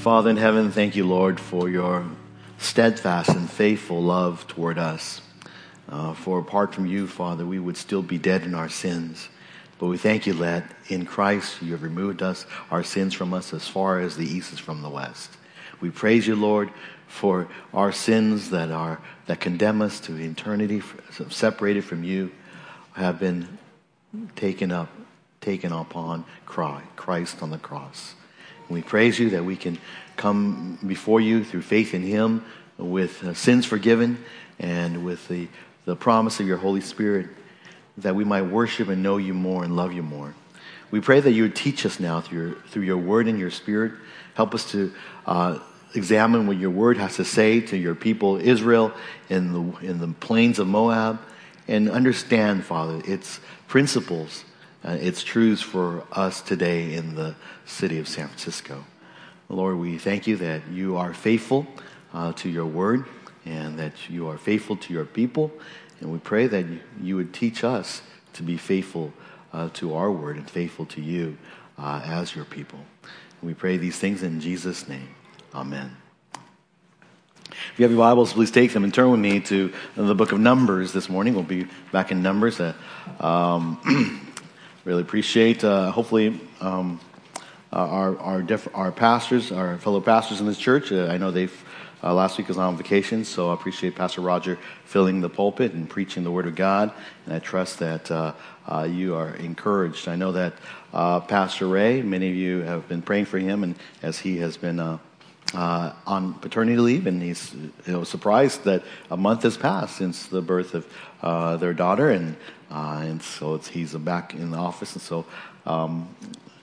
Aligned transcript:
Father 0.00 0.30
in 0.30 0.38
heaven, 0.38 0.70
thank 0.70 0.96
you, 0.96 1.06
Lord, 1.06 1.38
for 1.38 1.68
your 1.68 2.06
steadfast 2.56 3.28
and 3.28 3.50
faithful 3.50 4.02
love 4.02 4.46
toward 4.46 4.78
us. 4.78 5.20
Uh, 5.90 6.14
for 6.14 6.38
apart 6.38 6.74
from 6.74 6.86
you, 6.86 7.06
Father, 7.06 7.44
we 7.44 7.58
would 7.58 7.76
still 7.76 8.00
be 8.00 8.16
dead 8.16 8.44
in 8.44 8.54
our 8.54 8.70
sins. 8.70 9.28
But 9.78 9.88
we 9.88 9.98
thank 9.98 10.26
you 10.26 10.32
that 10.32 10.64
in 10.88 11.04
Christ 11.04 11.60
you 11.60 11.72
have 11.72 11.82
removed 11.82 12.22
us, 12.22 12.46
our 12.70 12.82
sins 12.82 13.12
from 13.12 13.34
us 13.34 13.52
as 13.52 13.68
far 13.68 14.00
as 14.00 14.16
the 14.16 14.24
east 14.24 14.54
is 14.54 14.58
from 14.58 14.80
the 14.80 14.88
west. 14.88 15.36
We 15.82 15.90
praise 15.90 16.26
you, 16.26 16.34
Lord, 16.34 16.70
for 17.06 17.48
our 17.74 17.92
sins 17.92 18.48
that 18.48 18.70
are 18.70 19.02
that 19.26 19.40
condemn 19.40 19.82
us 19.82 20.00
to 20.00 20.16
eternity, 20.16 20.82
separated 21.28 21.84
from 21.84 22.04
you, 22.04 22.30
have 22.94 23.20
been 23.20 23.58
taken 24.34 24.72
up, 24.72 24.88
taken 25.42 25.72
upon 25.72 26.24
Christ 26.46 27.42
on 27.42 27.50
the 27.50 27.58
cross. 27.58 28.14
We 28.70 28.82
praise 28.82 29.18
you 29.18 29.30
that 29.30 29.44
we 29.44 29.56
can 29.56 29.78
come 30.16 30.78
before 30.86 31.20
you 31.20 31.42
through 31.42 31.62
faith 31.62 31.92
in 31.92 32.02
Him 32.02 32.44
with 32.78 33.22
uh, 33.24 33.34
sins 33.34 33.66
forgiven 33.66 34.24
and 34.60 35.04
with 35.04 35.26
the, 35.26 35.48
the 35.86 35.96
promise 35.96 36.38
of 36.38 36.46
your 36.46 36.56
Holy 36.56 36.80
Spirit 36.80 37.26
that 37.98 38.14
we 38.14 38.24
might 38.24 38.42
worship 38.42 38.88
and 38.88 39.02
know 39.02 39.16
you 39.16 39.34
more 39.34 39.64
and 39.64 39.74
love 39.74 39.92
you 39.92 40.04
more. 40.04 40.34
We 40.92 41.00
pray 41.00 41.18
that 41.18 41.32
you 41.32 41.42
would 41.42 41.56
teach 41.56 41.84
us 41.84 41.98
now 41.98 42.20
through 42.20 42.46
your, 42.46 42.56
through 42.68 42.82
your 42.82 42.98
word 42.98 43.26
and 43.26 43.38
your 43.40 43.50
spirit. 43.50 43.92
Help 44.34 44.54
us 44.54 44.70
to 44.70 44.92
uh, 45.26 45.58
examine 45.94 46.46
what 46.46 46.56
your 46.56 46.70
word 46.70 46.96
has 46.96 47.16
to 47.16 47.24
say 47.24 47.60
to 47.60 47.76
your 47.76 47.96
people, 47.96 48.36
Israel, 48.36 48.92
in 49.28 49.52
the, 49.52 49.78
in 49.86 49.98
the 49.98 50.08
plains 50.08 50.60
of 50.60 50.68
Moab, 50.68 51.20
and 51.66 51.90
understand, 51.90 52.64
Father, 52.64 53.02
its 53.04 53.40
principles 53.66 54.44
uh, 54.84 54.92
its 54.92 55.22
truths 55.22 55.62
for 55.62 56.04
us 56.12 56.40
today 56.40 56.94
in 56.94 57.14
the 57.14 57.34
city 57.66 57.98
of 57.98 58.08
San 58.08 58.28
Francisco. 58.28 58.84
Lord, 59.48 59.78
we 59.78 59.98
thank 59.98 60.26
you 60.26 60.36
that 60.36 60.68
you 60.70 60.96
are 60.96 61.12
faithful 61.12 61.66
uh, 62.14 62.32
to 62.34 62.48
your 62.48 62.66
word 62.66 63.04
and 63.44 63.78
that 63.78 64.08
you 64.08 64.28
are 64.28 64.38
faithful 64.38 64.76
to 64.76 64.92
your 64.92 65.04
people. 65.04 65.50
And 66.00 66.12
we 66.12 66.18
pray 66.18 66.46
that 66.46 66.66
you 67.00 67.16
would 67.16 67.34
teach 67.34 67.64
us 67.64 68.02
to 68.34 68.42
be 68.42 68.56
faithful 68.56 69.12
uh, 69.52 69.68
to 69.74 69.94
our 69.94 70.10
word 70.10 70.36
and 70.36 70.48
faithful 70.48 70.86
to 70.86 71.00
you 71.00 71.36
uh, 71.78 72.00
as 72.04 72.34
your 72.34 72.44
people. 72.44 72.78
And 73.40 73.48
we 73.48 73.54
pray 73.54 73.76
these 73.76 73.98
things 73.98 74.22
in 74.22 74.40
Jesus' 74.40 74.88
name. 74.88 75.08
Amen. 75.54 75.96
If 77.50 77.78
you 77.78 77.82
have 77.82 77.90
your 77.90 77.98
Bibles, 77.98 78.32
please 78.32 78.50
take 78.50 78.72
them 78.72 78.84
and 78.84 78.94
turn 78.94 79.10
with 79.10 79.20
me 79.20 79.40
to 79.40 79.72
the 79.96 80.14
book 80.14 80.32
of 80.32 80.38
Numbers 80.38 80.92
this 80.92 81.08
morning. 81.08 81.34
We'll 81.34 81.42
be 81.42 81.66
back 81.92 82.12
in 82.12 82.22
Numbers. 82.22 82.60
Um, 83.18 84.26
Really 84.86 85.02
appreciate, 85.02 85.62
uh, 85.62 85.90
hopefully, 85.90 86.40
um, 86.62 87.00
uh, 87.70 87.76
our, 87.76 88.18
our, 88.18 88.40
def- 88.40 88.74
our 88.74 88.90
pastors, 88.90 89.52
our 89.52 89.76
fellow 89.76 90.00
pastors 90.00 90.40
in 90.40 90.46
this 90.46 90.56
church. 90.56 90.90
Uh, 90.90 91.06
I 91.08 91.18
know 91.18 91.30
they've, 91.30 91.64
uh, 92.02 92.14
last 92.14 92.38
week 92.38 92.48
was 92.48 92.56
on 92.56 92.78
vacation, 92.78 93.26
so 93.26 93.50
I 93.50 93.54
appreciate 93.54 93.94
Pastor 93.94 94.22
Roger 94.22 94.56
filling 94.86 95.20
the 95.20 95.28
pulpit 95.28 95.74
and 95.74 95.86
preaching 95.86 96.24
the 96.24 96.30
Word 96.30 96.46
of 96.46 96.54
God. 96.54 96.92
And 97.26 97.34
I 97.34 97.40
trust 97.40 97.80
that 97.80 98.10
uh, 98.10 98.32
uh, 98.66 98.84
you 98.84 99.16
are 99.16 99.34
encouraged. 99.34 100.08
I 100.08 100.16
know 100.16 100.32
that 100.32 100.54
Pastor 100.92 101.68
Ray, 101.68 102.00
many 102.00 102.30
of 102.30 102.34
you 102.34 102.62
have 102.62 102.88
been 102.88 103.02
praying 103.02 103.26
for 103.26 103.38
him, 103.38 103.62
and 103.62 103.74
as 104.02 104.20
he 104.20 104.38
has 104.38 104.56
been 104.56 104.98
uh, 105.54 105.92
on 106.06 106.34
paternity 106.34 106.78
leave, 106.78 107.06
and 107.06 107.22
he's 107.22 107.52
you 107.54 107.92
know, 107.92 108.04
surprised 108.04 108.64
that 108.64 108.82
a 109.10 109.16
month 109.16 109.42
has 109.42 109.56
passed 109.56 109.96
since 109.96 110.26
the 110.26 110.40
birth 110.40 110.74
of 110.74 110.86
uh, 111.22 111.56
their 111.56 111.72
daughter, 111.72 112.10
and 112.10 112.36
uh, 112.70 113.02
and 113.02 113.22
so 113.22 113.58
he's 113.58 113.94
back 113.94 114.34
in 114.34 114.50
the 114.50 114.58
office, 114.58 114.92
and 114.94 115.02
so 115.02 115.26
um, 115.66 116.14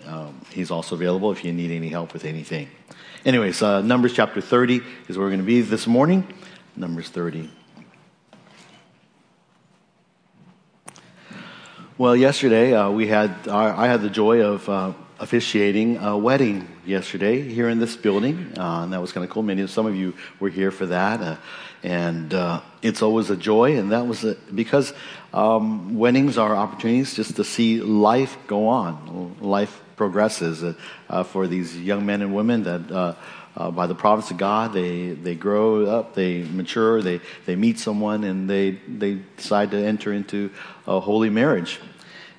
um, 0.06 0.40
he's 0.52 0.72
also 0.72 0.96
available 0.96 1.32
if 1.32 1.44
you 1.44 1.52
need 1.52 1.72
any 1.72 1.90
help 1.90 2.14
with 2.14 2.24
anything. 2.24 2.70
Anyways, 3.26 3.62
uh, 3.62 3.82
Numbers 3.82 4.14
chapter 4.14 4.40
30 4.40 4.82
is 5.10 5.18
where 5.18 5.26
we're 5.26 5.32
going 5.32 5.42
to 5.42 5.46
be 5.46 5.62
this 5.62 5.86
morning. 5.86 6.26
Numbers 6.78 7.10
30. 7.10 7.50
Well, 11.98 12.16
yesterday 12.16 12.74
uh, 12.74 12.92
we 12.92 13.08
had 13.08 13.48
I 13.48 13.88
had 13.88 14.02
the 14.02 14.10
joy 14.10 14.42
of 14.42 14.70
uh, 14.70 14.94
officiating 15.20 15.98
a 15.98 16.18
wedding 16.18 16.68
yesterday 16.86 17.42
here 17.42 17.70
in 17.70 17.80
this 17.80 17.96
building, 17.96 18.54
uh, 18.58 18.84
and 18.84 18.94
that 18.94 19.02
was 19.02 19.12
kind 19.12 19.24
of 19.24 19.30
cool. 19.30 19.44
Many, 19.44 19.62
of 19.62 19.70
some 19.70 19.86
of 19.86 19.96
you 19.96 20.14
were 20.40 20.50
here 20.50 20.72
for 20.72 20.86
that, 20.88 21.22
uh, 21.22 21.38
and 21.84 22.34
uh, 22.34 22.62
it's 22.82 23.02
always 23.02 23.30
a 23.30 23.36
joy. 23.36 23.78
And 23.78 23.92
that 23.92 24.06
was 24.06 24.24
a, 24.24 24.36
because 24.54 24.94
um, 25.34 25.98
weddings 25.98 26.38
are 26.38 26.56
opportunities 26.56 27.16
just 27.16 27.36
to 27.38 27.44
see 27.44 27.82
life 27.82 28.38
go 28.48 28.68
on, 28.68 29.38
life 29.42 29.82
progresses 29.96 30.64
uh, 30.64 30.74
uh, 31.10 31.24
for 31.24 31.48
these 31.48 31.78
young 31.78 32.06
men 32.06 32.22
and 32.22 32.36
women 32.36 32.64
that. 32.64 32.92
Uh, 32.92 33.16
by 33.72 33.88
the 33.88 33.96
providence 33.96 34.30
of 34.30 34.38
God, 34.38 34.72
they, 34.72 35.14
they 35.14 35.34
grow 35.34 35.88
up, 35.88 36.14
they 36.14 36.44
mature, 36.44 37.02
they, 37.02 37.20
they 37.48 37.56
meet 37.56 37.80
someone, 37.80 38.24
and 38.24 38.48
they, 38.48 38.80
they 38.88 39.16
decide 39.36 39.72
to 39.72 39.78
enter 39.78 40.14
into 40.14 40.52
a 40.86 41.00
holy 41.00 41.32
marriage. 41.32 41.80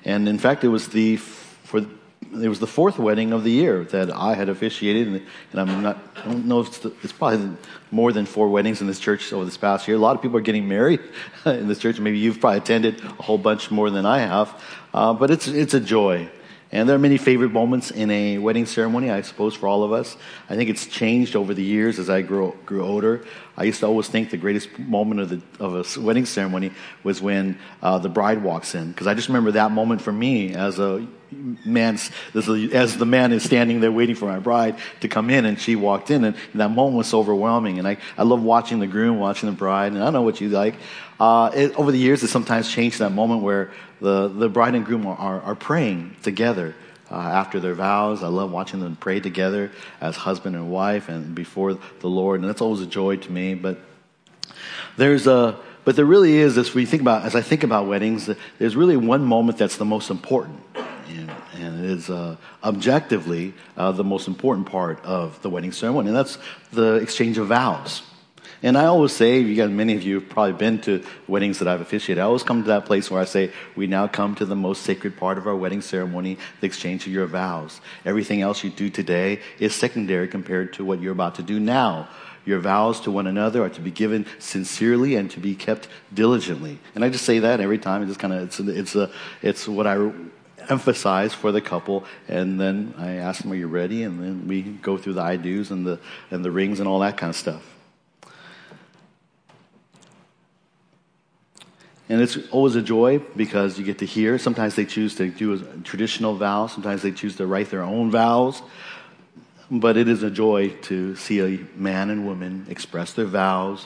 And 0.05 0.29
in 0.29 0.37
fact, 0.37 0.63
it 0.63 0.69
was 0.69 0.87
the 0.87 1.17
for 1.17 1.85
it 2.33 2.47
was 2.47 2.59
the 2.59 2.67
fourth 2.67 2.99
wedding 2.99 3.33
of 3.33 3.43
the 3.43 3.51
year 3.51 3.83
that 3.85 4.11
I 4.11 4.35
had 4.35 4.49
officiated, 4.49 5.07
and, 5.07 5.25
and 5.51 5.61
I'm 5.61 5.81
not, 5.81 5.97
I 6.17 6.25
don't 6.25 6.45
know 6.45 6.59
if 6.59 6.67
it's, 6.67 6.79
the, 6.79 6.93
it's, 7.03 7.13
probably 7.13 7.57
more 7.91 8.11
than 8.11 8.25
four 8.25 8.49
weddings 8.49 8.81
in 8.81 8.87
this 8.87 8.99
church 8.99 9.33
over 9.33 9.45
this 9.45 9.57
past 9.57 9.87
year. 9.87 9.97
A 9.97 9.99
lot 9.99 10.15
of 10.15 10.21
people 10.21 10.37
are 10.37 10.41
getting 10.41 10.67
married 10.67 11.01
in 11.45 11.67
this 11.67 11.79
church. 11.79 11.99
Maybe 11.99 12.19
you've 12.19 12.39
probably 12.39 12.59
attended 12.59 13.03
a 13.03 13.23
whole 13.23 13.37
bunch 13.37 13.71
more 13.71 13.89
than 13.89 14.05
I 14.05 14.19
have, 14.19 14.63
uh, 14.93 15.13
but 15.13 15.31
it's, 15.31 15.47
it's 15.47 15.73
a 15.73 15.79
joy. 15.79 16.29
And 16.71 16.87
there 16.87 16.95
are 16.95 16.99
many 16.99 17.17
favorite 17.17 17.51
moments 17.51 17.89
in 17.89 18.11
a 18.11 18.37
wedding 18.37 18.67
ceremony, 18.67 19.09
I 19.09 19.21
suppose, 19.21 19.55
for 19.55 19.67
all 19.67 19.83
of 19.83 19.91
us. 19.91 20.15
I 20.51 20.55
think 20.55 20.69
it's 20.69 20.85
changed 20.85 21.35
over 21.35 21.55
the 21.55 21.63
years 21.63 21.97
as 21.97 22.11
I 22.11 22.21
grew, 22.21 22.55
grew 22.67 22.83
older. 22.83 23.25
I 23.57 23.63
used 23.63 23.79
to 23.79 23.87
always 23.87 24.07
think 24.07 24.29
the 24.29 24.37
greatest 24.37 24.77
moment 24.77 25.19
of, 25.19 25.29
the, 25.29 25.41
of 25.59 25.97
a 25.97 25.99
wedding 25.99 26.27
ceremony 26.27 26.71
was 27.03 27.21
when 27.21 27.57
uh, 27.81 27.97
the 27.97 28.09
bride 28.09 28.43
walks 28.43 28.75
in. 28.75 28.91
Because 28.91 29.07
I 29.07 29.15
just 29.15 29.29
remember 29.29 29.51
that 29.53 29.71
moment 29.71 30.01
for 30.01 30.11
me 30.11 30.53
as 30.53 30.77
a 30.77 31.07
man, 31.31 31.97
as 32.33 32.97
the 32.97 33.05
man 33.05 33.31
is 33.31 33.43
standing 33.43 33.79
there 33.79 33.91
waiting 33.91 34.15
for 34.15 34.25
my 34.25 34.39
bride 34.39 34.77
to 35.01 35.07
come 35.07 35.29
in, 35.29 35.45
and 35.45 35.59
she 35.59 35.75
walked 35.75 36.11
in, 36.11 36.23
and 36.23 36.35
that 36.55 36.69
moment 36.69 36.97
was 36.97 37.13
overwhelming. 37.13 37.79
And 37.79 37.87
I, 37.87 37.97
I 38.17 38.23
love 38.23 38.43
watching 38.43 38.79
the 38.79 38.87
groom, 38.87 39.19
watching 39.19 39.49
the 39.49 39.55
bride, 39.55 39.93
and 39.93 40.03
I 40.03 40.09
know 40.09 40.21
what 40.21 40.41
you 40.41 40.49
like. 40.49 40.75
Uh, 41.19 41.51
it, 41.53 41.75
over 41.75 41.91
the 41.91 41.97
years, 41.97 42.23
it 42.23 42.29
sometimes 42.29 42.71
changed 42.71 42.99
that 42.99 43.11
moment 43.11 43.41
where 43.41 43.71
the, 43.99 44.29
the 44.29 44.49
bride 44.49 44.75
and 44.75 44.85
groom 44.85 45.05
are, 45.05 45.17
are, 45.17 45.41
are 45.41 45.55
praying 45.55 46.15
together 46.23 46.75
uh, 47.11 47.15
after 47.15 47.59
their 47.59 47.73
vows. 47.73 48.23
I 48.23 48.27
love 48.27 48.51
watching 48.51 48.79
them 48.79 48.95
pray 48.95 49.19
together 49.19 49.71
as 49.99 50.15
husband 50.15 50.55
and 50.55 50.71
wife 50.71 51.09
and 51.09 51.35
before 51.35 51.73
the 51.73 52.07
Lord, 52.07 52.39
and 52.39 52.49
that's 52.49 52.61
always 52.61 52.81
a 52.81 52.85
joy 52.85 53.17
to 53.17 53.31
me. 53.31 53.55
But 53.55 53.79
there's 54.97 55.27
a 55.27 55.59
but 55.85 55.95
there 55.95 56.05
really 56.05 56.37
is 56.37 56.57
as 56.57 56.73
we 56.75 56.85
think 56.85 57.01
about 57.01 57.23
as 57.23 57.35
I 57.35 57.41
think 57.41 57.63
about 57.63 57.87
weddings, 57.87 58.29
there's 58.59 58.75
really 58.75 58.97
one 58.97 59.23
moment 59.23 59.57
that's 59.57 59.77
the 59.77 59.85
most 59.85 60.09
important, 60.09 60.59
and, 61.59 61.83
it 61.83 61.91
is 61.91 62.09
uh, 62.09 62.35
objectively 62.63 63.53
uh, 63.77 63.91
the 63.91 64.03
most 64.03 64.27
important 64.27 64.67
part 64.67 65.03
of 65.03 65.41
the 65.41 65.49
wedding 65.49 65.71
ceremony, 65.71 66.07
and 66.07 66.15
that's 66.15 66.37
the 66.71 66.95
exchange 66.95 67.37
of 67.37 67.47
vows. 67.47 68.03
And 68.61 68.77
I 68.77 68.85
always 68.85 69.13
say, 69.13 69.39
you 69.39 69.55
guys, 69.55 69.69
many 69.69 69.95
of 69.95 70.03
you 70.03 70.15
have 70.15 70.27
probably 70.27 70.53
been 70.53 70.81
to 70.81 71.01
weddings 71.29 71.59
that 71.59 71.67
I've 71.69 71.79
officiated. 71.79 72.21
I 72.21 72.25
always 72.25 72.43
come 72.43 72.61
to 72.63 72.67
that 72.69 72.85
place 72.85 73.09
where 73.09 73.21
I 73.21 73.25
say, 73.25 73.53
we 73.77 73.87
now 73.87 74.07
come 74.07 74.35
to 74.35 74.45
the 74.45 74.55
most 74.55 74.83
sacred 74.83 75.15
part 75.15 75.37
of 75.37 75.47
our 75.47 75.55
wedding 75.55 75.81
ceremony, 75.81 76.37
the 76.59 76.67
exchange 76.67 77.07
of 77.07 77.13
your 77.13 77.25
vows. 77.25 77.79
Everything 78.03 78.41
else 78.41 78.61
you 78.63 78.69
do 78.69 78.89
today 78.89 79.39
is 79.59 79.73
secondary 79.73 80.27
compared 80.27 80.73
to 80.73 80.83
what 80.83 81.01
you're 81.01 81.13
about 81.13 81.35
to 81.35 81.43
do 81.43 81.57
now. 81.57 82.09
Your 82.45 82.59
vows 82.59 82.99
to 83.01 83.11
one 83.11 83.27
another 83.27 83.63
are 83.63 83.69
to 83.69 83.81
be 83.81 83.91
given 83.91 84.25
sincerely 84.39 85.15
and 85.15 85.29
to 85.31 85.39
be 85.39 85.55
kept 85.55 85.87
diligently. 86.13 86.79
And 86.95 87.05
I 87.05 87.09
just 87.09 87.23
say 87.23 87.39
that 87.39 87.61
every 87.61 87.77
time. 87.77 88.03
It 88.03 88.07
just 88.07 88.19
kind 88.19 88.33
of, 88.33 88.41
it's, 88.41 88.59
it's, 88.59 88.95
a, 88.95 89.09
it's 89.41 89.67
what 89.67 89.87
I 89.87 90.11
emphasize 90.69 91.33
for 91.33 91.51
the 91.51 91.61
couple. 91.61 92.05
And 92.27 92.59
then 92.59 92.93
I 92.97 93.15
ask 93.15 93.41
them, 93.41 93.51
are 93.51 93.55
you 93.55 93.67
ready? 93.67 94.03
And 94.03 94.21
then 94.21 94.47
we 94.47 94.61
go 94.61 94.97
through 94.97 95.13
the 95.13 95.21
I 95.21 95.35
do's 95.35 95.71
and 95.71 95.85
the, 95.85 95.99
and 96.31 96.45
the 96.45 96.51
rings 96.51 96.79
and 96.79 96.87
all 96.87 96.99
that 96.99 97.17
kind 97.17 97.29
of 97.29 97.35
stuff. 97.35 97.63
And 102.07 102.21
it's 102.21 102.37
always 102.49 102.75
a 102.75 102.81
joy 102.81 103.19
because 103.35 103.77
you 103.77 103.85
get 103.85 103.99
to 103.99 104.05
hear. 104.05 104.39
Sometimes 104.39 104.75
they 104.75 104.85
choose 104.85 105.13
to 105.15 105.29
do 105.29 105.53
a 105.53 105.59
traditional 105.83 106.33
vow, 106.35 106.65
sometimes 106.65 107.03
they 107.03 107.11
choose 107.11 107.35
to 107.35 107.45
write 107.45 107.69
their 107.69 107.83
own 107.83 108.09
vows. 108.09 108.61
But 109.71 109.97
it 109.97 110.07
is 110.07 110.23
a 110.23 110.31
joy 110.31 110.69
to 110.83 111.15
see 111.15 111.39
a 111.41 111.59
man 111.75 112.09
and 112.09 112.25
woman 112.25 112.65
express 112.69 113.13
their 113.13 113.27
vows 113.27 113.85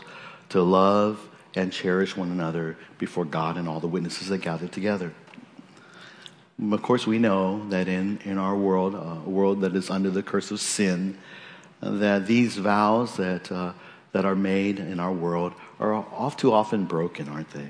to 0.50 0.62
love 0.62 1.20
and 1.56 1.74
cherish 1.74 2.16
one 2.16 2.32
another 2.32 2.78
before 2.98 3.26
God 3.26 3.58
and 3.58 3.68
all 3.68 3.82
the 3.82 3.88
witnesses 3.88 4.30
that 4.30 4.38
gather 4.38 4.70
together. 4.70 5.14
Of 6.62 6.82
course, 6.82 7.08
we 7.08 7.18
know 7.18 7.68
that 7.70 7.88
in, 7.88 8.20
in 8.26 8.38
our 8.38 8.56
world, 8.56 8.94
a 8.96 9.30
world 9.30 9.62
that 9.62 9.76
is 9.76 9.90
under 9.90 10.10
the 10.10 10.22
curse 10.22 10.52
of 10.52 10.60
sin, 10.60 11.18
that 11.82 12.28
these 12.28 12.58
vows 12.58 13.18
that, 13.18 13.52
uh, 13.52 13.74
that 14.12 14.24
are 14.24 14.36
made 14.36 14.80
in 14.80 15.00
our 15.00 15.12
world 15.12 15.54
are 15.80 15.94
oft 15.94 16.40
too 16.40 16.54
often 16.54 16.86
broken, 16.86 17.28
aren't 17.28 17.50
they? 17.50 17.70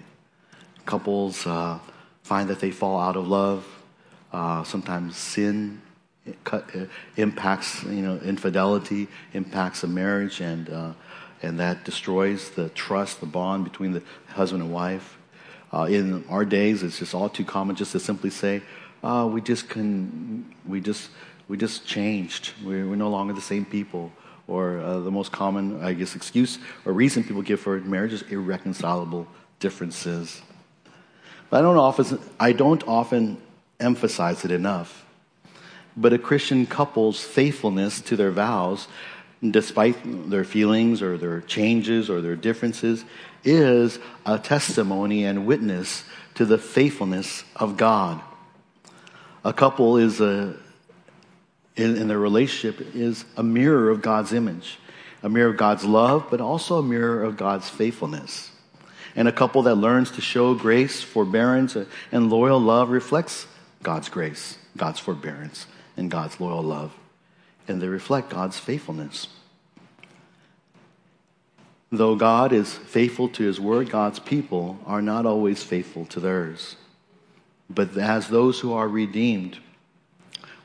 Couples 0.85 1.47
uh, 1.47 1.80
find 2.24 2.50
that 2.50 2.59
they 2.59 2.71
fall 2.71 3.00
out 3.00 3.15
of 3.15 3.27
love. 3.27 3.65
Uh, 4.31 4.63
sometimes 4.63 5.15
sin 5.15 5.81
impacts, 7.18 7.83
you 7.83 8.01
know, 8.01 8.18
infidelity, 8.19 9.07
impacts 9.33 9.83
a 9.83 9.88
marriage, 9.88 10.41
and, 10.41 10.69
uh, 10.69 10.94
and 11.41 11.59
that 11.59 11.83
destroys 11.83 12.50
the 12.51 12.69
trust, 12.69 13.19
the 13.19 13.25
bond 13.25 13.63
between 13.63 13.94
the 13.94 14.01
husband 14.27 14.63
and 14.63 14.74
wife. 14.74 15.18
Uh, 15.74 15.86
in 15.86 16.24
our 16.30 16.46
days, 16.46 16.84
it's 16.84 17.00
just 17.00 17.16
all 17.16 17.28
too 17.28 17.44
common 17.44 17.75
just 17.75 17.94
to 17.94 18.00
simply 18.00 18.30
say, 18.30 18.62
uh, 19.04 19.28
we 19.30 19.42
just 19.42 19.68
can, 19.70 20.54
we 20.68 20.80
just, 20.80 21.10
we 21.48 21.58
just 21.58 21.86
changed. 21.86 22.52
We're, 22.64 22.88
we're 22.88 22.96
no 22.96 23.10
longer 23.10 23.34
the 23.34 23.42
same 23.42 23.66
people. 23.66 24.12
Or 24.48 24.80
uh, 24.80 25.00
the 25.00 25.10
most 25.10 25.31
common, 25.31 25.81
I 25.81 25.94
guess, 25.94 26.16
excuse 26.16 26.60
or 26.86 26.94
reason 26.94 27.24
people 27.24 27.42
give 27.42 27.60
for 27.62 27.80
marriage 27.80 28.14
is 28.14 28.22
irreconcilable 28.24 29.25
differences. 29.60 30.42
But 31.50 31.60
I 31.60 31.62
don't 31.62 31.78
often, 31.78 32.20
I 32.40 32.52
don't 32.52 32.86
often 32.88 33.42
emphasize 33.80 34.46
it 34.46 34.52
enough. 34.52 35.06
But 35.96 36.14
a 36.14 36.20
Christian 36.20 36.66
couple's 36.66 37.24
faithfulness 37.24 38.02
to 38.02 38.16
their 38.16 38.31
vows, 38.31 38.88
despite 39.42 40.30
their 40.30 40.44
feelings 40.44 41.02
or 41.02 41.18
their 41.18 41.42
changes 41.42 42.10
or 42.10 42.22
their 42.22 42.36
differences, 42.36 43.06
is 43.44 44.00
a 44.25 44.40
testimony 44.40 45.25
and 45.25 45.45
witness 45.45 46.04
to 46.36 46.45
the 46.45 46.57
faithfulness 46.57 47.44
of 47.56 47.78
God. 47.78 48.22
A 49.44 49.54
couple 49.54 49.98
is 49.98 50.22
a, 50.22 50.56
in, 51.75 51.98
in 51.98 52.07
their 52.07 52.19
relationship 52.19 52.95
is 52.95 53.25
a 53.36 53.44
mirror 53.44 53.90
of 53.90 54.01
God's 54.01 54.34
image, 54.34 54.80
a 55.22 55.30
mirror 55.30 55.50
of 55.50 55.57
God's 55.57 55.84
love, 55.84 56.28
but 56.31 56.42
also 56.42 56.80
a 56.80 56.84
mirror 56.84 57.24
of 57.24 57.38
God's 57.38 57.69
faithfulness. 57.69 58.51
And 59.16 59.28
a 59.28 59.31
couple 59.31 59.63
that 59.63 59.75
learns 59.75 60.12
to 60.12 60.22
show 60.22 60.56
grace, 60.56 61.01
forbearance, 61.01 61.78
and 62.12 62.30
loyal 62.30 62.60
love 62.60 62.89
reflects 62.89 63.46
God's 63.84 64.10
grace, 64.10 64.57
God's 64.75 65.00
forbearance, 65.00 65.68
and 65.98 66.10
God's 66.10 66.39
loyal 66.39 66.63
love. 66.63 66.94
And 67.68 67.81
they 67.81 67.88
reflect 67.88 68.30
God's 68.30 68.57
faithfulness. 68.57 69.28
Though 71.94 72.16
God 72.16 72.54
is 72.54 72.74
faithful 72.74 73.30
to 73.30 73.44
his 73.44 73.60
word, 73.60 73.92
God's 73.92 74.18
people 74.18 74.80
are 74.88 75.00
not 75.00 75.28
always 75.28 75.62
faithful 75.62 76.07
to 76.07 76.19
theirs. 76.19 76.75
But 77.69 77.95
as 77.95 78.28
those 78.28 78.60
who 78.60 78.74
are 78.74 78.88
redeemed, 78.88 79.60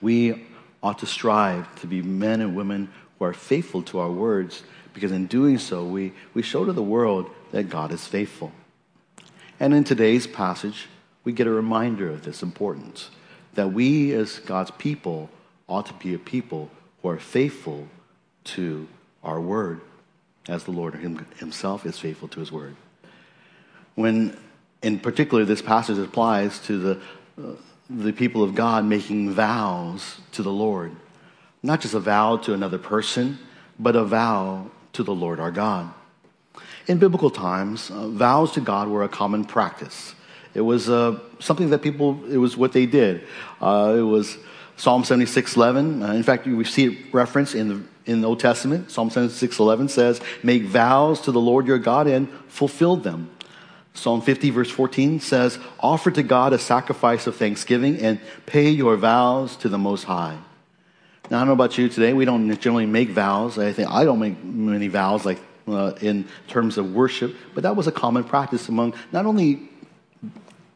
we 0.01 0.47
ought 0.83 1.01
to 1.01 1.07
strive 1.07 1.79
to 1.83 1.87
be 1.87 2.01
men 2.01 2.41
and 2.41 2.57
women 2.57 2.91
who 3.19 3.27
are 3.27 3.35
faithful 3.35 3.83
to 3.83 3.99
our 3.99 4.11
words, 4.11 4.63
because 4.95 5.13
in 5.13 5.27
doing 5.27 5.59
so, 5.59 5.85
we, 5.85 6.15
we 6.33 6.41
show 6.41 6.65
to 6.65 6.73
the 6.73 6.83
world 6.83 7.29
that 7.51 7.65
God 7.65 7.93
is 7.93 8.07
faithful. 8.07 8.51
And 9.61 9.75
in 9.75 9.85
today's 9.85 10.27
passage, 10.27 10.89
we 11.25 11.33
get 11.33 11.47
a 11.47 11.51
reminder 11.51 12.09
of 12.09 12.25
this 12.25 12.43
importance 12.43 13.11
that 13.53 13.75
we, 13.75 14.15
as 14.15 14.39
God's 14.39 14.71
people, 14.71 15.29
ought 15.69 15.85
to 15.85 15.95
be 15.95 16.15
a 16.15 16.19
people 16.19 16.71
who 17.03 17.11
are 17.11 17.19
faithful 17.19 17.87
to 18.45 18.89
our 19.23 19.39
word, 19.39 19.83
as 20.47 20.65
the 20.65 20.71
Lord 20.71 20.95
Himself 20.95 21.85
is 21.87 21.99
faithful 21.99 22.29
to 22.29 22.41
His 22.41 22.53
word. 22.53 22.77
When, 23.95 24.37
in 24.83 25.01
particular, 25.01 25.45
this 25.45 25.63
passage 25.63 25.99
applies 25.99 26.59
to 26.61 26.79
the 26.79 27.01
uh, 27.43 27.53
the 27.91 28.13
people 28.13 28.43
of 28.43 28.55
God 28.55 28.85
making 28.85 29.33
vows 29.33 30.21
to 30.33 30.43
the 30.43 30.53
Lord. 30.53 30.93
Not 31.63 31.81
just 31.81 31.95
a 31.95 32.01
vow 32.01 32.37
to 32.39 32.53
another 32.53 32.79
person, 32.79 33.39
but 33.79 33.97
a 33.97 34.05
vow 34.05 34.71
to 34.93 35.03
the 35.03 35.15
Lord 35.15 35.41
our 35.41 35.51
God. 35.51 35.93
In 36.87 36.99
biblical 36.99 37.31
times, 37.31 37.91
uh, 37.91 38.09
vows 38.09 38.53
to 38.53 38.61
God 38.61 38.89
were 38.89 39.05
a 39.05 39.09
common 39.09 39.45
practice. 39.45 40.15
It 40.55 40.61
was 40.61 40.89
uh, 40.89 41.19
something 41.39 41.71
that 41.71 41.83
people, 41.83 42.25
it 42.27 42.39
was 42.39 42.57
what 42.57 42.73
they 42.73 42.87
did. 42.87 43.27
Uh, 43.61 43.95
it 43.97 44.03
was 44.03 44.37
Psalm 44.77 45.05
76 45.05 45.57
11. 45.57 46.03
Uh, 46.03 46.13
in 46.13 46.23
fact, 46.23 46.47
we 46.47 46.65
see 46.65 46.85
it 46.85 47.15
referenced 47.15 47.55
in 47.55 47.69
the, 47.69 47.83
in 48.09 48.23
the 48.23 48.27
Old 48.27 48.41
Testament. 48.41 48.91
Psalm 48.91 49.11
76 49.11 49.59
11 49.59 49.89
says, 49.89 50.21
Make 50.43 50.65
vows 50.65 51.21
to 51.23 51.33
the 51.33 51.41
Lord 51.41 51.67
your 51.67 51.79
God 51.79 52.09
and 52.09 52.29
fulfill 52.49 52.97
them. 52.97 53.31
Psalm 53.95 54.23
50, 54.23 54.51
verse 54.51 54.71
14 54.71 55.21
says, 55.21 55.59
Offer 55.79 56.11
to 56.13 56.23
God 56.23 56.53
a 56.53 56.59
sacrifice 56.59 57.27
of 57.27 57.37
thanksgiving 57.37 57.99
and 57.99 58.21
pay 58.47 58.71
your 58.71 58.97
vows 58.97 59.57
to 59.59 59.69
the 59.69 59.79
Most 59.79 60.05
High. 60.05 60.39
Now, 61.31 61.37
I 61.37 61.41
don't 61.41 61.49
know 61.49 61.53
about 61.53 61.77
you 61.77 61.89
today. 61.89 62.13
We 62.15 62.25
don't 62.25 62.59
generally 62.59 62.87
make 62.87 63.11
vows. 63.11 63.59
I 63.59 63.73
think 63.73 63.91
I 63.91 64.05
don't 64.05 64.19
make 64.19 64.43
many 64.43 64.89
vows 64.89 65.27
like 65.27 65.39
uh, 65.67 65.93
in 66.01 66.27
terms 66.47 66.79
of 66.79 66.95
worship, 66.95 67.37
but 67.55 67.63
that 67.65 67.77
was 67.77 67.87
a 67.87 67.93
common 67.93 68.25
practice 68.25 68.69
among 68.69 68.95
not 69.13 69.27
only 69.27 69.69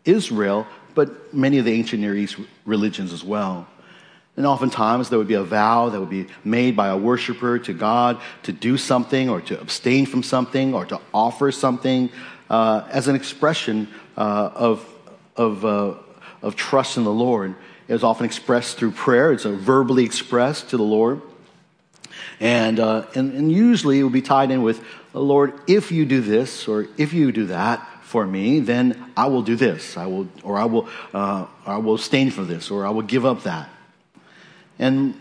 Israel, 0.05 0.67
but 0.95 1.33
many 1.33 1.59
of 1.59 1.65
the 1.65 1.73
ancient 1.73 2.03
Near 2.03 2.15
East 2.15 2.37
religions 2.67 3.13
as 3.13 3.25
well. 3.25 3.67
And 4.37 4.47
oftentimes 4.47 5.11
there 5.11 5.19
would 5.19 5.29
be 5.29 5.35
a 5.35 5.45
vow 5.45 5.91
that 5.91 6.01
would 6.01 6.11
be 6.11 6.27
made 6.43 6.75
by 6.75 6.89
a 6.89 6.97
worshiper 6.97 7.59
to 7.61 7.73
God 7.75 8.21
to 8.45 8.53
do 8.53 8.79
something 8.79 9.29
or 9.29 9.43
to 9.43 9.61
abstain 9.61 10.07
from 10.07 10.23
something 10.23 10.75
or 10.75 10.87
to 10.87 11.01
offer 11.13 11.53
something 11.53 12.11
uh, 12.49 12.87
as 12.91 13.09
an 13.09 13.15
expression 13.15 13.89
uh, 14.17 14.51
of, 14.55 14.89
of, 15.37 15.65
uh, 15.65 15.95
of 16.41 16.57
trust 16.57 16.97
in 16.97 17.05
the 17.05 17.13
Lord. 17.13 17.55
It 17.89 17.93
was 17.93 18.05
often 18.05 18.25
expressed 18.25 18.79
through 18.79 18.93
prayer, 18.93 19.33
it's 19.33 19.45
verbally 19.45 20.05
expressed 20.05 20.71
to 20.71 20.79
the 20.79 20.83
Lord. 20.83 21.21
And, 22.41 22.81
uh, 22.81 23.07
and, 23.15 23.33
and 23.35 23.53
usually 23.53 24.01
it 24.01 24.03
would 24.03 24.13
be 24.13 24.23
tied 24.23 24.51
in 24.51 24.63
with, 24.63 24.83
Lord, 25.13 25.53
if 25.67 25.93
you 25.93 26.07
do 26.07 26.23
this 26.23 26.69
or 26.69 26.87
if 26.97 27.13
you 27.13 27.33
do 27.33 27.47
that 27.47 27.87
for 28.03 28.27
me, 28.27 28.61
then 28.61 29.13
I 29.17 29.27
will 29.27 29.43
do 29.43 29.57
this. 29.57 29.97
I 29.97 30.07
will, 30.07 30.29
or 30.43 30.59
I 30.59 30.65
will, 30.65 30.89
uh, 31.13 31.47
I 31.67 31.77
will 31.79 31.95
abstain 31.95 32.31
from 32.31 32.49
this, 32.49 32.71
or 32.71 32.87
I 32.87 32.91
will 32.91 33.03
give 33.03 33.25
up 33.25 33.43
that. 33.45 33.69
And 34.79 35.19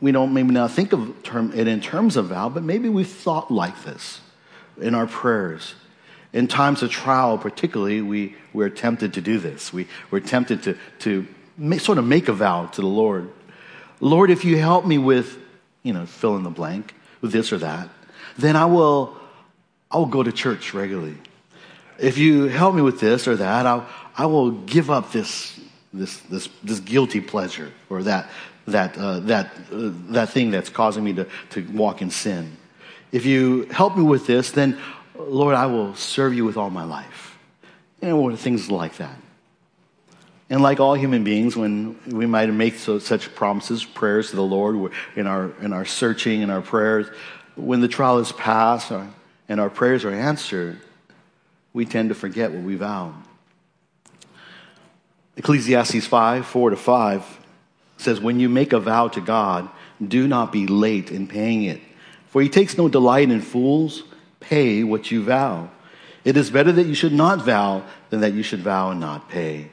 we 0.00 0.12
don't 0.12 0.32
maybe 0.32 0.52
not 0.52 0.70
think 0.70 0.92
of 0.92 1.14
it 1.54 1.68
in 1.68 1.80
terms 1.80 2.16
of 2.16 2.26
vow, 2.26 2.48
but 2.48 2.62
maybe 2.62 2.88
we've 2.88 3.08
thought 3.08 3.50
like 3.50 3.84
this 3.84 4.20
in 4.80 4.94
our 4.94 5.06
prayers. 5.06 5.74
In 6.32 6.46
times 6.46 6.82
of 6.82 6.90
trial, 6.90 7.38
particularly, 7.38 8.02
we, 8.02 8.36
we're 8.52 8.68
tempted 8.68 9.14
to 9.14 9.20
do 9.20 9.38
this. 9.38 9.72
We, 9.72 9.88
we're 10.10 10.20
tempted 10.20 10.62
to, 10.64 10.76
to 11.00 11.26
make, 11.56 11.80
sort 11.80 11.98
of 11.98 12.04
make 12.04 12.28
a 12.28 12.32
vow 12.32 12.66
to 12.66 12.80
the 12.80 12.86
Lord. 12.86 13.30
Lord, 14.00 14.30
if 14.30 14.44
you 14.44 14.58
help 14.58 14.84
me 14.84 14.98
with, 14.98 15.38
you 15.82 15.92
know, 15.92 16.06
fill 16.06 16.36
in 16.36 16.42
the 16.42 16.50
blank, 16.50 16.94
with 17.20 17.32
this 17.32 17.52
or 17.52 17.58
that, 17.58 17.88
then 18.36 18.56
I 18.56 18.66
will, 18.66 19.16
I 19.90 19.96
will 19.96 20.06
go 20.06 20.22
to 20.22 20.30
church 20.30 20.74
regularly. 20.74 21.16
If 21.98 22.18
you 22.18 22.44
help 22.44 22.74
me 22.74 22.82
with 22.82 23.00
this 23.00 23.26
or 23.26 23.36
that, 23.36 23.66
I'll, 23.66 23.88
I 24.16 24.26
will 24.26 24.52
give 24.52 24.90
up 24.90 25.10
this, 25.10 25.58
this, 25.92 26.18
this, 26.20 26.48
this 26.62 26.80
guilty 26.80 27.20
pleasure 27.20 27.72
or 27.90 28.04
that, 28.04 28.30
that, 28.72 28.96
uh, 28.96 29.20
that, 29.20 29.46
uh, 29.72 29.90
that 30.10 30.30
thing 30.30 30.50
that's 30.50 30.68
causing 30.70 31.04
me 31.04 31.12
to, 31.14 31.26
to 31.50 31.62
walk 31.72 32.02
in 32.02 32.10
sin. 32.10 32.56
If 33.12 33.24
you 33.24 33.64
help 33.70 33.96
me 33.96 34.02
with 34.02 34.26
this, 34.26 34.50
then 34.50 34.78
Lord, 35.18 35.54
I 35.54 35.66
will 35.66 35.94
serve 35.94 36.34
you 36.34 36.44
with 36.44 36.56
all 36.56 36.70
my 36.70 36.84
life. 36.84 37.38
Know, 38.00 38.34
things 38.36 38.70
like 38.70 38.96
that. 38.98 39.16
And 40.50 40.62
like 40.62 40.80
all 40.80 40.94
human 40.94 41.24
beings, 41.24 41.56
when 41.56 41.98
we 42.06 42.24
might 42.26 42.50
make 42.52 42.76
so, 42.76 42.98
such 42.98 43.34
promises, 43.34 43.84
prayers 43.84 44.30
to 44.30 44.36
the 44.36 44.42
Lord 44.42 44.92
in 45.14 45.26
our, 45.26 45.50
in 45.60 45.72
our 45.72 45.84
searching 45.84 46.42
and 46.42 46.50
our 46.50 46.62
prayers, 46.62 47.08
when 47.56 47.80
the 47.80 47.88
trial 47.88 48.18
is 48.18 48.32
passed 48.32 48.92
and 49.48 49.60
our 49.60 49.68
prayers 49.68 50.04
are 50.04 50.12
answered, 50.12 50.80
we 51.72 51.84
tend 51.84 52.08
to 52.08 52.14
forget 52.14 52.52
what 52.52 52.62
we 52.62 52.76
vowed. 52.76 53.14
Ecclesiastes 55.36 56.06
5 56.06 56.46
4 56.46 56.70
to 56.70 56.76
5 56.76 57.37
says, 57.98 58.20
When 58.20 58.40
you 58.40 58.48
make 58.48 58.72
a 58.72 58.80
vow 58.80 59.08
to 59.08 59.20
God, 59.20 59.68
do 60.06 60.26
not 60.26 60.52
be 60.52 60.66
late 60.66 61.10
in 61.10 61.26
paying 61.26 61.64
it, 61.64 61.80
for 62.28 62.40
he 62.40 62.48
takes 62.48 62.78
no 62.78 62.88
delight 62.88 63.30
in 63.30 63.40
fools 63.40 64.04
pay 64.40 64.84
what 64.84 65.10
you 65.10 65.22
vow. 65.22 65.70
It 66.24 66.36
is 66.36 66.50
better 66.50 66.72
that 66.72 66.86
you 66.86 66.94
should 66.94 67.12
not 67.12 67.44
vow 67.44 67.84
than 68.10 68.20
that 68.20 68.32
you 68.32 68.42
should 68.42 68.60
vow 68.60 68.90
and 68.90 69.00
not 69.00 69.28
pay. 69.28 69.70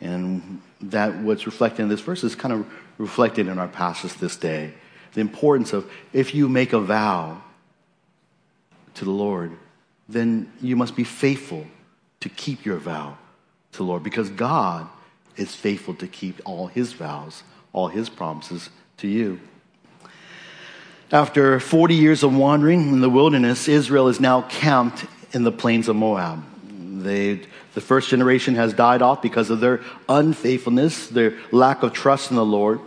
And 0.00 0.60
that 0.80 1.18
what's 1.18 1.46
reflected 1.46 1.82
in 1.82 1.88
this 1.88 2.00
verse 2.00 2.24
is 2.24 2.34
kind 2.34 2.52
of 2.52 2.66
reflected 2.98 3.48
in 3.48 3.58
our 3.58 3.68
passage 3.68 4.14
this 4.14 4.36
day. 4.36 4.72
The 5.14 5.20
importance 5.20 5.72
of 5.72 5.90
if 6.12 6.34
you 6.34 6.48
make 6.48 6.72
a 6.72 6.80
vow 6.80 7.42
to 8.94 9.04
the 9.04 9.10
Lord, 9.10 9.52
then 10.08 10.52
you 10.60 10.76
must 10.76 10.96
be 10.96 11.04
faithful 11.04 11.66
to 12.20 12.28
keep 12.28 12.64
your 12.64 12.78
vow 12.78 13.16
to 13.72 13.78
the 13.78 13.84
Lord 13.84 14.02
because 14.02 14.30
God 14.30 14.88
is 15.36 15.54
faithful 15.54 15.94
to 15.94 16.06
keep 16.06 16.40
all 16.44 16.66
his 16.66 16.92
vows, 16.92 17.42
all 17.72 17.88
his 17.88 18.08
promises 18.08 18.70
to 18.98 19.08
you. 19.08 19.40
After 21.10 21.60
40 21.60 21.94
years 21.94 22.22
of 22.22 22.34
wandering 22.34 22.88
in 22.88 23.00
the 23.00 23.10
wilderness, 23.10 23.68
Israel 23.68 24.08
is 24.08 24.18
now 24.18 24.42
camped 24.42 25.04
in 25.32 25.44
the 25.44 25.52
plains 25.52 25.88
of 25.88 25.96
Moab. 25.96 26.42
They, 27.02 27.40
the 27.74 27.80
first 27.80 28.08
generation 28.08 28.54
has 28.54 28.72
died 28.72 29.02
off 29.02 29.20
because 29.20 29.50
of 29.50 29.60
their 29.60 29.80
unfaithfulness, 30.08 31.08
their 31.08 31.38
lack 31.50 31.82
of 31.82 31.92
trust 31.92 32.30
in 32.30 32.36
the 32.36 32.44
Lord. 32.44 32.80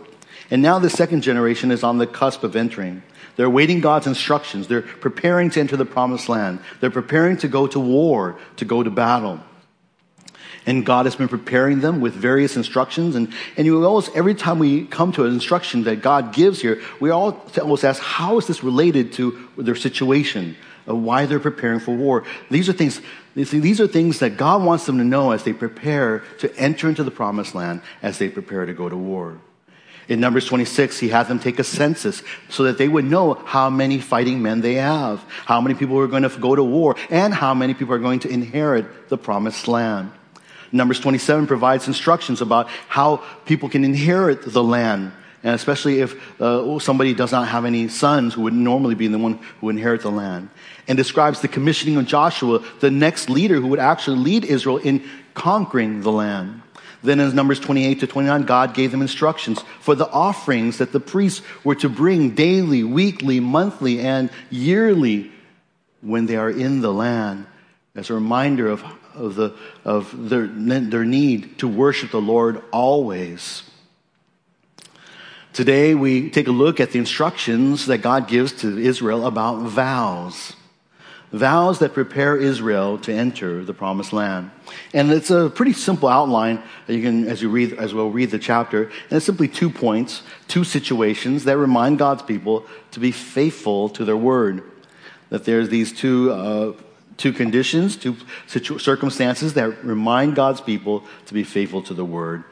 And 0.50 0.62
now 0.62 0.78
the 0.78 0.90
second 0.90 1.22
generation 1.22 1.70
is 1.70 1.82
on 1.82 1.98
the 1.98 2.06
cusp 2.06 2.42
of 2.42 2.56
entering. 2.56 3.02
They're 3.36 3.50
waiting 3.50 3.80
God's 3.80 4.06
instructions. 4.06 4.66
They're 4.66 4.82
preparing 4.82 5.50
to 5.50 5.60
enter 5.60 5.76
the 5.76 5.84
promised 5.84 6.28
land. 6.28 6.60
They're 6.80 6.90
preparing 6.90 7.36
to 7.38 7.48
go 7.48 7.66
to 7.66 7.78
war, 7.78 8.38
to 8.56 8.64
go 8.64 8.82
to 8.82 8.90
battle. 8.90 9.40
And 10.66 10.84
God 10.84 11.06
has 11.06 11.14
been 11.14 11.28
preparing 11.28 11.80
them 11.80 12.00
with 12.00 12.12
various 12.12 12.56
instructions. 12.56 13.14
And, 13.14 13.32
and 13.56 13.64
you 13.64 13.84
almost, 13.84 14.14
every 14.16 14.34
time 14.34 14.58
we 14.58 14.84
come 14.84 15.12
to 15.12 15.24
an 15.24 15.32
instruction 15.32 15.84
that 15.84 16.02
God 16.02 16.34
gives 16.34 16.60
here, 16.60 16.82
we 17.00 17.10
all 17.10 17.40
almost 17.60 17.84
ask, 17.84 18.02
how 18.02 18.36
is 18.38 18.48
this 18.48 18.64
related 18.64 19.12
to 19.14 19.48
their 19.56 19.76
situation? 19.76 20.56
Of 20.88 20.98
why 20.98 21.26
they're 21.26 21.40
preparing 21.40 21.80
for 21.80 21.94
war. 21.96 22.24
These 22.50 22.68
are 22.68 22.72
things, 22.72 23.00
these 23.34 23.80
are 23.80 23.88
things 23.88 24.20
that 24.20 24.36
God 24.36 24.62
wants 24.62 24.86
them 24.86 24.98
to 24.98 25.04
know 25.04 25.32
as 25.32 25.42
they 25.44 25.52
prepare 25.52 26.20
to 26.38 26.54
enter 26.56 26.88
into 26.88 27.02
the 27.02 27.10
promised 27.10 27.54
land, 27.54 27.80
as 28.02 28.18
they 28.18 28.28
prepare 28.28 28.66
to 28.66 28.74
go 28.74 28.88
to 28.88 28.96
war. 28.96 29.38
In 30.08 30.20
Numbers 30.20 30.46
26, 30.46 31.00
he 31.00 31.08
had 31.08 31.26
them 31.26 31.40
take 31.40 31.58
a 31.58 31.64
census 31.64 32.22
so 32.48 32.62
that 32.64 32.78
they 32.78 32.86
would 32.86 33.04
know 33.04 33.34
how 33.34 33.68
many 33.68 33.98
fighting 33.98 34.40
men 34.40 34.60
they 34.60 34.74
have, 34.74 35.24
how 35.44 35.60
many 35.60 35.74
people 35.74 35.98
are 35.98 36.06
going 36.06 36.22
to 36.22 36.28
go 36.28 36.54
to 36.54 36.62
war, 36.62 36.94
and 37.10 37.34
how 37.34 37.54
many 37.54 37.74
people 37.74 37.94
are 37.94 37.98
going 37.98 38.20
to 38.20 38.28
inherit 38.28 39.08
the 39.08 39.18
promised 39.18 39.66
land. 39.66 40.12
Numbers 40.76 41.00
27 41.00 41.46
provides 41.46 41.86
instructions 41.86 42.40
about 42.40 42.68
how 42.88 43.22
people 43.44 43.68
can 43.68 43.84
inherit 43.84 44.42
the 44.42 44.62
land, 44.62 45.12
and 45.42 45.54
especially 45.54 46.00
if 46.00 46.40
uh, 46.40 46.78
somebody 46.78 47.14
does 47.14 47.32
not 47.32 47.48
have 47.48 47.64
any 47.64 47.88
sons 47.88 48.34
who 48.34 48.42
would 48.42 48.54
normally 48.54 48.94
be 48.94 49.08
the 49.08 49.18
one 49.18 49.40
who 49.60 49.68
inherit 49.68 50.02
the 50.02 50.10
land. 50.10 50.50
And 50.88 50.96
describes 50.96 51.40
the 51.40 51.48
commissioning 51.48 51.96
of 51.96 52.06
Joshua, 52.06 52.64
the 52.80 52.90
next 52.90 53.28
leader 53.28 53.60
who 53.60 53.68
would 53.68 53.80
actually 53.80 54.18
lead 54.18 54.44
Israel 54.44 54.78
in 54.78 55.08
conquering 55.34 56.02
the 56.02 56.12
land. 56.12 56.62
Then 57.02 57.20
in 57.20 57.34
Numbers 57.34 57.60
28 57.60 58.00
to 58.00 58.06
29, 58.06 58.42
God 58.42 58.74
gave 58.74 58.90
them 58.90 59.02
instructions 59.02 59.62
for 59.80 59.94
the 59.94 60.08
offerings 60.10 60.78
that 60.78 60.92
the 60.92 61.00
priests 61.00 61.42
were 61.62 61.74
to 61.76 61.88
bring 61.88 62.34
daily, 62.34 62.82
weekly, 62.82 63.38
monthly, 63.40 64.00
and 64.00 64.30
yearly 64.50 65.30
when 66.00 66.26
they 66.26 66.36
are 66.36 66.50
in 66.50 66.80
the 66.80 66.92
land 66.92 67.46
as 67.94 68.10
a 68.10 68.14
reminder 68.14 68.68
of, 68.68 68.84
of, 69.16 69.34
the, 69.34 69.54
of 69.84 70.28
their, 70.28 70.46
their 70.46 71.04
need 71.04 71.58
to 71.58 71.68
worship 71.68 72.10
the 72.10 72.20
Lord 72.20 72.62
always. 72.70 73.62
Today, 75.52 75.94
we 75.94 76.28
take 76.30 76.48
a 76.48 76.52
look 76.52 76.80
at 76.80 76.92
the 76.92 76.98
instructions 76.98 77.86
that 77.86 77.98
God 77.98 78.28
gives 78.28 78.52
to 78.60 78.78
Israel 78.78 79.26
about 79.26 79.62
vows 79.62 80.54
vows 81.32 81.80
that 81.80 81.92
prepare 81.92 82.36
Israel 82.36 82.98
to 82.98 83.12
enter 83.12 83.64
the 83.64 83.74
promised 83.74 84.12
land. 84.12 84.50
And 84.92 85.10
it's 85.10 85.30
a 85.30 85.50
pretty 85.50 85.72
simple 85.72 86.08
outline. 86.08 86.62
You 86.88 87.02
can, 87.02 87.28
as 87.28 87.42
you 87.42 87.48
read, 87.48 87.74
as 87.74 87.92
well, 87.94 88.10
read 88.10 88.30
the 88.30 88.38
chapter. 88.38 88.84
And 88.84 89.12
it's 89.12 89.26
simply 89.26 89.48
two 89.48 89.70
points, 89.70 90.22
two 90.48 90.64
situations 90.64 91.44
that 91.44 91.56
remind 91.56 91.98
God's 91.98 92.22
people 92.22 92.66
to 92.92 93.00
be 93.00 93.12
faithful 93.12 93.88
to 93.90 94.04
their 94.04 94.16
word. 94.16 94.62
That 95.30 95.44
there's 95.44 95.68
these 95.68 95.92
two, 95.92 96.32
uh, 96.32 96.72
two 97.16 97.32
conditions, 97.32 97.96
to 97.96 98.16
situ- 98.46 98.78
circumstances 98.78 99.54
that 99.54 99.84
remind 99.84 100.34
God's 100.36 100.60
people 100.60 101.04
to 101.26 101.34
be 101.34 101.44
faithful 101.44 101.82
to 101.82 101.94
the 101.94 102.04
word 102.04 102.44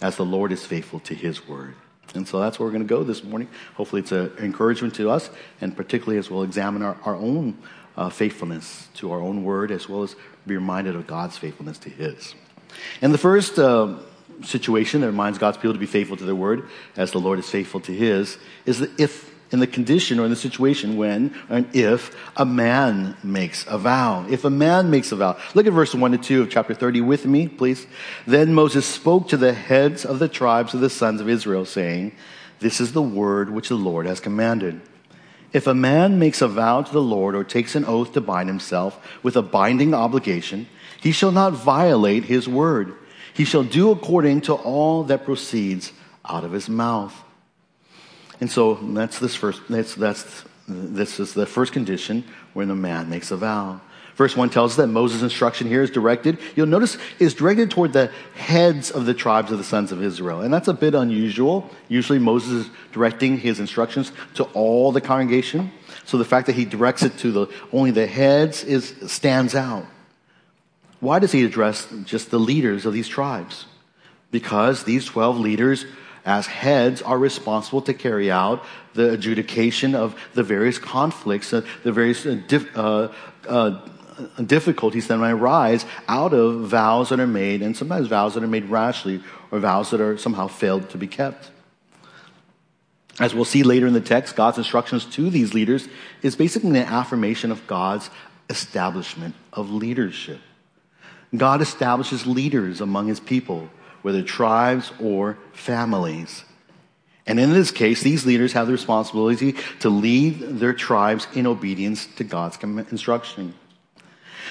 as 0.00 0.16
the 0.16 0.24
Lord 0.24 0.52
is 0.52 0.64
faithful 0.64 1.00
to 1.00 1.14
his 1.14 1.46
word. 1.46 1.74
And 2.14 2.26
so 2.26 2.40
that's 2.40 2.58
where 2.58 2.66
we're 2.66 2.72
going 2.72 2.86
to 2.86 2.88
go 2.88 3.02
this 3.02 3.24
morning. 3.24 3.48
Hopefully, 3.74 4.02
it's 4.02 4.12
an 4.12 4.32
encouragement 4.38 4.94
to 4.94 5.10
us, 5.10 5.28
and 5.60 5.76
particularly 5.76 6.18
as 6.18 6.30
we'll 6.30 6.42
examine 6.42 6.82
our, 6.82 6.96
our 7.04 7.16
own 7.16 7.58
uh, 7.96 8.10
faithfulness 8.10 8.88
to 8.94 9.12
our 9.12 9.20
own 9.20 9.44
word 9.44 9.70
as 9.70 9.88
well 9.88 10.02
as 10.02 10.14
be 10.46 10.54
reminded 10.54 10.94
of 10.94 11.06
God's 11.06 11.36
faithfulness 11.36 11.78
to 11.78 11.90
His. 11.90 12.34
And 13.02 13.12
the 13.12 13.18
first 13.18 13.58
uh, 13.58 13.98
situation 14.42 15.00
that 15.00 15.08
reminds 15.08 15.38
God's 15.38 15.56
people 15.56 15.72
to 15.72 15.78
be 15.78 15.86
faithful 15.86 16.16
to 16.16 16.24
their 16.24 16.34
word 16.34 16.68
as 16.96 17.10
the 17.10 17.20
Lord 17.20 17.38
is 17.38 17.48
faithful 17.48 17.80
to 17.80 17.92
His 17.92 18.38
is 18.64 18.78
that 18.78 18.98
if 19.00 19.34
in 19.52 19.60
the 19.60 19.66
condition 19.66 20.18
or 20.18 20.24
in 20.24 20.30
the 20.30 20.36
situation 20.36 20.96
when 20.96 21.34
and 21.48 21.74
if 21.74 22.16
a 22.36 22.44
man 22.44 23.16
makes 23.22 23.64
a 23.68 23.78
vow. 23.78 24.26
If 24.28 24.44
a 24.44 24.50
man 24.50 24.90
makes 24.90 25.12
a 25.12 25.16
vow. 25.16 25.38
Look 25.54 25.66
at 25.66 25.72
verse 25.72 25.94
1 25.94 26.12
to 26.12 26.18
2 26.18 26.42
of 26.42 26.50
chapter 26.50 26.74
30 26.74 27.00
with 27.02 27.26
me, 27.26 27.48
please. 27.48 27.86
Then 28.26 28.54
Moses 28.54 28.86
spoke 28.86 29.28
to 29.28 29.36
the 29.36 29.52
heads 29.52 30.04
of 30.04 30.18
the 30.18 30.28
tribes 30.28 30.74
of 30.74 30.80
the 30.80 30.90
sons 30.90 31.20
of 31.20 31.28
Israel, 31.28 31.64
saying, 31.64 32.12
This 32.58 32.80
is 32.80 32.92
the 32.92 33.02
word 33.02 33.50
which 33.50 33.68
the 33.68 33.76
Lord 33.76 34.06
has 34.06 34.20
commanded. 34.20 34.80
If 35.52 35.66
a 35.66 35.74
man 35.74 36.18
makes 36.18 36.42
a 36.42 36.48
vow 36.48 36.82
to 36.82 36.92
the 36.92 37.00
Lord 37.00 37.34
or 37.34 37.44
takes 37.44 37.74
an 37.74 37.84
oath 37.84 38.12
to 38.12 38.20
bind 38.20 38.48
himself 38.48 39.00
with 39.22 39.36
a 39.36 39.42
binding 39.42 39.94
obligation, 39.94 40.68
he 41.00 41.12
shall 41.12 41.32
not 41.32 41.52
violate 41.52 42.24
his 42.24 42.48
word. 42.48 42.94
He 43.32 43.44
shall 43.44 43.62
do 43.62 43.90
according 43.90 44.42
to 44.42 44.54
all 44.54 45.04
that 45.04 45.24
proceeds 45.24 45.92
out 46.28 46.44
of 46.44 46.52
his 46.52 46.68
mouth. 46.68 47.22
And 48.40 48.50
so 48.50 48.74
that's 48.74 49.18
this 49.18 49.34
first, 49.34 49.62
that's, 49.68 49.94
that's, 49.94 50.44
this 50.68 51.20
is 51.20 51.34
the 51.34 51.46
first 51.46 51.72
condition 51.72 52.24
when 52.52 52.70
a 52.70 52.74
man 52.74 53.08
makes 53.08 53.30
a 53.30 53.36
vow. 53.36 53.80
Verse 54.16 54.34
1 54.34 54.48
tells 54.48 54.72
us 54.72 54.76
that 54.78 54.86
Moses' 54.86 55.22
instruction 55.22 55.66
here 55.66 55.82
is 55.82 55.90
directed, 55.90 56.38
you'll 56.54 56.66
notice, 56.66 56.96
is 57.18 57.34
directed 57.34 57.70
toward 57.70 57.92
the 57.92 58.10
heads 58.34 58.90
of 58.90 59.04
the 59.04 59.12
tribes 59.12 59.52
of 59.52 59.58
the 59.58 59.64
sons 59.64 59.92
of 59.92 60.02
Israel. 60.02 60.40
And 60.40 60.52
that's 60.52 60.68
a 60.68 60.72
bit 60.72 60.94
unusual. 60.94 61.70
Usually 61.88 62.18
Moses 62.18 62.66
is 62.66 62.70
directing 62.92 63.36
his 63.38 63.60
instructions 63.60 64.12
to 64.34 64.44
all 64.54 64.90
the 64.90 65.02
congregation. 65.02 65.70
So 66.06 66.16
the 66.16 66.24
fact 66.24 66.46
that 66.46 66.54
he 66.54 66.64
directs 66.64 67.02
it 67.02 67.18
to 67.18 67.30
the, 67.30 67.46
only 67.74 67.90
the 67.90 68.06
heads 68.06 68.64
is, 68.64 68.94
stands 69.06 69.54
out. 69.54 69.84
Why 71.00 71.18
does 71.18 71.32
he 71.32 71.44
address 71.44 71.86
just 72.04 72.30
the 72.30 72.40
leaders 72.40 72.86
of 72.86 72.94
these 72.94 73.08
tribes? 73.08 73.66
Because 74.30 74.84
these 74.84 75.04
12 75.04 75.38
leaders, 75.38 75.84
as 76.26 76.46
heads, 76.46 77.00
are 77.02 77.18
responsible 77.18 77.80
to 77.82 77.94
carry 77.94 78.30
out 78.30 78.64
the 78.94 79.12
adjudication 79.12 79.94
of 79.94 80.14
the 80.34 80.42
various 80.42 80.78
conflicts, 80.78 81.52
uh, 81.52 81.62
the 81.84 81.92
various 81.92 82.26
uh, 82.26 82.38
uh, 82.74 83.08
uh 83.48 83.80
difficulties 84.44 85.06
that 85.08 85.18
might 85.18 85.30
arise 85.30 85.84
out 86.08 86.32
of 86.32 86.68
vows 86.68 87.10
that 87.10 87.20
are 87.20 87.26
made, 87.26 87.62
and 87.62 87.76
sometimes 87.76 88.08
vows 88.08 88.34
that 88.34 88.42
are 88.42 88.48
made 88.48 88.64
rashly 88.64 89.22
or 89.50 89.60
vows 89.60 89.90
that 89.90 90.00
are 90.00 90.18
somehow 90.18 90.46
failed 90.48 90.90
to 90.90 90.98
be 90.98 91.06
kept. 91.06 91.50
As 93.18 93.34
we'll 93.34 93.44
see 93.46 93.62
later 93.62 93.86
in 93.86 93.94
the 93.94 94.00
text, 94.00 94.36
God's 94.36 94.58
instructions 94.58 95.04
to 95.06 95.30
these 95.30 95.54
leaders 95.54 95.88
is 96.22 96.36
basically 96.36 96.70
an 96.70 96.76
affirmation 96.76 97.50
of 97.50 97.66
God's 97.66 98.10
establishment 98.50 99.34
of 99.52 99.70
leadership. 99.70 100.40
God 101.34 101.60
establishes 101.62 102.26
leaders 102.26 102.80
among 102.80 103.08
his 103.08 103.20
people, 103.20 103.68
whether 104.06 104.22
tribes 104.22 104.92
or 105.00 105.36
families. 105.52 106.44
And 107.26 107.40
in 107.40 107.52
this 107.52 107.72
case, 107.72 108.04
these 108.04 108.24
leaders 108.24 108.52
have 108.52 108.68
the 108.68 108.72
responsibility 108.72 109.56
to 109.80 109.90
lead 109.90 110.38
their 110.60 110.72
tribes 110.72 111.26
in 111.34 111.44
obedience 111.44 112.06
to 112.14 112.22
God's 112.22 112.56
instruction. 112.62 113.54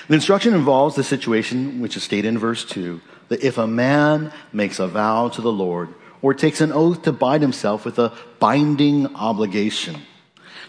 The 0.10 0.16
instruction 0.16 0.56
involves 0.56 0.98
the 0.98 1.06
situation 1.06 1.80
which 1.80 1.96
is 1.96 2.04
stated 2.04 2.28
in 2.28 2.38
verse 2.38 2.66
2 2.66 3.00
that 3.30 3.46
if 3.46 3.58
a 3.58 3.66
man 3.66 4.34
makes 4.52 4.78
a 4.80 4.88
vow 4.88 5.30
to 5.30 5.42
the 5.42 5.54
Lord 5.54 5.88
or 6.22 6.34
takes 6.34 6.60
an 6.60 6.74
oath 6.74 7.04
to 7.04 7.14
bind 7.14 7.42
himself 7.42 7.86
with 7.86 7.98
a 7.98 8.12
binding 8.40 9.16
obligation. 9.16 10.02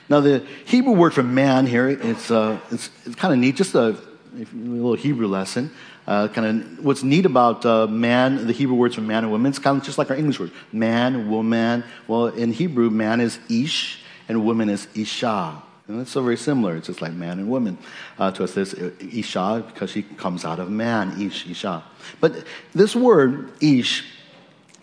Now, 0.08 0.20
the 0.20 0.46
Hebrew 0.64 0.92
word 0.92 1.12
for 1.12 1.24
man 1.24 1.66
here, 1.66 1.88
it's, 1.88 2.30
uh, 2.30 2.60
it's, 2.70 2.88
it's 3.04 3.16
kind 3.16 3.34
of 3.34 3.40
neat, 3.40 3.56
just 3.56 3.74
a, 3.74 3.98
a 4.38 4.46
little 4.54 4.94
Hebrew 4.94 5.26
lesson. 5.26 5.72
Uh, 6.06 6.28
kind 6.28 6.62
of 6.62 6.84
what's 6.84 7.02
neat 7.02 7.26
about 7.26 7.66
uh, 7.66 7.86
man, 7.86 8.46
the 8.46 8.52
Hebrew 8.52 8.76
words 8.76 8.94
for 8.94 9.00
man 9.00 9.24
and 9.24 9.32
woman, 9.32 9.50
it's 9.50 9.58
kind 9.58 9.78
of 9.78 9.84
just 9.84 9.98
like 9.98 10.10
our 10.10 10.16
English 10.16 10.38
word 10.38 10.52
man, 10.72 11.28
woman. 11.28 11.82
Well, 12.06 12.26
in 12.28 12.52
Hebrew, 12.52 12.90
man 12.90 13.20
is 13.20 13.38
ish 13.50 14.02
and 14.28 14.44
woman 14.44 14.68
is 14.68 14.86
isha. 14.94 15.62
And 15.88 16.00
it's 16.00 16.10
so 16.10 16.22
very 16.22 16.36
similar. 16.36 16.76
It's 16.76 16.88
just 16.88 17.00
like 17.00 17.12
man 17.12 17.38
and 17.38 17.48
woman. 17.48 17.78
Uh, 18.18 18.30
to 18.32 18.44
us, 18.44 18.54
this 18.54 18.74
uh, 18.74 18.90
Isha, 19.00 19.64
because 19.68 19.90
she 19.90 20.02
comes 20.02 20.44
out 20.44 20.58
of 20.58 20.68
man, 20.68 21.20
Ish, 21.20 21.46
Isha. 21.48 21.84
But 22.20 22.44
this 22.74 22.96
word, 22.96 23.52
Ish, 23.62 24.04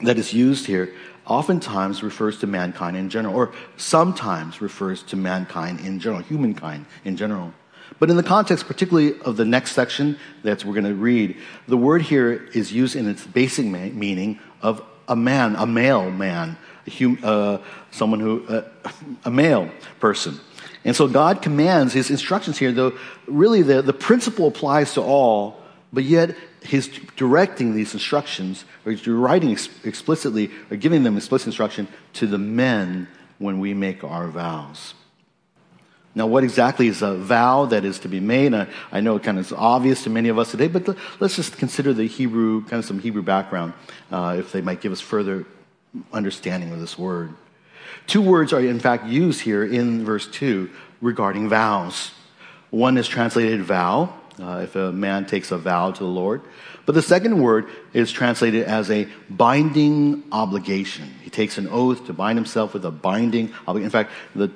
that 0.02 0.18
is 0.18 0.34
used 0.34 0.66
here, 0.66 0.94
oftentimes 1.26 2.04
refers 2.04 2.40
to 2.40 2.48
mankind 2.48 2.96
in 2.96 3.10
general, 3.10 3.36
or 3.36 3.54
sometimes 3.76 4.62
refers 4.62 5.04
to 5.04 5.18
mankind 5.18 5.82
in 5.82 6.00
general, 6.00 6.22
humankind 6.22 6.86
in 7.04 7.18
general. 7.18 7.54
But 8.00 8.10
in 8.10 8.18
the 8.18 8.24
context, 8.24 8.68
particularly 8.68 9.20
of 9.22 9.38
the 9.38 9.46
next 9.46 9.72
section 9.72 10.18
that 10.44 10.66
we're 10.66 10.74
going 10.74 10.86
to 10.86 10.96
read, 10.96 11.38
the 11.68 11.78
word 11.78 12.02
here 12.02 12.50
is 12.54 12.72
used 12.72 12.96
in 12.96 13.08
its 13.08 13.26
basic 13.26 13.66
meaning 13.66 14.40
of 14.62 14.84
a 15.08 15.16
man, 15.16 15.56
a 15.56 15.66
male 15.66 16.10
man, 16.12 16.58
a 16.88 16.90
hum, 16.90 17.20
uh, 17.24 17.58
someone 17.92 18.20
who, 18.20 18.46
uh, 18.48 18.64
a 19.26 19.32
male 19.32 19.70
person. 20.00 20.40
And 20.86 20.96
so 20.96 21.08
God 21.08 21.42
commands 21.42 21.94
his 21.94 22.10
instructions 22.10 22.58
here, 22.58 22.72
though 22.72 22.98
really 23.28 23.62
the, 23.62 23.82
the 23.82 23.94
principle 23.94 24.48
applies 24.48 24.94
to 24.96 25.02
all, 25.02 25.62
but 25.94 26.04
yet 26.04 26.36
he's 26.62 26.88
directing 27.16 27.74
these 27.74 27.94
instructions, 27.94 28.66
or 28.86 28.92
he's 28.92 29.08
writing 29.08 29.52
ex- 29.52 29.70
explicitly, 29.84 30.52
or 30.70 30.78
giving 30.78 31.04
them 31.04 31.16
explicit 31.16 31.48
instruction 31.48 31.88
to 32.14 32.28
the 32.28 32.38
men 32.38 33.08
when 33.38 33.60
we 33.60 33.74
make 33.74 34.04
our 34.04 34.28
vows. 34.28 34.94
Now, 36.16 36.28
what 36.28 36.44
exactly 36.44 36.88
is 36.88 37.02
a 37.02 37.16
vow 37.16 37.66
that 37.66 37.86
is 37.86 38.00
to 38.00 38.08
be 38.08 38.20
made? 38.20 38.54
I, 38.54 38.68
I 38.92 39.02
know 39.02 39.16
it 39.16 39.24
kind 39.24 39.40
of 39.40 39.46
is 39.46 39.52
obvious 39.52 40.04
to 40.04 40.10
many 40.12 40.30
of 40.30 40.38
us 40.38 40.52
today, 40.52 40.68
but 40.68 40.96
let's 41.20 41.36
just 41.36 41.58
consider 41.58 41.92
the 41.92 42.08
Hebrew, 42.08 42.62
kind 42.64 42.80
of 42.80 42.86
some 42.86 43.00
Hebrew 43.00 43.24
background, 43.24 43.74
uh, 44.12 44.36
if 44.38 44.52
they 44.52 44.62
might 44.62 44.80
give 44.80 44.92
us 44.92 45.02
further 45.02 45.46
understanding 46.12 46.72
of 46.72 46.80
this 46.80 46.98
word. 46.98 47.34
Two 48.06 48.22
words 48.22 48.54
are, 48.54 48.60
in 48.60 48.80
fact, 48.80 49.06
used 49.06 49.42
here 49.42 49.64
in 49.64 50.06
verse 50.06 50.28
2 50.28 50.70
regarding 51.02 51.50
vows. 51.50 52.12
One 52.70 52.98
is 52.98 53.08
translated 53.08 53.62
vow, 53.64 54.14
uh, 54.40 54.62
if 54.64 54.76
a 54.76 54.92
man 54.92 55.26
takes 55.26 55.52
a 55.52 55.58
vow 55.58 55.92
to 55.92 56.00
the 56.00 56.10
Lord. 56.10 56.42
But 56.86 56.96
the 56.96 57.02
second 57.02 57.42
word 57.42 57.68
is 57.94 58.12
translated 58.12 58.66
as 58.66 58.92
a 58.92 59.08
binding 59.30 60.24
obligation. 60.32 61.10
He 61.22 61.30
takes 61.30 61.58
an 61.58 61.68
oath 61.70 62.06
to 62.08 62.14
bind 62.14 62.38
himself 62.38 62.74
with 62.74 62.84
a 62.86 62.92
binding 62.92 63.54
obligation. 63.68 63.86
In 63.86 63.90
fact, 63.90 64.12
the, 64.36 64.52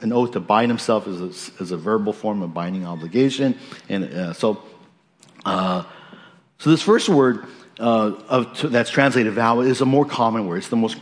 an 0.00 0.12
oath 0.12 0.32
to 0.32 0.40
bind 0.40 0.70
himself 0.70 1.08
is 1.08 1.20
a, 1.20 1.62
is 1.62 1.72
a 1.72 1.76
verbal 1.76 2.12
form 2.12 2.42
of 2.42 2.54
binding 2.54 2.86
obligation. 2.86 3.58
And 3.88 4.04
uh, 4.04 4.32
so, 4.32 4.62
uh, 5.44 5.84
so 6.58 6.70
this 6.70 6.82
first 6.82 7.08
word 7.08 7.46
uh, 7.80 8.12
of, 8.28 8.70
that's 8.70 8.90
translated 8.90 9.32
vow 9.32 9.60
is 9.60 9.80
a 9.80 9.86
more 9.86 10.04
common 10.04 10.46
word. 10.46 10.58
It's 10.58 10.68
the 10.68 10.76
most 10.76 10.98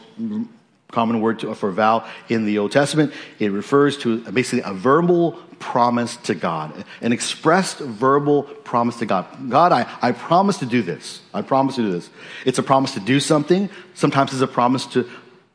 common 0.91 1.21
word 1.21 1.39
to, 1.41 1.55
for 1.55 1.71
vow 1.71 2.07
in 2.29 2.45
the 2.45 2.59
Old 2.59 2.73
Testament. 2.73 3.13
It 3.39 3.53
refers 3.53 3.97
to 3.99 4.21
basically 4.33 4.63
a 4.69 4.75
verbal 4.75 5.33
promise 5.59 6.17
to 6.17 6.35
God, 6.35 6.85
an 7.01 7.13
expressed 7.13 7.79
verbal 7.79 8.45
promise 8.45 8.97
to 8.99 9.07
God. 9.07 9.27
God, 9.51 9.73
I, 9.73 9.87
I 10.01 10.13
promise 10.13 10.59
to 10.59 10.67
do 10.67 10.83
this. 10.83 11.21
I 11.35 11.43
promise 11.43 11.77
to 11.77 11.83
do 11.83 11.93
this. 11.93 12.11
It's 12.45 12.59
a 12.59 12.63
promise 12.63 12.95
to 12.95 13.01
do 13.01 13.21
something. 13.21 13.69
Sometimes 13.95 14.33
it's 14.33 14.43
a 14.43 14.47
promise 14.47 14.87
to, 14.87 15.09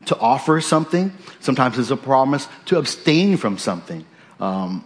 to 0.06 0.18
offer 0.18 0.62
something. 0.62 1.12
Sometimes 1.40 1.80
it's 1.80 1.92
a 1.92 1.98
promise 1.98 2.48
to 2.66 2.78
abstain 2.78 3.38
from 3.38 3.58
something. 3.58 4.06
Um, 4.40 4.86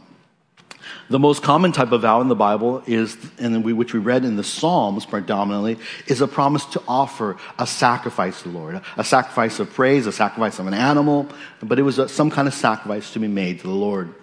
the 1.10 1.20
most 1.20 1.42
common 1.42 1.72
type 1.72 1.92
of 1.92 2.04
vow 2.04 2.22
in 2.22 2.28
the 2.28 2.36
Bible 2.36 2.84
is, 2.86 3.18
and 3.40 3.64
we, 3.64 3.74
which 3.74 3.94
we 3.94 4.00
read 4.00 4.26
in 4.26 4.36
the 4.36 4.44
Psalms 4.44 5.06
predominantly, 5.06 5.78
is 6.08 6.22
a 6.22 6.28
promise 6.28 6.66
to 6.66 6.82
offer 6.88 7.38
a 7.58 7.66
sacrifice 7.66 8.44
to 8.44 8.50
the 8.50 8.58
Lord, 8.58 8.82
a 8.96 9.04
sacrifice 9.04 9.60
of 9.60 9.74
praise, 9.74 10.06
a 10.06 10.12
sacrifice 10.12 10.60
of 10.60 10.68
an 10.68 10.76
animal, 10.76 11.28
but 11.64 11.80
it 11.80 11.82
was 11.82 11.98
a, 11.98 12.08
some 12.08 12.30
kind 12.30 12.48
of 12.48 12.54
sacrifice 12.54 13.12
to 13.14 13.20
be 13.20 13.28
made 13.28 13.60
to 13.62 13.68
the 13.68 13.74
Lord. 13.74 14.14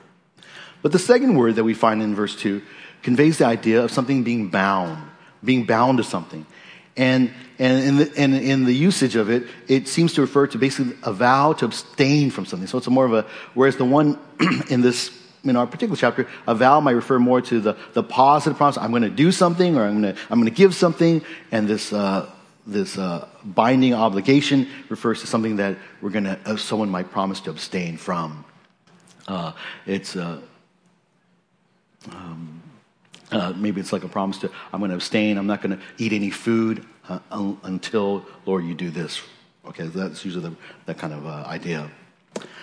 But 0.81 0.93
the 0.93 0.99
second 1.01 1.35
word 1.37 1.57
that 1.57 1.65
we 1.65 1.75
find 1.75 2.01
in 2.01 2.15
verse 2.15 2.37
2 2.37 2.63
conveys 3.03 3.39
the 3.39 3.47
idea 3.47 3.83
of 3.83 3.91
something 3.91 4.23
being 4.23 4.49
bound, 4.49 5.03
being 5.43 5.65
bound 5.65 5.99
to 5.99 6.05
something. 6.05 6.47
And, 6.97 7.33
and, 7.59 7.85
in 7.85 7.97
the, 7.97 8.13
and 8.17 8.35
in 8.35 8.65
the 8.65 8.73
usage 8.73 9.17
of 9.17 9.29
it, 9.29 9.45
it 9.67 9.89
seems 9.89 10.15
to 10.15 10.21
refer 10.21 10.47
to 10.47 10.59
basically 10.59 10.97
a 11.03 11.13
vow 11.13 11.53
to 11.55 11.65
abstain 11.65 12.31
from 12.31 12.47
something. 12.47 12.69
So 12.69 12.79
it's 12.79 12.89
more 12.89 13.05
of 13.05 13.13
a, 13.13 13.27
whereas 13.55 13.77
the 13.77 13.85
one 13.85 14.19
in 14.71 14.81
this 14.81 15.11
in 15.49 15.57
our 15.57 15.67
particular 15.67 15.97
chapter, 15.97 16.29
a 16.47 16.55
vow 16.55 16.81
might 16.81 16.93
refer 16.93 17.19
more 17.19 17.41
to 17.43 17.61
the, 17.61 17.77
the 17.93 18.03
positive 18.03 18.57
promise. 18.57 18.79
I'm 18.79 18.91
going 18.91 19.03
to 19.03 19.11
do 19.11 19.33
something 19.33 19.77
or 19.77 19.85
I'm 19.85 20.01
going 20.03 20.15
to, 20.15 20.21
I'm 20.31 20.41
going 20.41 20.53
to 20.53 20.57
give 20.57 20.75
something. 20.75 21.23
And 21.53 21.69
this, 21.69 21.93
uh, 21.93 22.31
this 22.67 22.99
uh, 22.99 23.29
binding 23.45 23.95
obligation 23.95 24.69
refers 24.89 25.21
to 25.21 25.27
something 25.27 25.57
that 25.57 25.77
we're 26.01 26.11
going 26.11 26.25
to, 26.25 26.39
uh, 26.45 26.57
someone 26.57 26.91
might 26.91 27.11
promise 27.11 27.41
to 27.43 27.51
abstain 27.51 27.97
from. 27.97 28.45
Uh, 29.29 29.53
it's, 29.87 30.17
uh, 30.17 30.41
um, 32.11 32.63
uh, 33.33 33.53
maybe 33.57 33.81
it's 33.81 33.93
like 33.93 34.05
a 34.05 34.09
promise 34.09 34.39
to, 34.39 34.51
I'm 34.73 34.81
going 34.81 34.91
to 34.91 34.97
abstain. 34.97 35.39
I'm 35.39 35.47
not 35.47 35.63
going 35.63 35.77
to 35.77 35.83
eat 35.99 36.13
any 36.13 36.31
food 36.31 36.85
un- 37.31 37.59
until, 37.63 38.25
Lord, 38.47 38.65
you 38.65 38.75
do 38.75 38.91
this. 38.91 39.21
Okay, 39.67 39.87
that's 39.87 40.25
usually 40.25 40.51
the, 40.51 40.57
that 40.87 40.99
kind 40.99 41.13
of 41.13 41.27
idea. 41.27 41.91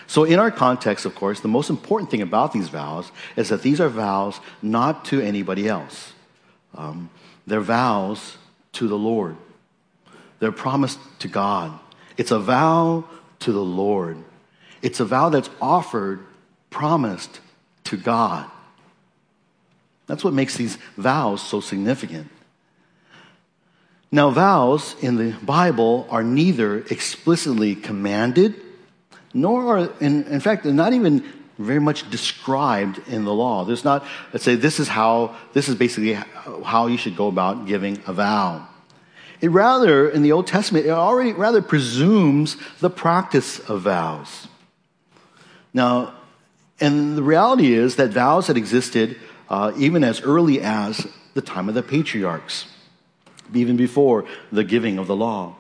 So, 0.08 0.24
in 0.26 0.40
our 0.40 0.52
context, 0.52 1.06
of 1.06 1.16
course, 1.16 1.40
the 1.40 1.48
most 1.48 1.70
important 1.70 2.12
thing 2.12 2.22
about 2.22 2.54
these 2.54 2.70
vows 2.70 3.12
is 3.36 3.50
that 3.50 3.62
these 3.62 3.80
are 3.80 3.90
vows 3.90 4.40
not 4.62 5.06
to 5.06 5.22
anybody 5.22 5.68
else. 5.68 6.14
Um, 6.76 7.10
they're 7.48 7.62
vows 7.62 8.38
to 8.74 8.88
the 8.88 8.98
Lord. 8.98 9.38
They're 10.40 10.52
promised 10.52 11.00
to 11.20 11.28
God. 11.28 11.80
It's 12.18 12.32
a 12.32 12.40
vow 12.40 13.06
to 13.40 13.52
the 13.52 13.64
Lord. 13.64 14.18
It's 14.82 15.00
a 15.00 15.06
vow 15.06 15.30
that's 15.30 15.50
offered, 15.62 16.20
promised 16.70 17.40
to 17.86 17.98
God. 17.98 18.50
That's 20.08 20.24
what 20.24 20.34
makes 20.34 20.58
these 20.58 20.78
vows 20.98 21.42
so 21.42 21.62
significant. 21.62 22.30
Now, 24.12 24.30
vows 24.30 24.96
in 25.02 25.16
the 25.16 25.32
Bible 25.44 26.08
are 26.12 26.24
neither 26.24 26.80
explicitly 26.80 27.74
commanded 27.74 28.62
nor 29.34 29.78
are, 29.78 29.90
in, 30.00 30.24
in 30.26 30.40
fact, 30.40 30.64
they're 30.64 30.74
not 30.74 30.94
even 30.94 31.24
very 31.58 31.80
much 31.80 32.10
described 32.10 33.00
in 33.08 33.26
the 33.26 33.34
law. 33.34 33.64
There's 33.64 33.84
not, 33.84 34.06
let's 34.32 34.44
say, 34.44 34.56
this 34.56 34.80
is 34.80 34.88
how, 34.88 35.36
this 35.54 35.70
is 35.70 35.76
basically 35.76 36.14
how 36.14 36.88
you 36.88 36.98
should 36.98 37.16
go 37.16 37.28
about 37.28 37.68
giving 37.68 38.02
a 38.08 38.14
vow. 38.14 38.68
It 39.42 39.50
rather, 39.50 40.10
in 40.10 40.22
the 40.22 40.32
Old 40.32 40.48
Testament, 40.48 40.86
it 40.86 40.92
already 40.92 41.34
rather 41.34 41.62
presumes 41.62 42.58
the 42.80 42.90
practice 42.90 43.60
of 43.60 43.82
vows. 43.82 44.48
Now, 45.74 46.14
and 46.80 47.18
the 47.18 47.24
reality 47.24 47.74
is 47.74 47.98
that 47.98 48.10
vows 48.12 48.48
had 48.48 48.58
existed 48.58 49.18
uh, 49.50 49.72
even 49.78 50.04
as 50.04 50.22
early 50.22 50.62
as 50.62 51.08
the 51.34 51.42
time 51.42 51.70
of 51.70 51.76
the 51.76 51.84
patriarchs, 51.84 52.66
even 53.54 53.76
before 53.76 54.26
the 54.52 54.64
giving 54.64 54.98
of 54.98 55.08
the 55.08 55.16
law. 55.16 55.56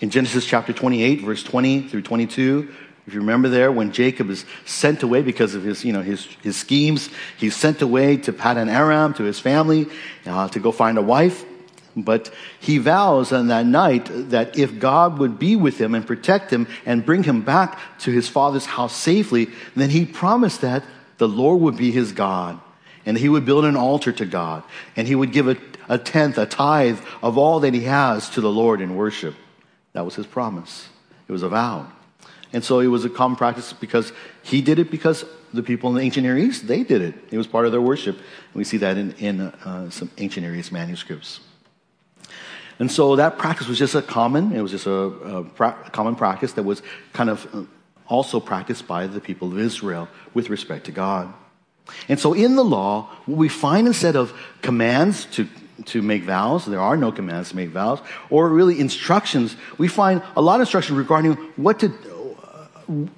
In 0.00 0.10
Genesis 0.10 0.46
chapter 0.46 0.72
28, 0.72 1.22
verse 1.22 1.42
20 1.42 1.88
through 1.88 2.02
22, 2.02 2.72
if 3.06 3.14
you 3.14 3.20
remember 3.20 3.48
there, 3.48 3.72
when 3.72 3.92
Jacob 3.92 4.30
is 4.30 4.44
sent 4.66 5.02
away 5.02 5.22
because 5.22 5.54
of 5.54 5.64
his, 5.64 5.84
you 5.84 5.92
know, 5.92 6.02
his, 6.02 6.24
his 6.42 6.56
schemes, 6.56 7.08
he's 7.38 7.56
sent 7.56 7.82
away 7.82 8.16
to 8.18 8.32
Paddan 8.32 8.68
Aram, 8.68 9.14
to 9.14 9.24
his 9.24 9.40
family, 9.40 9.88
uh, 10.26 10.48
to 10.48 10.60
go 10.60 10.70
find 10.70 10.98
a 10.98 11.02
wife. 11.02 11.44
But 11.96 12.32
he 12.60 12.78
vows 12.78 13.32
on 13.32 13.48
that 13.48 13.66
night 13.66 14.08
that 14.30 14.56
if 14.56 14.78
God 14.78 15.18
would 15.18 15.38
be 15.38 15.56
with 15.56 15.80
him 15.80 15.94
and 15.94 16.06
protect 16.06 16.52
him 16.52 16.68
and 16.86 17.04
bring 17.04 17.24
him 17.24 17.42
back 17.42 17.78
to 18.00 18.12
his 18.12 18.28
father's 18.28 18.66
house 18.66 18.94
safely, 18.94 19.48
then 19.74 19.90
he 19.90 20.06
promised 20.06 20.60
that 20.60 20.84
the 21.18 21.28
Lord 21.28 21.60
would 21.62 21.76
be 21.76 21.90
his 21.90 22.12
God. 22.12 22.60
And 23.04 23.16
he 23.16 23.28
would 23.28 23.44
build 23.44 23.64
an 23.64 23.76
altar 23.76 24.12
to 24.12 24.26
God. 24.26 24.62
And 24.94 25.08
he 25.08 25.14
would 25.14 25.32
give 25.32 25.48
a, 25.48 25.56
a 25.88 25.98
tenth, 25.98 26.38
a 26.38 26.46
tithe 26.46 27.00
of 27.22 27.38
all 27.38 27.60
that 27.60 27.74
he 27.74 27.82
has 27.82 28.30
to 28.30 28.40
the 28.40 28.50
Lord 28.50 28.80
in 28.80 28.94
worship. 28.94 29.34
That 29.94 30.04
was 30.04 30.14
his 30.14 30.26
promise. 30.26 30.88
It 31.26 31.32
was 31.32 31.42
a 31.42 31.48
vow. 31.48 31.90
And 32.52 32.64
so 32.64 32.80
it 32.80 32.88
was 32.88 33.04
a 33.04 33.10
common 33.10 33.36
practice 33.36 33.72
because 33.72 34.12
he 34.42 34.60
did 34.60 34.78
it 34.78 34.90
because 34.90 35.24
the 35.52 35.62
people 35.62 35.90
in 35.90 35.96
the 35.96 36.02
ancient 36.02 36.24
Near 36.24 36.36
East, 36.36 36.66
they 36.66 36.82
did 36.82 37.00
it. 37.00 37.14
It 37.30 37.38
was 37.38 37.46
part 37.46 37.66
of 37.66 37.72
their 37.72 37.80
worship. 37.80 38.16
And 38.16 38.54
we 38.54 38.64
see 38.64 38.78
that 38.78 38.96
in, 38.96 39.12
in 39.18 39.40
uh, 39.40 39.90
some 39.90 40.10
ancient 40.18 40.44
Near 40.44 40.54
East 40.54 40.72
manuscripts. 40.72 41.40
And 42.78 42.90
so 42.90 43.16
that 43.16 43.38
practice 43.38 43.68
was 43.68 43.78
just 43.78 43.94
a 43.94 44.02
common, 44.02 44.52
it 44.52 44.62
was 44.62 44.70
just 44.70 44.86
a, 44.86 44.90
a 44.90 45.44
pra- 45.44 45.76
common 45.92 46.16
practice 46.16 46.54
that 46.54 46.62
was 46.62 46.82
kind 47.12 47.28
of 47.28 47.46
uh, 47.54 47.64
also 48.06 48.40
practiced 48.40 48.86
by 48.86 49.06
the 49.06 49.20
people 49.20 49.52
of 49.52 49.58
Israel 49.58 50.08
with 50.34 50.48
respect 50.48 50.86
to 50.86 50.92
God. 50.92 51.32
And 52.08 52.18
so 52.18 52.32
in 52.32 52.56
the 52.56 52.64
law, 52.64 53.10
what 53.26 53.36
we 53.36 53.48
find 53.48 53.86
instead 53.86 54.16
of 54.16 54.32
commands 54.62 55.26
to 55.26 55.46
to 55.86 56.02
make 56.02 56.24
vows. 56.24 56.66
There 56.66 56.80
are 56.80 56.96
no 56.96 57.12
commands 57.12 57.50
to 57.50 57.56
make 57.56 57.70
vows, 57.70 58.00
or 58.28 58.48
really 58.48 58.80
instructions. 58.80 59.56
We 59.78 59.88
find 59.88 60.22
a 60.36 60.42
lot 60.42 60.56
of 60.56 60.62
instruction 60.62 60.96
regarding 60.96 61.34
what 61.56 61.80
to 61.80 61.88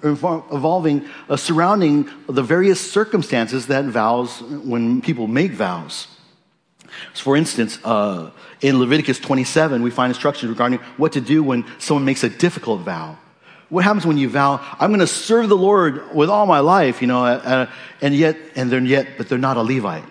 evolving, 0.03 1.09
uh, 1.29 1.37
surrounding 1.37 2.09
the 2.29 2.43
various 2.43 2.81
circumstances 2.81 3.67
that 3.69 3.85
vows, 3.87 4.43
when 4.43 5.01
people 5.01 5.27
make 5.27 5.53
vows. 5.53 6.09
So 7.15 7.23
for 7.23 7.37
instance, 7.37 7.79
uh, 7.85 8.31
in 8.61 8.79
Leviticus 8.79 9.19
27, 9.19 9.83
we 9.83 9.91
find 9.91 10.11
instructions 10.11 10.51
regarding 10.51 10.79
what 10.97 11.13
to 11.13 11.21
do 11.21 11.43
when 11.43 11.65
someone 11.79 12.05
makes 12.05 12.23
a 12.23 12.29
difficult 12.29 12.83
vow. 12.83 13.19
What 13.71 13.85
happens 13.85 14.05
when 14.05 14.19
you 14.19 14.29
vow, 14.29 14.61
I'm 14.79 14.91
going 14.91 15.01
to 15.01 15.07
serve 15.07 15.49
the 15.49 15.57
Lord 15.57 16.15
with 16.15 16.29
all 16.29 16.45
my 16.45 16.61
life, 16.61 17.01
you 17.01 17.09
know, 17.09 17.25
uh, 17.25 17.71
and 18.03 18.15
yet, 18.15 18.37
and 18.55 18.71
they're 18.71 18.81
yet, 18.81 19.17
but 19.17 19.29
they're 19.29 19.39
not 19.39 19.57
a 19.57 19.63
Levite. 19.63 20.05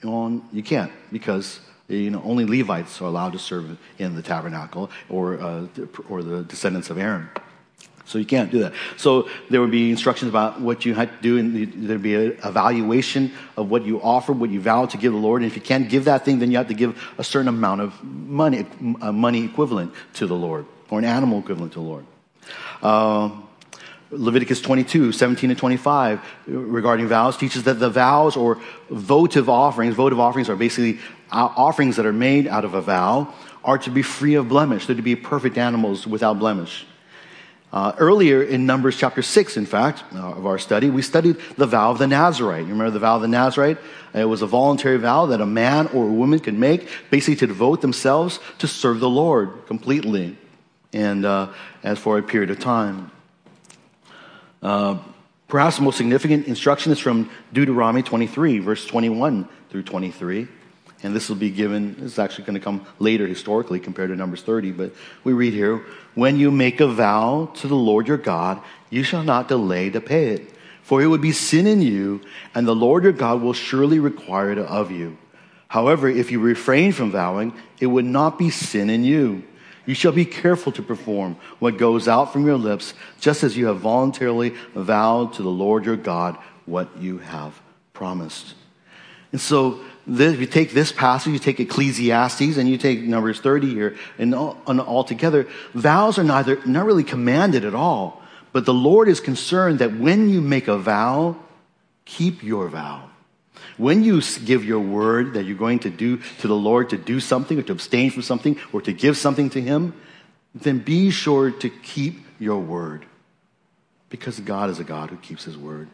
You 0.00 0.62
can't 0.64 0.92
because 1.10 1.60
you 1.88 2.10
know 2.10 2.22
only 2.24 2.44
Levites 2.44 3.00
are 3.00 3.06
allowed 3.06 3.32
to 3.32 3.38
serve 3.38 3.78
in 3.98 4.14
the 4.14 4.22
tabernacle 4.22 4.90
or 5.08 5.40
uh, 5.40 5.66
or 6.08 6.22
the 6.22 6.42
descendants 6.44 6.90
of 6.90 6.98
Aaron. 6.98 7.28
So 8.12 8.18
you 8.18 8.26
can't 8.26 8.50
do 8.50 8.58
that. 8.58 8.74
So 8.98 9.30
there 9.48 9.62
would 9.62 9.70
be 9.70 9.90
instructions 9.90 10.28
about 10.28 10.60
what 10.60 10.84
you 10.84 10.92
had 10.92 11.10
to 11.10 11.22
do, 11.22 11.38
and 11.38 11.88
there'd 11.88 12.02
be 12.02 12.14
an 12.14 12.36
evaluation 12.44 13.32
of 13.56 13.70
what 13.70 13.86
you 13.86 14.02
offer, 14.02 14.34
what 14.34 14.50
you 14.50 14.60
vow 14.60 14.84
to 14.84 14.98
give 14.98 15.12
the 15.12 15.18
Lord. 15.18 15.40
And 15.40 15.50
if 15.50 15.56
you 15.56 15.62
can't 15.62 15.88
give 15.88 16.04
that 16.04 16.22
thing, 16.22 16.38
then 16.38 16.50
you 16.50 16.58
have 16.58 16.68
to 16.68 16.74
give 16.74 17.02
a 17.16 17.24
certain 17.24 17.48
amount 17.48 17.80
of 17.80 18.04
money, 18.04 18.66
a 19.00 19.12
money 19.14 19.46
equivalent 19.46 19.94
to 20.14 20.26
the 20.26 20.34
Lord, 20.34 20.66
or 20.90 20.98
an 20.98 21.06
animal 21.06 21.38
equivalent 21.38 21.72
to 21.72 21.78
the 21.78 21.86
Lord. 21.86 22.04
Uh, 22.82 23.30
Leviticus 24.10 24.60
22, 24.60 25.12
17 25.12 25.48
and 25.48 25.58
25 25.58 26.20
regarding 26.46 27.08
vows 27.08 27.38
teaches 27.38 27.62
that 27.62 27.80
the 27.80 27.88
vows 27.88 28.36
or 28.36 28.60
votive 28.90 29.48
offerings, 29.48 29.94
votive 29.94 30.20
offerings 30.20 30.50
are 30.50 30.56
basically 30.56 31.00
offerings 31.30 31.96
that 31.96 32.04
are 32.04 32.12
made 32.12 32.46
out 32.46 32.66
of 32.66 32.74
a 32.74 32.82
vow, 32.82 33.32
are 33.64 33.78
to 33.78 33.90
be 33.90 34.02
free 34.02 34.34
of 34.34 34.50
blemish. 34.50 34.86
They're 34.86 34.96
to 34.96 35.00
be 35.00 35.16
perfect 35.16 35.56
animals 35.56 36.06
without 36.06 36.38
blemish. 36.38 36.84
Uh, 37.72 37.92
earlier 37.98 38.42
in 38.42 38.66
Numbers 38.66 38.96
chapter 38.96 39.22
6, 39.22 39.56
in 39.56 39.64
fact, 39.64 40.04
uh, 40.14 40.34
of 40.34 40.46
our 40.46 40.58
study, 40.58 40.90
we 40.90 41.00
studied 41.00 41.38
the 41.56 41.66
vow 41.66 41.90
of 41.90 41.98
the 41.98 42.06
Nazarite. 42.06 42.64
You 42.64 42.72
remember 42.72 42.90
the 42.90 42.98
vow 42.98 43.16
of 43.16 43.22
the 43.22 43.28
Nazarite? 43.28 43.78
It 44.12 44.26
was 44.26 44.42
a 44.42 44.46
voluntary 44.46 44.98
vow 44.98 45.26
that 45.26 45.40
a 45.40 45.46
man 45.46 45.86
or 45.88 46.06
a 46.06 46.12
woman 46.12 46.38
could 46.38 46.58
make, 46.58 46.86
basically 47.10 47.36
to 47.36 47.46
devote 47.46 47.80
themselves 47.80 48.40
to 48.58 48.68
serve 48.68 49.00
the 49.00 49.08
Lord 49.08 49.66
completely 49.66 50.36
and 50.92 51.24
uh, 51.24 51.48
as 51.82 51.98
for 51.98 52.18
a 52.18 52.22
period 52.22 52.50
of 52.50 52.58
time. 52.58 53.10
Uh, 54.62 54.98
Perhaps 55.52 55.76
the 55.76 55.82
most 55.82 55.98
significant 55.98 56.46
instruction 56.46 56.92
is 56.92 56.98
from 56.98 57.28
Deuteronomy 57.52 58.02
23, 58.02 58.60
verse 58.60 58.86
21 58.86 59.46
through 59.68 59.82
23. 59.82 60.48
And 61.02 61.16
this 61.16 61.28
will 61.28 61.36
be 61.36 61.50
given, 61.50 61.96
it's 62.00 62.18
actually 62.18 62.44
going 62.44 62.58
to 62.58 62.64
come 62.64 62.86
later 62.98 63.26
historically 63.26 63.80
compared 63.80 64.10
to 64.10 64.16
Numbers 64.16 64.42
30, 64.42 64.70
but 64.72 64.92
we 65.24 65.32
read 65.32 65.52
here 65.52 65.84
When 66.14 66.38
you 66.38 66.50
make 66.50 66.80
a 66.80 66.86
vow 66.86 67.50
to 67.56 67.68
the 67.68 67.74
Lord 67.74 68.06
your 68.06 68.18
God, 68.18 68.62
you 68.88 69.02
shall 69.02 69.24
not 69.24 69.48
delay 69.48 69.90
to 69.90 70.00
pay 70.00 70.28
it, 70.28 70.50
for 70.82 71.02
it 71.02 71.08
would 71.08 71.20
be 71.20 71.32
sin 71.32 71.66
in 71.66 71.82
you, 71.82 72.20
and 72.54 72.66
the 72.66 72.74
Lord 72.74 73.02
your 73.02 73.12
God 73.12 73.42
will 73.42 73.52
surely 73.52 73.98
require 73.98 74.52
it 74.52 74.58
of 74.58 74.92
you. 74.92 75.18
However, 75.66 76.08
if 76.08 76.30
you 76.30 76.38
refrain 76.38 76.92
from 76.92 77.10
vowing, 77.10 77.54
it 77.80 77.86
would 77.86 78.04
not 78.04 78.38
be 78.38 78.50
sin 78.50 78.90
in 78.90 79.02
you. 79.02 79.42
You 79.86 79.94
shall 79.94 80.12
be 80.12 80.24
careful 80.24 80.70
to 80.72 80.82
perform 80.82 81.36
what 81.58 81.78
goes 81.78 82.06
out 82.06 82.32
from 82.32 82.46
your 82.46 82.56
lips, 82.56 82.94
just 83.20 83.42
as 83.42 83.56
you 83.56 83.66
have 83.66 83.80
voluntarily 83.80 84.50
vowed 84.74 85.32
to 85.34 85.42
the 85.42 85.48
Lord 85.48 85.84
your 85.84 85.96
God 85.96 86.36
what 86.66 86.96
you 86.98 87.18
have 87.18 87.60
promised. 87.92 88.54
And 89.32 89.40
so, 89.40 89.80
this, 90.06 90.34
if 90.34 90.40
you 90.40 90.46
take 90.46 90.72
this 90.72 90.90
passage, 90.92 91.32
you 91.32 91.38
take 91.38 91.60
Ecclesiastes, 91.60 92.56
and 92.56 92.68
you 92.68 92.76
take 92.76 93.02
Numbers 93.02 93.40
30 93.40 93.72
here, 93.72 93.96
and 94.18 94.34
all, 94.34 94.58
and 94.66 94.80
all 94.80 95.04
together, 95.04 95.46
vows 95.74 96.18
are 96.18 96.24
neither, 96.24 96.64
not 96.66 96.86
really 96.86 97.04
commanded 97.04 97.64
at 97.64 97.74
all. 97.74 98.22
But 98.52 98.66
the 98.66 98.74
Lord 98.74 99.08
is 99.08 99.20
concerned 99.20 99.78
that 99.78 99.96
when 99.96 100.28
you 100.28 100.40
make 100.40 100.68
a 100.68 100.76
vow, 100.76 101.36
keep 102.04 102.42
your 102.42 102.68
vow. 102.68 103.10
When 103.78 104.04
you 104.04 104.20
give 104.44 104.64
your 104.64 104.80
word 104.80 105.34
that 105.34 105.44
you're 105.44 105.56
going 105.56 105.78
to 105.80 105.90
do 105.90 106.18
to 106.40 106.48
the 106.48 106.54
Lord 106.54 106.90
to 106.90 106.98
do 106.98 107.20
something 107.20 107.58
or 107.58 107.62
to 107.62 107.72
abstain 107.72 108.10
from 108.10 108.22
something 108.22 108.58
or 108.72 108.82
to 108.82 108.92
give 108.92 109.16
something 109.16 109.50
to 109.50 109.60
Him, 109.60 109.94
then 110.54 110.78
be 110.78 111.10
sure 111.10 111.50
to 111.50 111.70
keep 111.70 112.26
your 112.38 112.58
word 112.58 113.06
because 114.10 114.38
God 114.40 114.68
is 114.68 114.78
a 114.78 114.84
God 114.84 115.10
who 115.10 115.16
keeps 115.16 115.44
His 115.44 115.56
word. 115.56 115.88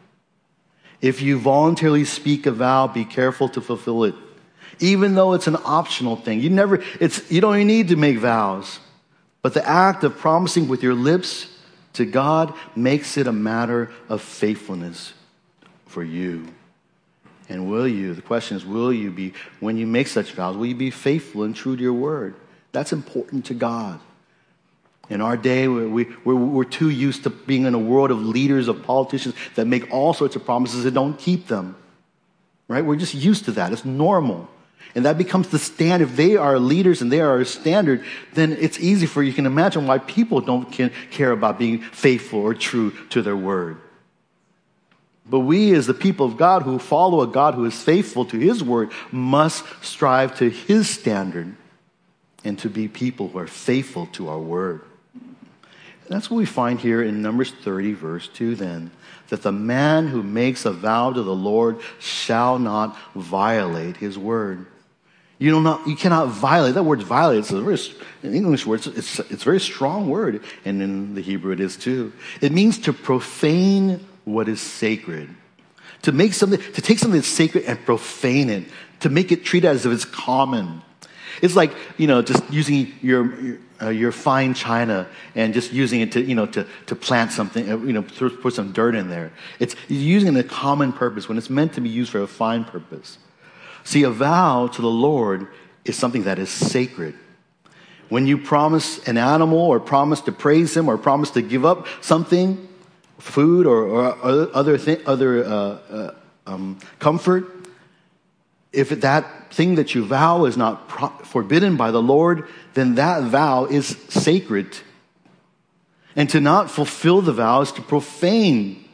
If 1.01 1.21
you 1.21 1.39
voluntarily 1.39 2.05
speak 2.05 2.45
a 2.45 2.51
vow, 2.51 2.87
be 2.87 3.05
careful 3.05 3.49
to 3.49 3.61
fulfill 3.61 4.03
it. 4.03 4.15
Even 4.79 5.15
though 5.15 5.33
it's 5.33 5.47
an 5.47 5.57
optional 5.65 6.15
thing. 6.15 6.39
You 6.39 6.49
never, 6.49 6.81
it's, 6.99 7.29
you 7.31 7.41
don't 7.41 7.55
even 7.55 7.67
need 7.67 7.89
to 7.89 7.95
make 7.95 8.17
vows. 8.17 8.79
But 9.41 9.53
the 9.53 9.67
act 9.67 10.03
of 10.03 10.17
promising 10.17 10.67
with 10.67 10.83
your 10.83 10.93
lips 10.93 11.47
to 11.93 12.05
God 12.05 12.53
makes 12.75 13.17
it 13.17 13.27
a 13.27 13.31
matter 13.31 13.91
of 14.07 14.21
faithfulness 14.21 15.13
for 15.85 16.03
you. 16.03 16.47
And 17.47 17.69
will 17.69 17.87
you, 17.87 18.13
the 18.13 18.21
question 18.21 18.57
is, 18.57 18.65
will 18.65 18.93
you 18.93 19.11
be, 19.11 19.33
when 19.59 19.75
you 19.75 19.87
make 19.87 20.07
such 20.07 20.33
vows, 20.33 20.55
will 20.55 20.67
you 20.67 20.75
be 20.75 20.91
faithful 20.91 21.43
and 21.43 21.55
true 21.55 21.75
to 21.75 21.81
your 21.81 21.93
word? 21.93 22.35
That's 22.71 22.93
important 22.93 23.45
to 23.45 23.53
God. 23.53 23.99
In 25.09 25.21
our 25.21 25.35
day, 25.35 25.67
we, 25.67 26.05
we're, 26.23 26.35
we're 26.35 26.63
too 26.63 26.89
used 26.89 27.23
to 27.23 27.31
being 27.31 27.65
in 27.65 27.73
a 27.73 27.79
world 27.79 28.11
of 28.11 28.21
leaders, 28.21 28.67
of 28.67 28.83
politicians 28.83 29.33
that 29.55 29.65
make 29.65 29.91
all 29.91 30.13
sorts 30.13 30.35
of 30.35 30.45
promises 30.45 30.85
and 30.85 30.93
don't 30.93 31.17
keep 31.17 31.47
them. 31.47 31.75
Right? 32.67 32.85
We're 32.85 32.95
just 32.95 33.15
used 33.15 33.45
to 33.45 33.51
that. 33.53 33.73
It's 33.73 33.85
normal. 33.85 34.47
And 34.93 35.05
that 35.05 35.17
becomes 35.17 35.49
the 35.49 35.59
standard. 35.59 36.09
If 36.09 36.15
they 36.15 36.35
are 36.35 36.59
leaders 36.59 37.01
and 37.01 37.11
they 37.11 37.21
are 37.21 37.39
a 37.39 37.45
standard, 37.45 38.03
then 38.33 38.53
it's 38.53 38.79
easy 38.79 39.07
for 39.07 39.23
you 39.23 39.33
can 39.33 39.47
imagine 39.47 39.87
why 39.87 39.97
people 39.97 40.41
don't 40.41 40.71
care 40.71 41.31
about 41.31 41.57
being 41.57 41.79
faithful 41.79 42.39
or 42.39 42.53
true 42.53 42.91
to 43.09 43.21
their 43.21 43.37
word. 43.37 43.77
But 45.27 45.41
we, 45.41 45.73
as 45.75 45.85
the 45.85 45.93
people 45.93 46.25
of 46.25 46.37
God 46.37 46.63
who 46.63 46.79
follow 46.79 47.21
a 47.21 47.27
God 47.27 47.53
who 47.53 47.65
is 47.65 47.79
faithful 47.81 48.25
to 48.25 48.39
his 48.39 48.63
word, 48.63 48.91
must 49.11 49.63
strive 49.83 50.35
to 50.37 50.49
his 50.49 50.89
standard 50.89 51.55
and 52.43 52.57
to 52.59 52.69
be 52.69 52.87
people 52.87 53.27
who 53.27 53.37
are 53.37 53.47
faithful 53.47 54.07
to 54.13 54.29
our 54.29 54.39
word. 54.39 54.81
That's 56.09 56.29
what 56.29 56.37
we 56.37 56.45
find 56.45 56.79
here 56.79 57.03
in 57.03 57.21
Numbers 57.21 57.51
30, 57.51 57.93
verse 57.93 58.27
2 58.29 58.55
then. 58.55 58.89
That 59.29 59.43
the 59.43 59.51
man 59.51 60.07
who 60.07 60.23
makes 60.23 60.65
a 60.65 60.71
vow 60.71 61.13
to 61.13 61.21
the 61.21 61.35
Lord 61.35 61.79
shall 61.99 62.57
not 62.57 62.97
violate 63.13 63.97
his 63.97 64.17
word. 64.17 64.65
You, 65.37 65.51
do 65.51 65.61
not, 65.61 65.87
you 65.87 65.95
cannot 65.95 66.29
violate. 66.29 66.73
That 66.73 66.83
word 66.83 67.03
violate, 67.03 67.39
it's 67.39 67.51
a 67.51 67.61
very, 67.61 67.77
an 68.23 68.33
English 68.33 68.65
word, 68.65 68.85
it's, 68.87 69.19
it's 69.19 69.31
a 69.31 69.45
very 69.45 69.59
strong 69.59 70.09
word. 70.09 70.43
And 70.65 70.81
in 70.81 71.13
the 71.13 71.21
Hebrew 71.21 71.53
it 71.53 71.59
is 71.59 71.77
too. 71.77 72.11
It 72.41 72.51
means 72.51 72.79
to 72.79 72.93
profane 72.93 74.05
what 74.25 74.49
is 74.49 74.59
sacred. 74.59 75.29
To 76.03 76.11
make 76.11 76.33
something, 76.33 76.59
to 76.59 76.81
take 76.81 76.97
something 76.97 77.19
that's 77.19 77.27
sacred 77.27 77.65
and 77.65 77.77
profane 77.85 78.49
it. 78.49 78.63
To 79.01 79.09
make 79.09 79.31
it 79.31 79.45
treated 79.45 79.67
as 79.67 79.85
if 79.85 79.93
it's 79.93 80.05
common. 80.05 80.81
It's 81.41 81.55
like, 81.55 81.71
you 81.97 82.07
know, 82.07 82.23
just 82.23 82.43
using 82.51 82.93
your 83.01 83.59
uh, 83.81 83.89
your 83.89 84.11
fine 84.11 84.53
china 84.53 85.07
and 85.35 85.53
just 85.53 85.71
using 85.71 86.01
it 86.01 86.11
to, 86.11 86.21
you 86.21 86.35
know, 86.35 86.45
to, 86.45 86.65
to 86.85 86.95
plant 86.95 87.31
something, 87.31 87.71
uh, 87.71 87.77
you 87.77 87.93
know, 87.93 88.03
put 88.03 88.53
some 88.53 88.71
dirt 88.71 88.95
in 88.95 89.09
there. 89.09 89.31
It's 89.59 89.75
using 89.87 90.35
it 90.35 90.45
a 90.45 90.47
common 90.47 90.93
purpose 90.93 91.29
when 91.29 91.37
it's 91.37 91.49
meant 91.49 91.73
to 91.73 91.81
be 91.81 91.89
used 91.89 92.11
for 92.11 92.21
a 92.21 92.27
fine 92.27 92.65
purpose. 92.65 93.17
See, 93.83 94.03
a 94.03 94.09
vow 94.09 94.67
to 94.67 94.81
the 94.81 94.89
Lord 94.89 95.47
is 95.85 95.97
something 95.97 96.23
that 96.23 96.39
is 96.39 96.49
sacred. 96.49 97.15
When 98.09 98.25
you 98.25 98.37
promise 98.37 99.07
an 99.07 99.17
animal 99.17 99.59
or 99.59 99.79
promise 99.79 100.21
to 100.21 100.31
praise 100.31 100.75
him 100.75 100.89
or 100.89 100.97
promise 100.97 101.31
to 101.31 101.41
give 101.41 101.63
up 101.63 101.87
something, 102.01 102.67
food 103.19 103.67
or, 103.67 103.83
or 103.83 104.55
other, 104.55 104.77
thi- 104.77 105.03
other 105.05 105.43
uh, 105.43 105.49
uh, 105.49 106.13
um, 106.47 106.79
comfort, 106.97 107.58
if 108.71 108.89
that 108.89 109.53
thing 109.53 109.75
that 109.75 109.95
you 109.95 110.05
vow 110.05 110.45
is 110.45 110.55
not 110.55 110.87
pro- 110.87 111.09
forbidden 111.09 111.75
by 111.75 111.91
the 111.91 112.01
Lord, 112.01 112.47
then 112.73 112.95
that 112.95 113.23
vow 113.23 113.65
is 113.65 113.87
sacred. 114.09 114.77
And 116.15 116.29
to 116.29 116.39
not 116.39 116.69
fulfill 116.69 117.21
the 117.21 117.33
vow 117.33 117.61
is 117.61 117.71
to 117.73 117.81
profane 117.81 118.85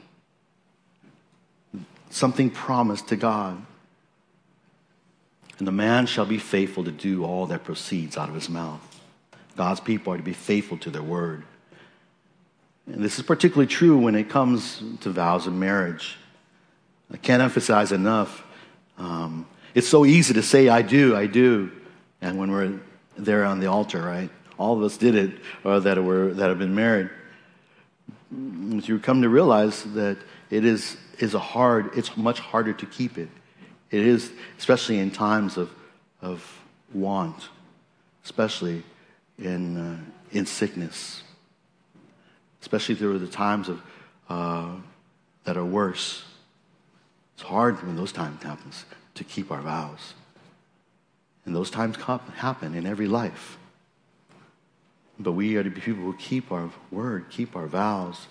something 2.09 2.49
promised 2.49 3.09
to 3.09 3.15
God. 3.15 3.61
And 5.57 5.67
the 5.67 5.71
man 5.71 6.05
shall 6.05 6.25
be 6.25 6.37
faithful 6.37 6.83
to 6.83 6.91
do 6.91 7.23
all 7.23 7.47
that 7.47 7.63
proceeds 7.63 8.17
out 8.17 8.29
of 8.29 8.35
his 8.35 8.49
mouth. 8.49 8.81
God's 9.55 9.79
people 9.79 10.13
are 10.13 10.17
to 10.17 10.23
be 10.23 10.33
faithful 10.33 10.77
to 10.79 10.89
their 10.89 11.03
word. 11.03 11.43
And 12.87 13.03
this 13.03 13.17
is 13.17 13.25
particularly 13.25 13.67
true 13.67 13.97
when 13.97 14.15
it 14.15 14.29
comes 14.29 14.81
to 15.01 15.09
vows 15.09 15.47
of 15.47 15.53
marriage. 15.53 16.17
I 17.11 17.17
can't 17.17 17.41
emphasize 17.41 17.91
enough. 17.91 18.43
Um, 18.97 19.45
it's 19.75 19.89
so 19.89 20.05
easy 20.05 20.33
to 20.33 20.41
say, 20.41 20.69
I 20.69 20.81
do, 20.81 21.15
I 21.15 21.27
do. 21.27 21.69
And 22.21 22.39
when 22.39 22.49
we're 22.49 22.79
there 23.17 23.43
on 23.43 23.59
the 23.59 23.67
altar, 23.67 24.01
right? 24.01 24.29
All 24.57 24.75
of 24.77 24.81
us 24.81 24.97
did 24.97 25.15
it, 25.15 25.31
or 25.65 25.81
that, 25.81 26.01
were, 26.01 26.33
that 26.33 26.47
have 26.47 26.57
been 26.57 26.73
married. 26.73 27.09
You 28.31 28.99
come 28.99 29.21
to 29.21 29.29
realize 29.29 29.83
that 29.93 30.17
it 30.49 30.63
is, 30.63 30.95
is 31.19 31.33
a 31.33 31.39
hard, 31.39 31.91
it's 31.95 32.15
much 32.15 32.39
harder 32.39 32.71
to 32.71 32.85
keep 32.85 33.17
it. 33.17 33.27
It 33.91 34.07
is, 34.07 34.31
especially 34.57 34.97
in 34.97 35.11
times 35.11 35.57
of, 35.57 35.69
of 36.21 36.41
want, 36.93 37.49
especially 38.23 38.81
in, 39.37 39.77
uh, 39.77 39.97
in 40.31 40.45
sickness, 40.45 41.21
especially 42.61 42.95
through 42.95 43.19
the 43.19 43.27
times 43.27 43.67
of, 43.67 43.81
uh, 44.29 44.71
that 45.43 45.57
are 45.57 45.65
worse. 45.65 46.23
It's 47.33 47.43
hard 47.43 47.85
when 47.85 47.97
those 47.97 48.13
times 48.13 48.41
happens 48.41 48.85
to 49.15 49.23
keep 49.23 49.51
our 49.51 49.61
vows. 49.61 50.13
And 51.45 51.55
those 51.55 51.69
times 51.69 51.95
happen 51.97 52.75
in 52.75 52.85
every 52.85 53.07
life. 53.07 53.57
But 55.19 55.33
we 55.33 55.55
are 55.55 55.63
to 55.63 55.69
be 55.69 55.81
people 55.81 56.03
who 56.03 56.15
keep 56.17 56.51
our 56.51 56.69
word, 56.91 57.25
keep 57.29 57.55
our 57.55 57.67
vows. 57.67 58.27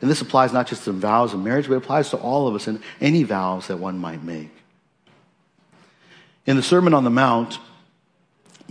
And 0.00 0.10
this 0.10 0.20
applies 0.20 0.52
not 0.52 0.66
just 0.66 0.84
to 0.84 0.92
vows 0.92 1.34
of 1.34 1.40
marriage, 1.40 1.66
but 1.66 1.74
it 1.74 1.78
applies 1.78 2.10
to 2.10 2.16
all 2.16 2.46
of 2.46 2.54
us 2.54 2.66
and 2.66 2.82
any 3.00 3.22
vows 3.22 3.68
that 3.68 3.78
one 3.78 3.98
might 3.98 4.22
make. 4.22 4.50
In 6.46 6.56
the 6.56 6.62
Sermon 6.62 6.94
on 6.94 7.04
the 7.04 7.10
Mount, 7.10 7.58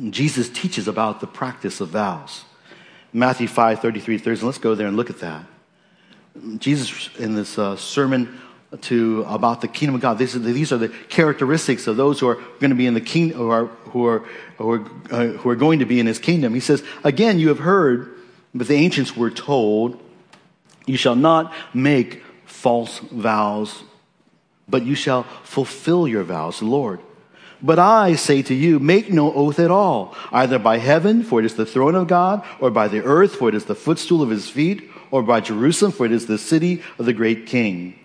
Jesus 0.09 0.49
teaches 0.49 0.87
about 0.87 1.19
the 1.19 1.27
practice 1.27 1.81
of 1.81 1.89
vows. 1.89 2.43
Matthew 3.13 3.47
5, 3.47 3.79
33, 3.79 4.17
30. 4.17 4.45
Let's 4.45 4.57
go 4.57 4.75
there 4.75 4.87
and 4.87 4.95
look 4.95 5.09
at 5.09 5.19
that. 5.19 5.45
Jesus, 6.57 7.09
in 7.17 7.35
this 7.35 7.57
uh, 7.57 7.75
sermon 7.75 8.39
to 8.81 9.23
about 9.27 9.61
the 9.61 9.67
kingdom 9.67 9.95
of 9.95 10.01
God. 10.01 10.17
These 10.17 10.35
are 10.35 10.39
the, 10.39 10.51
these 10.51 10.71
are 10.71 10.77
the 10.77 10.89
characteristics 10.89 11.87
of 11.87 11.95
those 11.95 12.19
who 12.19 12.27
are 12.27 12.35
going 12.59 12.69
to 12.69 12.75
be 12.75 12.85
in 12.85 12.93
the 12.93 13.01
kingdom, 13.01 13.37
who 13.37 13.49
are 13.49 13.65
who 13.65 14.05
are 14.05 14.19
who 14.57 14.71
are, 14.71 14.85
uh, 15.09 15.27
who 15.37 15.49
are 15.49 15.55
going 15.55 15.79
to 15.79 15.85
be 15.85 15.99
in 15.99 16.05
His 16.05 16.19
kingdom. 16.19 16.53
He 16.53 16.59
says, 16.59 16.83
"Again, 17.03 17.39
you 17.39 17.47
have 17.47 17.59
heard, 17.59 18.13
but 18.53 18.67
the 18.67 18.75
ancients 18.75 19.15
were 19.15 19.31
told, 19.31 19.99
you 20.85 20.97
shall 20.97 21.15
not 21.15 21.53
make 21.73 22.23
false 22.45 22.99
vows, 22.99 23.83
but 24.67 24.85
you 24.85 24.95
shall 24.95 25.23
fulfill 25.43 26.07
your 26.07 26.23
vows, 26.23 26.61
Lord." 26.61 26.99
But 27.61 27.79
I 27.79 28.15
say 28.15 28.43
to 28.43 28.53
you, 28.53 28.77
make 28.77 29.11
no 29.11 29.33
oath 29.33 29.57
at 29.59 29.71
all, 29.71 30.13
either 30.31 30.59
by 30.59 30.77
heaven, 30.77 31.23
for 31.23 31.39
it 31.39 31.45
is 31.45 31.55
the 31.55 31.65
throne 31.65 31.95
of 31.95 32.07
God, 32.07 32.45
or 32.59 32.69
by 32.69 32.87
the 32.87 33.03
earth, 33.03 33.37
for 33.37 33.49
it 33.49 33.55
is 33.55 33.65
the 33.65 33.73
footstool 33.73 34.21
of 34.21 34.29
his 34.29 34.47
feet, 34.47 34.91
or 35.09 35.23
by 35.23 35.39
Jerusalem, 35.39 35.91
for 35.91 36.05
it 36.05 36.11
is 36.11 36.27
the 36.27 36.37
city 36.37 36.83
of 36.99 37.07
the 37.07 37.13
great 37.13 37.47
king. 37.47 37.97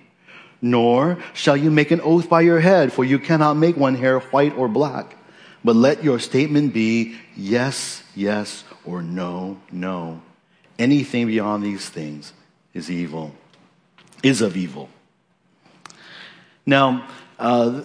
Nor 0.62 1.18
shall 1.34 1.56
you 1.56 1.70
make 1.70 1.90
an 1.90 2.00
oath 2.00 2.28
by 2.28 2.40
your 2.42 2.60
head, 2.60 2.92
for 2.92 3.04
you 3.04 3.18
cannot 3.18 3.54
make 3.54 3.76
one 3.76 3.96
hair 3.96 4.20
white 4.20 4.56
or 4.56 4.68
black. 4.68 5.16
But 5.64 5.76
let 5.76 6.02
your 6.02 6.18
statement 6.18 6.72
be 6.72 7.16
yes, 7.36 8.02
yes, 8.14 8.64
or 8.84 9.02
no, 9.02 9.58
no. 9.70 10.22
Anything 10.78 11.26
beyond 11.26 11.62
these 11.64 11.88
things 11.88 12.32
is 12.74 12.90
evil. 12.90 13.34
is 14.22 14.40
of 14.40 14.56
evil. 14.56 14.88
Now, 16.64 17.08
uh, 17.38 17.82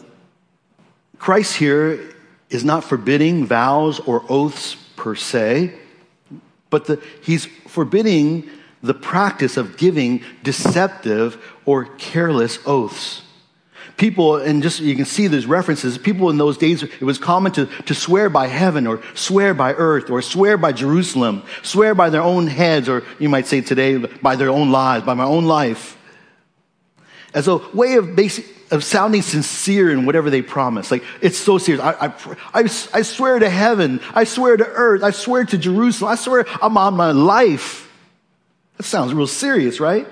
Christ 1.18 1.56
here 1.56 2.14
is 2.50 2.64
not 2.64 2.84
forbidding 2.84 3.46
vows 3.46 4.00
or 4.00 4.24
oaths 4.30 4.76
per 4.96 5.16
se, 5.16 5.74
but 6.70 6.86
the, 6.86 7.02
he's 7.24 7.46
forbidding 7.46 8.50
the 8.82 8.94
practice 8.94 9.58
of 9.58 9.78
giving 9.78 10.24
deceptive 10.44 11.44
or 11.66 11.86
careless 11.86 12.60
oaths. 12.66 13.24
People, 13.98 14.36
and 14.36 14.62
just 14.62 14.80
you 14.80 14.96
can 14.96 15.06
see 15.06 15.26
these 15.28 15.48
references, 15.48 15.98
people 15.98 16.30
in 16.30 16.38
those 16.38 16.58
days, 16.58 16.84
it 16.84 17.02
was 17.02 17.18
common 17.18 17.52
to, 17.54 17.66
to 17.66 17.96
swear 17.96 18.30
by 18.30 18.46
heaven 18.46 18.86
or 18.86 19.02
swear 19.16 19.56
by 19.56 19.74
earth 19.74 20.12
or 20.12 20.22
swear 20.22 20.56
by 20.56 20.72
Jerusalem, 20.72 21.42
swear 21.64 21.96
by 21.96 22.12
their 22.12 22.22
own 22.22 22.46
heads, 22.46 22.88
or 22.88 23.04
you 23.18 23.28
might 23.28 23.48
say 23.48 23.62
today, 23.62 23.98
by 23.98 24.36
their 24.36 24.50
own 24.50 24.72
lives, 24.72 25.04
by 25.04 25.16
my 25.16 25.24
own 25.24 25.46
life. 25.46 25.98
As 27.34 27.48
a 27.48 27.58
way 27.74 27.96
of 27.96 28.16
basic, 28.16 28.46
of 28.70 28.84
sounding 28.84 29.22
sincere 29.22 29.90
in 29.92 30.06
whatever 30.06 30.30
they 30.30 30.42
promise. 30.42 30.92
Like, 30.92 31.04
it's 31.22 31.38
so 31.38 31.58
serious. 31.58 31.84
I, 31.84 32.08
I, 32.08 32.14
I, 32.54 32.60
I 32.62 33.02
swear 33.02 33.40
to 33.40 33.50
heaven. 33.50 34.02
I 34.14 34.26
swear 34.26 34.58
to 34.58 34.66
earth. 34.66 35.04
I 35.04 35.12
swear 35.12 35.46
to 35.46 35.58
Jerusalem. 35.58 36.12
I 36.12 36.16
swear 36.16 36.46
I'm 36.62 36.78
on 36.78 36.96
my 36.96 37.12
life. 37.12 37.87
That 38.78 38.84
sounds 38.84 39.14
real 39.14 39.28
serious, 39.28 39.80
right? 39.80 40.08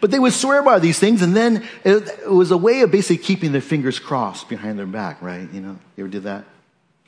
But 0.00 0.10
they 0.10 0.18
would 0.18 0.32
swear 0.32 0.62
by 0.62 0.78
these 0.78 0.98
things, 0.98 1.22
and 1.22 1.34
then 1.34 1.66
it, 1.84 2.08
it 2.24 2.30
was 2.30 2.50
a 2.50 2.56
way 2.56 2.82
of 2.82 2.90
basically 2.90 3.22
keeping 3.22 3.52
their 3.52 3.60
fingers 3.60 3.98
crossed 3.98 4.48
behind 4.48 4.78
their 4.78 4.86
back, 4.86 5.22
right? 5.22 5.50
You 5.52 5.60
know, 5.60 5.78
you 5.96 6.04
ever 6.04 6.10
did 6.10 6.24
that? 6.24 6.44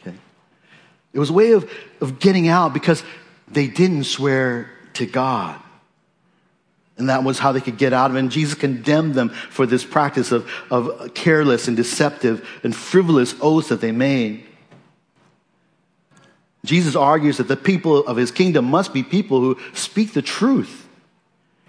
Okay. 0.01 0.17
It 1.13 1.19
was 1.19 1.31
a 1.31 1.35
way 1.35 1.53
of, 1.53 1.71
of 2.01 2.19
getting 2.19 2.49
out 2.49 2.73
because 2.73 3.03
they 3.49 3.67
didn't 3.67 4.05
swear 4.05 4.71
to 4.95 5.07
God. 5.07 5.61
And 6.97 7.11
that 7.11 7.23
was 7.23 7.39
how 7.39 7.53
they 7.53 7.61
could 7.61 7.79
get 7.79 7.93
out 7.93 8.11
of 8.11 8.17
it. 8.17 8.19
And 8.19 8.31
Jesus 8.31 8.55
condemned 8.55 9.15
them 9.15 9.29
for 9.29 9.67
this 9.67 9.85
practice 9.85 10.33
of, 10.33 10.51
of 10.71 11.15
careless 11.15 11.69
and 11.69 11.77
deceptive 11.77 12.49
and 12.65 12.75
frivolous 12.75 13.37
oaths 13.41 13.69
that 13.69 13.81
they 13.81 13.93
made. 13.93 14.45
Jesus 16.65 16.97
argues 16.97 17.37
that 17.37 17.49
the 17.49 17.57
people 17.57 18.07
of 18.07 18.17
his 18.17 18.31
kingdom 18.31 18.65
must 18.65 18.93
be 18.93 19.03
people 19.03 19.41
who 19.41 19.59
speak 19.75 20.13
the 20.13 20.23
truth. 20.23 20.89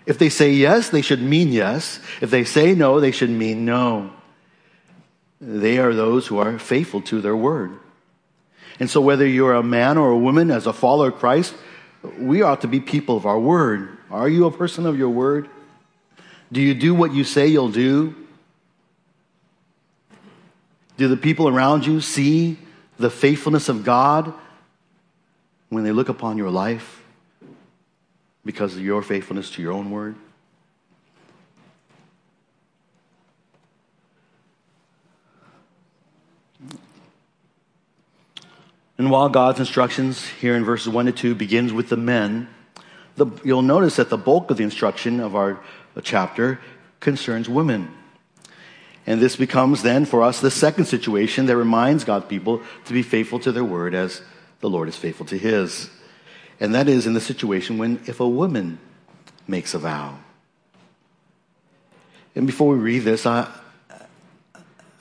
If 0.06 0.18
they 0.18 0.30
say 0.30 0.52
yes, 0.52 0.90
they 0.90 1.02
should 1.02 1.22
mean 1.22 1.50
yes. 1.50 2.00
If 2.22 2.32
they 2.32 2.44
say 2.44 2.74
no, 2.74 3.00
they 3.00 3.12
should 3.12 3.30
mean 3.30 3.66
no. 3.66 4.12
They 5.40 5.78
are 5.78 5.94
those 5.94 6.28
who 6.28 6.40
are 6.40 6.58
faithful 6.58 7.02
to 7.04 7.22
their 7.22 7.36
word. 7.36 7.80
And 8.80 8.90
so, 8.90 9.02
whether 9.02 9.26
you're 9.26 9.54
a 9.54 9.64
man 9.64 9.98
or 9.98 10.10
a 10.10 10.18
woman 10.18 10.52
as 10.52 10.66
a 10.66 10.74
follower 10.74 11.10
of 11.10 11.16
Christ, 11.16 11.54
we 12.18 12.42
ought 12.42 12.62
to 12.62 12.68
be 12.68 12.80
people 12.80 13.18
of 13.18 13.26
our 13.26 13.40
word. 13.40 13.98
Are 14.10 14.28
you 14.28 14.46
a 14.46 14.52
person 14.52 14.86
of 14.86 14.98
your 14.98 15.10
word? 15.10 15.50
Do 16.52 16.62
you 16.62 16.74
do 16.74 16.96
what 16.96 17.14
you 17.14 17.24
say 17.24 17.48
you'll 17.48 17.72
do? 17.72 18.16
Do 20.98 21.08
the 21.08 21.18
people 21.18 21.48
around 21.48 21.86
you 21.86 22.02
see 22.02 22.58
the 22.98 23.10
faithfulness 23.10 23.70
of 23.70 23.86
God 23.86 24.34
when 25.70 25.84
they 25.84 25.92
look 25.92 26.10
upon 26.10 26.38
your 26.38 26.50
life 26.50 27.04
because 28.44 28.76
of 28.76 28.82
your 28.82 29.02
faithfulness 29.02 29.52
to 29.52 29.62
your 29.62 29.72
own 29.72 29.92
word? 29.92 30.16
And 39.00 39.10
while 39.10 39.30
God's 39.30 39.60
instructions 39.60 40.28
here 40.28 40.56
in 40.58 40.66
verses 40.66 40.90
1 40.90 41.06
to 41.06 41.12
2 41.14 41.34
begins 41.34 41.72
with 41.72 41.88
the 41.88 41.96
men, 41.96 42.50
the, 43.16 43.28
you'll 43.46 43.62
notice 43.62 43.96
that 43.96 44.10
the 44.10 44.18
bulk 44.18 44.52
of 44.52 44.58
the 44.58 44.64
instruction 44.64 45.22
of 45.22 45.38
our 45.38 45.62
chapter 46.04 46.60
concerns 47.00 47.48
women. 47.48 47.96
And 49.08 49.22
this 49.22 49.38
becomes 49.38 49.84
then 49.84 50.04
for 50.06 50.22
us 50.22 50.42
the 50.42 50.52
second 50.52 50.86
situation 50.86 51.46
that 51.46 51.56
reminds 51.56 52.04
God's 52.04 52.26
people 52.26 52.62
to 52.86 52.94
be 52.94 53.02
faithful 53.02 53.40
to 53.40 53.54
their 53.54 53.64
word 53.64 53.94
as 53.94 54.22
the 54.60 54.70
Lord 54.70 54.90
is 54.90 54.96
faithful 54.96 55.26
to 55.28 55.38
his. 55.38 55.90
And 56.60 56.76
that 56.76 56.90
is 56.90 57.08
in 57.08 57.14
the 57.14 57.22
situation 57.22 57.78
when 57.78 58.02
if 58.06 58.20
a 58.20 58.28
woman 58.28 58.80
makes 59.48 59.74
a 59.74 59.80
vow. 59.80 60.20
And 62.36 62.46
before 62.46 62.74
we 62.74 62.80
read 62.80 63.00
this, 63.00 63.26
I, 63.26 63.48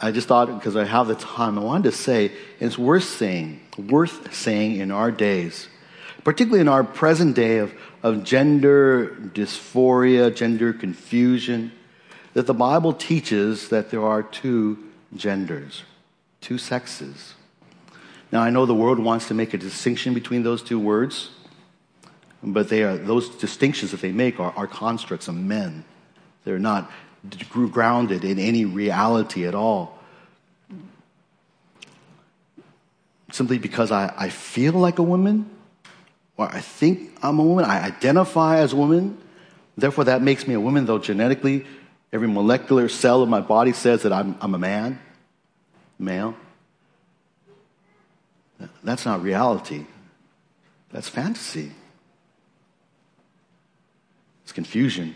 I 0.00 0.12
just 0.12 0.28
thought, 0.28 0.46
because 0.46 0.76
I 0.76 0.84
have 0.84 1.08
the 1.08 1.16
time, 1.16 1.58
I 1.58 1.62
wanted 1.62 1.90
to 1.90 1.96
say, 1.96 2.32
it's 2.60 2.78
worth 2.78 3.04
saying, 3.04 3.60
worth 3.76 4.34
saying 4.34 4.76
in 4.76 4.90
our 4.90 5.10
days, 5.10 5.68
particularly 6.24 6.60
in 6.60 6.68
our 6.68 6.84
present 6.84 7.34
day 7.34 7.58
of, 7.58 7.74
of 8.02 8.22
gender 8.24 9.16
dysphoria, 9.34 10.34
gender 10.34 10.72
confusion, 10.72 11.72
that 12.34 12.46
the 12.46 12.54
Bible 12.54 12.92
teaches 12.92 13.68
that 13.70 13.90
there 13.90 14.04
are 14.04 14.22
two 14.22 14.78
genders, 15.16 15.82
two 16.40 16.58
sexes. 16.58 17.34
Now, 18.30 18.42
I 18.42 18.50
know 18.50 18.66
the 18.66 18.74
world 18.74 18.98
wants 18.98 19.28
to 19.28 19.34
make 19.34 19.54
a 19.54 19.58
distinction 19.58 20.12
between 20.12 20.42
those 20.42 20.62
two 20.62 20.78
words, 20.78 21.30
but 22.42 22.68
they 22.68 22.82
are, 22.82 22.96
those 22.96 23.30
distinctions 23.30 23.90
that 23.92 24.00
they 24.00 24.12
make 24.12 24.38
are, 24.38 24.52
are 24.56 24.66
constructs 24.66 25.28
of 25.28 25.34
men. 25.34 25.84
They're 26.44 26.58
not 26.58 26.90
grounded 27.50 28.24
in 28.24 28.38
any 28.38 28.64
reality 28.64 29.46
at 29.46 29.54
all. 29.54 29.98
Simply 33.30 33.58
because 33.58 33.90
I, 33.90 34.12
I 34.16 34.28
feel 34.28 34.74
like 34.74 34.98
a 34.98 35.02
woman, 35.02 35.48
or 36.36 36.46
I 36.46 36.60
think 36.60 37.18
I'm 37.22 37.38
a 37.38 37.42
woman, 37.42 37.64
I 37.64 37.82
identify 37.84 38.58
as 38.58 38.72
a 38.72 38.76
woman, 38.76 39.18
therefore 39.76 40.04
that 40.04 40.22
makes 40.22 40.46
me 40.46 40.54
a 40.54 40.60
woman, 40.60 40.86
though 40.86 40.98
genetically 40.98 41.66
every 42.12 42.28
molecular 42.28 42.88
cell 42.88 43.22
of 43.22 43.28
my 43.28 43.40
body 43.40 43.72
says 43.72 44.02
that 44.02 44.12
I'm, 44.12 44.36
I'm 44.40 44.54
a 44.54 44.58
man, 44.58 44.98
male. 45.98 46.34
That's 48.82 49.04
not 49.04 49.22
reality. 49.22 49.86
That's 50.90 51.08
fantasy. 51.08 51.72
It's 54.42 54.52
confusion. 54.52 55.14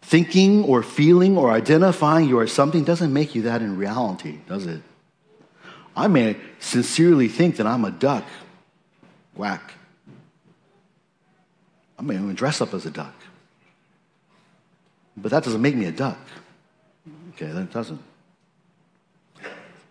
Thinking 0.00 0.64
or 0.64 0.82
feeling 0.82 1.36
or 1.36 1.50
identifying 1.50 2.28
you 2.28 2.38
are 2.38 2.46
something 2.46 2.84
doesn't 2.84 3.12
make 3.12 3.34
you 3.34 3.42
that 3.42 3.62
in 3.62 3.76
reality, 3.76 4.38
does 4.48 4.66
it? 4.66 4.82
I 5.94 6.08
may 6.08 6.36
sincerely 6.58 7.28
think 7.28 7.56
that 7.56 7.66
I'm 7.66 7.84
a 7.84 7.90
duck. 7.90 8.24
Whack. 9.34 9.72
I 11.98 12.02
may 12.02 12.14
even 12.14 12.34
dress 12.34 12.60
up 12.60 12.74
as 12.74 12.86
a 12.86 12.90
duck. 12.90 13.14
But 15.16 15.30
that 15.30 15.44
doesn't 15.44 15.60
make 15.60 15.76
me 15.76 15.84
a 15.84 15.92
duck. 15.92 16.18
Okay, 17.34 17.46
that 17.46 17.70
doesn't. 17.70 18.00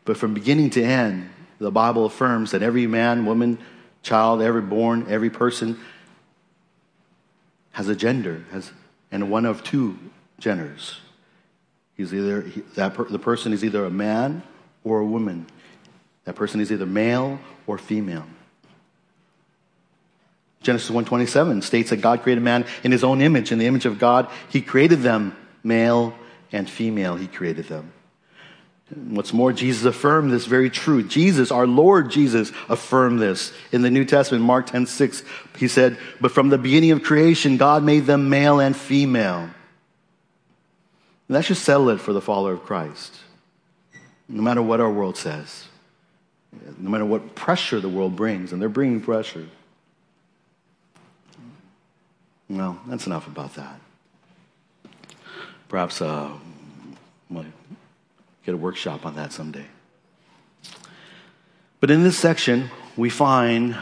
But 0.03 0.17
from 0.17 0.33
beginning 0.33 0.71
to 0.71 0.83
end, 0.83 1.29
the 1.61 1.71
Bible 1.71 2.05
affirms 2.05 2.51
that 2.51 2.63
every 2.63 2.87
man, 2.87 3.25
woman, 3.25 3.59
child, 4.01 4.41
every 4.41 4.63
born, 4.63 5.05
every 5.07 5.29
person 5.29 5.79
has 7.71 7.87
a 7.87 7.95
gender, 7.95 8.43
has 8.51 8.71
and 9.11 9.29
one 9.29 9.45
of 9.45 9.63
two 9.63 9.97
genders. 10.39 10.99
He's 11.95 12.13
either 12.13 12.41
he, 12.41 12.61
that 12.75 12.95
per, 12.95 13.05
the 13.05 13.19
person 13.19 13.53
is 13.53 13.63
either 13.63 13.85
a 13.85 13.91
man 13.91 14.41
or 14.83 14.99
a 14.99 15.05
woman. 15.05 15.45
That 16.25 16.35
person 16.35 16.61
is 16.61 16.71
either 16.71 16.87
male 16.87 17.39
or 17.67 17.77
female. 17.77 18.25
Genesis 20.63 20.89
1:27 20.89 21.61
states 21.61 21.91
that 21.91 22.01
God 22.01 22.23
created 22.23 22.43
man 22.43 22.65
in 22.83 22.91
his 22.91 23.03
own 23.03 23.21
image, 23.21 23.51
in 23.51 23.59
the 23.59 23.67
image 23.67 23.85
of 23.85 23.99
God, 23.99 24.27
he 24.49 24.61
created 24.61 25.01
them, 25.01 25.35
male 25.63 26.15
and 26.51 26.67
female, 26.67 27.17
he 27.17 27.27
created 27.27 27.67
them. 27.67 27.93
What's 28.93 29.31
more, 29.31 29.53
Jesus 29.53 29.85
affirmed 29.85 30.31
this 30.31 30.45
very 30.45 30.69
truth. 30.69 31.07
Jesus, 31.07 31.49
our 31.49 31.65
Lord 31.65 32.11
Jesus, 32.11 32.51
affirmed 32.67 33.21
this. 33.21 33.53
In 33.71 33.83
the 33.83 33.89
New 33.89 34.03
Testament, 34.03 34.43
Mark 34.43 34.67
10 34.67 34.85
6, 34.85 35.23
he 35.57 35.69
said, 35.69 35.97
But 36.19 36.31
from 36.31 36.49
the 36.49 36.57
beginning 36.57 36.91
of 36.91 37.01
creation, 37.01 37.55
God 37.55 37.83
made 37.83 38.05
them 38.05 38.29
male 38.29 38.59
and 38.59 38.75
female. 38.75 39.49
And 41.27 41.35
that 41.37 41.45
should 41.45 41.57
settle 41.57 41.89
it 41.89 42.01
for 42.01 42.11
the 42.11 42.19
follower 42.19 42.51
of 42.51 42.63
Christ. 42.63 43.15
No 44.27 44.41
matter 44.41 44.61
what 44.61 44.81
our 44.81 44.91
world 44.91 45.15
says, 45.15 45.67
no 46.77 46.89
matter 46.89 47.05
what 47.05 47.33
pressure 47.33 47.79
the 47.79 47.89
world 47.89 48.17
brings, 48.17 48.51
and 48.51 48.61
they're 48.61 48.67
bringing 48.67 48.99
pressure. 48.99 49.47
Well, 52.49 52.81
that's 52.87 53.07
enough 53.07 53.27
about 53.27 53.55
that. 53.55 53.79
Perhaps 55.69 56.01
uh, 56.01 56.31
Get 58.45 58.53
a 58.53 58.57
workshop 58.57 59.05
on 59.05 59.15
that 59.15 59.31
someday. 59.31 59.65
But 61.79 61.91
in 61.91 62.03
this 62.03 62.17
section, 62.17 62.69
we 62.95 63.09
find 63.09 63.75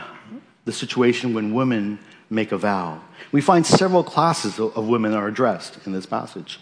the 0.66 0.72
situation 0.72 1.34
when 1.34 1.54
women 1.54 2.00
make 2.30 2.52
a 2.52 2.58
vow. 2.58 3.02
We 3.32 3.42
find 3.42 3.66
several 3.66 4.04
classes 4.04 4.60
of 4.60 4.88
women 4.88 5.14
are 5.14 5.28
addressed 5.28 5.86
in 5.86 5.94
this 5.94 6.06
passage. 6.06 6.60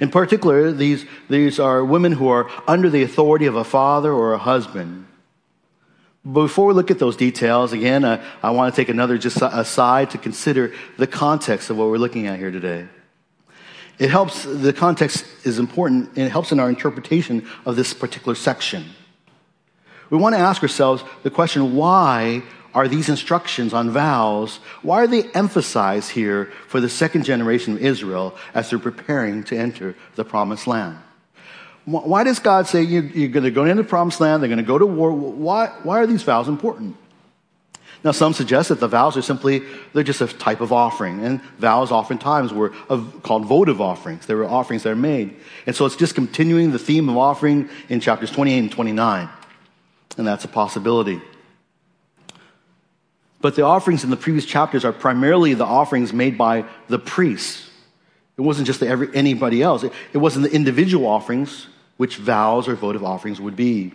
In 0.00 0.10
particular, 0.10 0.72
these, 0.72 1.04
these 1.28 1.60
are 1.60 1.84
women 1.84 2.12
who 2.12 2.28
are 2.28 2.50
under 2.66 2.90
the 2.90 3.02
authority 3.02 3.46
of 3.46 3.54
a 3.54 3.64
father 3.64 4.12
or 4.12 4.32
a 4.32 4.38
husband. 4.38 5.06
But 6.24 6.42
before 6.42 6.66
we 6.66 6.74
look 6.74 6.90
at 6.90 6.98
those 6.98 7.16
details, 7.16 7.72
again, 7.72 8.04
I, 8.04 8.24
I 8.42 8.50
want 8.50 8.74
to 8.74 8.80
take 8.80 8.88
another 8.88 9.18
just 9.18 9.40
aside 9.42 10.10
to 10.10 10.18
consider 10.18 10.72
the 10.96 11.06
context 11.06 11.68
of 11.68 11.76
what 11.76 11.88
we're 11.88 11.98
looking 11.98 12.26
at 12.26 12.38
here 12.38 12.50
today. 12.50 12.88
It 13.98 14.10
helps, 14.10 14.42
the 14.42 14.72
context 14.72 15.24
is 15.44 15.58
important, 15.58 16.08
and 16.10 16.26
it 16.26 16.30
helps 16.30 16.52
in 16.52 16.58
our 16.58 16.68
interpretation 16.68 17.46
of 17.64 17.76
this 17.76 17.94
particular 17.94 18.34
section. 18.34 18.84
We 20.10 20.18
want 20.18 20.34
to 20.34 20.40
ask 20.40 20.62
ourselves 20.62 21.04
the 21.22 21.30
question 21.30 21.76
why 21.76 22.42
are 22.74 22.88
these 22.88 23.08
instructions 23.08 23.72
on 23.72 23.90
vows, 23.90 24.56
why 24.82 25.04
are 25.04 25.06
they 25.06 25.22
emphasized 25.30 26.10
here 26.10 26.52
for 26.66 26.80
the 26.80 26.88
second 26.88 27.24
generation 27.24 27.74
of 27.74 27.82
Israel 27.82 28.36
as 28.52 28.68
they're 28.68 28.80
preparing 28.80 29.44
to 29.44 29.56
enter 29.56 29.94
the 30.16 30.24
promised 30.24 30.66
land? 30.66 30.98
Why 31.84 32.24
does 32.24 32.38
God 32.38 32.66
say 32.66 32.82
you're, 32.82 33.28
going 33.28 33.44
to 33.44 33.50
go 33.50 33.64
into 33.64 33.82
the 33.82 33.88
promised 33.88 34.20
land, 34.20 34.42
they're 34.42 34.48
going 34.48 34.56
to 34.56 34.64
go 34.64 34.78
to 34.78 34.86
war? 34.86 35.12
Why, 35.12 35.68
why 35.82 36.00
are 36.00 36.06
these 36.06 36.22
vows 36.22 36.48
important? 36.48 36.96
Now, 38.04 38.12
some 38.12 38.34
suggest 38.34 38.68
that 38.68 38.80
the 38.80 38.86
vows 38.86 39.16
are 39.16 39.22
simply, 39.22 39.62
they're 39.94 40.04
just 40.04 40.20
a 40.20 40.26
type 40.26 40.60
of 40.60 40.74
offering. 40.74 41.24
And 41.24 41.40
vows 41.58 41.90
oftentimes 41.90 42.52
were 42.52 42.74
of, 42.90 43.22
called 43.22 43.46
votive 43.46 43.80
offerings. 43.80 44.26
They 44.26 44.34
were 44.34 44.44
offerings 44.44 44.82
that 44.82 44.90
are 44.90 44.96
made. 44.96 45.34
And 45.66 45.74
so 45.74 45.86
it's 45.86 45.96
just 45.96 46.14
continuing 46.14 46.70
the 46.70 46.78
theme 46.78 47.08
of 47.08 47.16
offering 47.16 47.70
in 47.88 48.00
chapters 48.00 48.30
28 48.30 48.58
and 48.58 48.70
29. 48.70 49.28
And 50.18 50.26
that's 50.26 50.44
a 50.44 50.48
possibility. 50.48 51.22
But 53.40 53.56
the 53.56 53.62
offerings 53.62 54.04
in 54.04 54.10
the 54.10 54.16
previous 54.18 54.44
chapters 54.44 54.84
are 54.84 54.92
primarily 54.92 55.54
the 55.54 55.64
offerings 55.64 56.12
made 56.12 56.36
by 56.36 56.66
the 56.88 56.98
priests. 56.98 57.70
It 58.36 58.42
wasn't 58.42 58.66
just 58.66 58.82
every, 58.82 59.08
anybody 59.14 59.62
else. 59.62 59.82
It, 59.82 59.92
it 60.12 60.18
wasn't 60.18 60.44
the 60.44 60.54
individual 60.54 61.06
offerings, 61.06 61.68
which 61.96 62.16
vows 62.16 62.68
or 62.68 62.74
votive 62.74 63.02
offerings 63.02 63.40
would 63.40 63.56
be. 63.56 63.92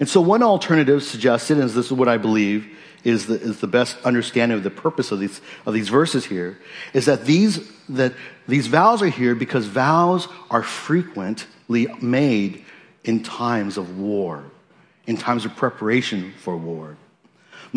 And 0.00 0.08
so, 0.08 0.20
one 0.20 0.42
alternative 0.42 1.02
suggested, 1.02 1.58
and 1.58 1.68
this 1.68 1.86
is 1.86 1.92
what 1.92 2.08
I 2.08 2.18
believe 2.18 2.76
is 3.04 3.26
the, 3.26 3.34
is 3.34 3.60
the 3.60 3.66
best 3.66 3.96
understanding 4.04 4.56
of 4.56 4.64
the 4.64 4.70
purpose 4.70 5.12
of 5.12 5.20
these, 5.20 5.40
of 5.66 5.74
these 5.74 5.88
verses 5.88 6.24
here, 6.24 6.58
is 6.92 7.06
that 7.06 7.24
these, 7.24 7.70
that 7.88 8.12
these 8.46 8.66
vows 8.66 9.02
are 9.02 9.08
here 9.08 9.34
because 9.34 9.66
vows 9.66 10.28
are 10.50 10.62
frequently 10.62 11.86
made 12.00 12.64
in 13.04 13.22
times 13.22 13.76
of 13.76 13.98
war, 13.98 14.44
in 15.06 15.16
times 15.16 15.44
of 15.44 15.56
preparation 15.56 16.32
for 16.38 16.56
war. 16.56 16.96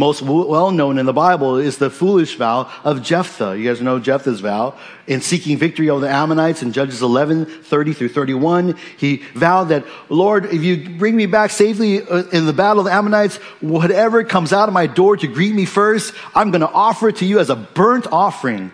Most 0.01 0.23
well 0.23 0.71
known 0.71 0.97
in 0.97 1.05
the 1.05 1.13
Bible 1.13 1.57
is 1.57 1.77
the 1.77 1.91
foolish 1.91 2.35
vow 2.35 2.71
of 2.83 3.03
Jephthah. 3.03 3.55
You 3.55 3.69
guys 3.69 3.81
know 3.81 3.99
Jephthah's 3.99 4.39
vow. 4.39 4.75
In 5.05 5.21
seeking 5.21 5.59
victory 5.59 5.91
over 5.91 6.01
the 6.01 6.09
Ammonites 6.09 6.63
in 6.63 6.73
Judges 6.73 7.03
11, 7.03 7.45
30 7.45 7.93
through 7.93 8.09
31, 8.09 8.79
he 8.97 9.17
vowed 9.35 9.65
that, 9.65 9.85
Lord, 10.09 10.45
if 10.45 10.63
you 10.63 10.97
bring 10.97 11.15
me 11.15 11.27
back 11.27 11.51
safely 11.51 12.01
uh, 12.01 12.23
in 12.33 12.47
the 12.47 12.51
battle 12.51 12.79
of 12.79 12.85
the 12.85 12.91
Ammonites, 12.91 13.35
whatever 13.61 14.23
comes 14.23 14.51
out 14.51 14.67
of 14.67 14.73
my 14.73 14.87
door 14.87 15.17
to 15.17 15.27
greet 15.27 15.53
me 15.53 15.65
first, 15.65 16.15
I'm 16.33 16.49
going 16.49 16.61
to 16.61 16.71
offer 16.71 17.09
it 17.09 17.17
to 17.17 17.25
you 17.25 17.37
as 17.37 17.51
a 17.51 17.55
burnt 17.55 18.07
offering. 18.11 18.71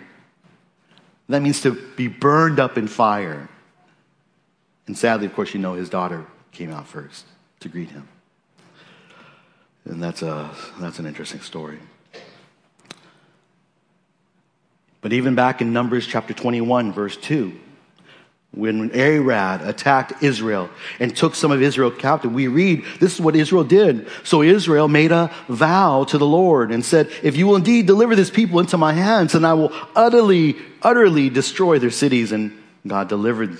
That 1.28 1.42
means 1.42 1.60
to 1.64 1.74
be 1.98 2.08
burned 2.08 2.58
up 2.58 2.78
in 2.78 2.88
fire. 2.88 3.50
And 4.86 4.98
sadly, 4.98 5.26
of 5.26 5.36
course, 5.36 5.54
you 5.54 5.60
know 5.60 5.74
his 5.74 5.90
daughter 5.90 6.26
came 6.54 6.72
out 6.72 6.88
first 6.88 7.26
to 7.60 7.68
greet 7.68 7.90
him. 7.90 8.08
And 9.90 10.04
that's, 10.04 10.22
a, 10.22 10.50
that's 10.80 11.00
an 11.00 11.06
interesting 11.06 11.40
story. 11.40 11.80
But 15.02 15.14
even 15.14 15.36
back 15.36 15.62
in 15.62 15.72
Numbers 15.72 16.06
chapter 16.06 16.34
21, 16.34 16.92
verse 16.92 17.16
2, 17.16 17.58
when 18.52 18.90
Arad 18.94 19.62
attacked 19.62 20.24
Israel 20.24 20.70
and 21.00 21.16
took 21.16 21.36
some 21.36 21.52
of 21.52 21.62
Israel 21.62 21.92
captive, 21.92 22.34
we 22.34 22.48
read 22.48 22.84
this 23.00 23.14
is 23.14 23.22
what 23.22 23.36
Israel 23.36 23.64
did. 23.64 24.08
So 24.24 24.42
Israel 24.42 24.88
made 24.88 25.12
a 25.12 25.34
vow 25.48 26.06
to 26.06 26.18
the 26.18 26.26
Lord 26.26 26.72
and 26.72 26.84
said, 26.84 27.10
If 27.24 27.38
you 27.38 27.48
will 27.48 27.58
indeed 27.58 27.86
deliver 27.86 28.16
this 28.16 28.32
people 28.32 28.60
into 28.60 28.78
my 28.78 28.94
hands, 28.94 29.34
then 29.34 29.46
I 29.46 29.54
will 29.54 29.72
utterly, 29.96 30.58
utterly 30.82 31.30
destroy 31.30 31.78
their 31.78 31.92
cities. 31.92 32.32
And 32.32 32.58
God 32.86 33.10
delivered 33.10 33.58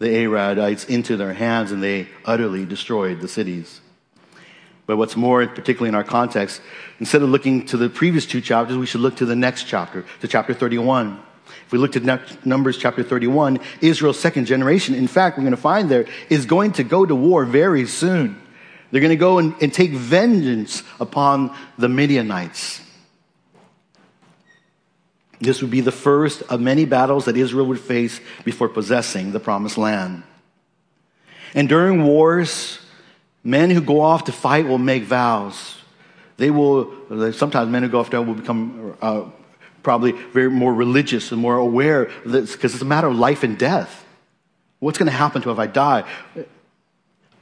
the 0.00 0.08
Aradites 0.08 0.88
into 0.88 1.16
their 1.16 1.32
hands 1.32 1.70
and 1.70 1.82
they 1.82 2.08
utterly 2.24 2.64
destroyed 2.64 3.20
the 3.20 3.28
cities. 3.28 3.81
But 4.86 4.96
what's 4.96 5.16
more, 5.16 5.46
particularly 5.46 5.88
in 5.88 5.94
our 5.94 6.04
context, 6.04 6.60
instead 6.98 7.22
of 7.22 7.28
looking 7.28 7.66
to 7.66 7.76
the 7.76 7.88
previous 7.88 8.26
two 8.26 8.40
chapters, 8.40 8.76
we 8.76 8.86
should 8.86 9.00
look 9.00 9.16
to 9.16 9.26
the 9.26 9.36
next 9.36 9.64
chapter, 9.64 10.04
to 10.20 10.28
chapter 10.28 10.54
31. 10.54 11.20
If 11.66 11.72
we 11.72 11.78
look 11.78 11.96
at 11.96 12.46
Numbers 12.46 12.78
chapter 12.78 13.02
31, 13.02 13.60
Israel's 13.80 14.18
second 14.18 14.46
generation, 14.46 14.94
in 14.94 15.06
fact, 15.06 15.36
we're 15.36 15.44
going 15.44 15.52
to 15.52 15.56
find 15.56 15.88
there, 15.90 16.06
is 16.28 16.46
going 16.46 16.72
to 16.72 16.84
go 16.84 17.06
to 17.06 17.14
war 17.14 17.44
very 17.44 17.86
soon. 17.86 18.40
They're 18.90 19.00
going 19.00 19.10
to 19.10 19.16
go 19.16 19.38
and, 19.38 19.54
and 19.62 19.72
take 19.72 19.92
vengeance 19.92 20.82
upon 21.00 21.56
the 21.78 21.88
Midianites. 21.88 22.80
This 25.40 25.60
would 25.62 25.70
be 25.70 25.80
the 25.80 25.92
first 25.92 26.42
of 26.42 26.60
many 26.60 26.84
battles 26.84 27.24
that 27.24 27.36
Israel 27.36 27.66
would 27.66 27.80
face 27.80 28.20
before 28.44 28.68
possessing 28.68 29.32
the 29.32 29.40
promised 29.40 29.78
land. 29.78 30.22
And 31.54 31.68
during 31.68 32.04
wars, 32.04 32.78
Men 33.44 33.70
who 33.70 33.80
go 33.80 34.00
off 34.00 34.24
to 34.24 34.32
fight 34.32 34.66
will 34.66 34.78
make 34.78 35.04
vows. 35.04 35.76
They 36.36 36.50
will, 36.50 37.32
sometimes 37.32 37.70
men 37.70 37.82
who 37.82 37.88
go 37.88 38.00
off 38.00 38.10
to 38.10 38.18
fight 38.18 38.26
will 38.26 38.34
become 38.34 38.96
uh, 39.02 39.24
probably 39.82 40.12
very 40.12 40.50
more 40.50 40.72
religious 40.72 41.32
and 41.32 41.40
more 41.40 41.56
aware 41.56 42.10
because 42.24 42.72
it's 42.74 42.82
a 42.82 42.84
matter 42.84 43.08
of 43.08 43.16
life 43.16 43.42
and 43.42 43.58
death. 43.58 44.04
What's 44.78 44.98
going 44.98 45.10
to 45.10 45.16
happen 45.16 45.42
to 45.42 45.50
if 45.50 45.58
I 45.58 45.66
die? 45.66 46.04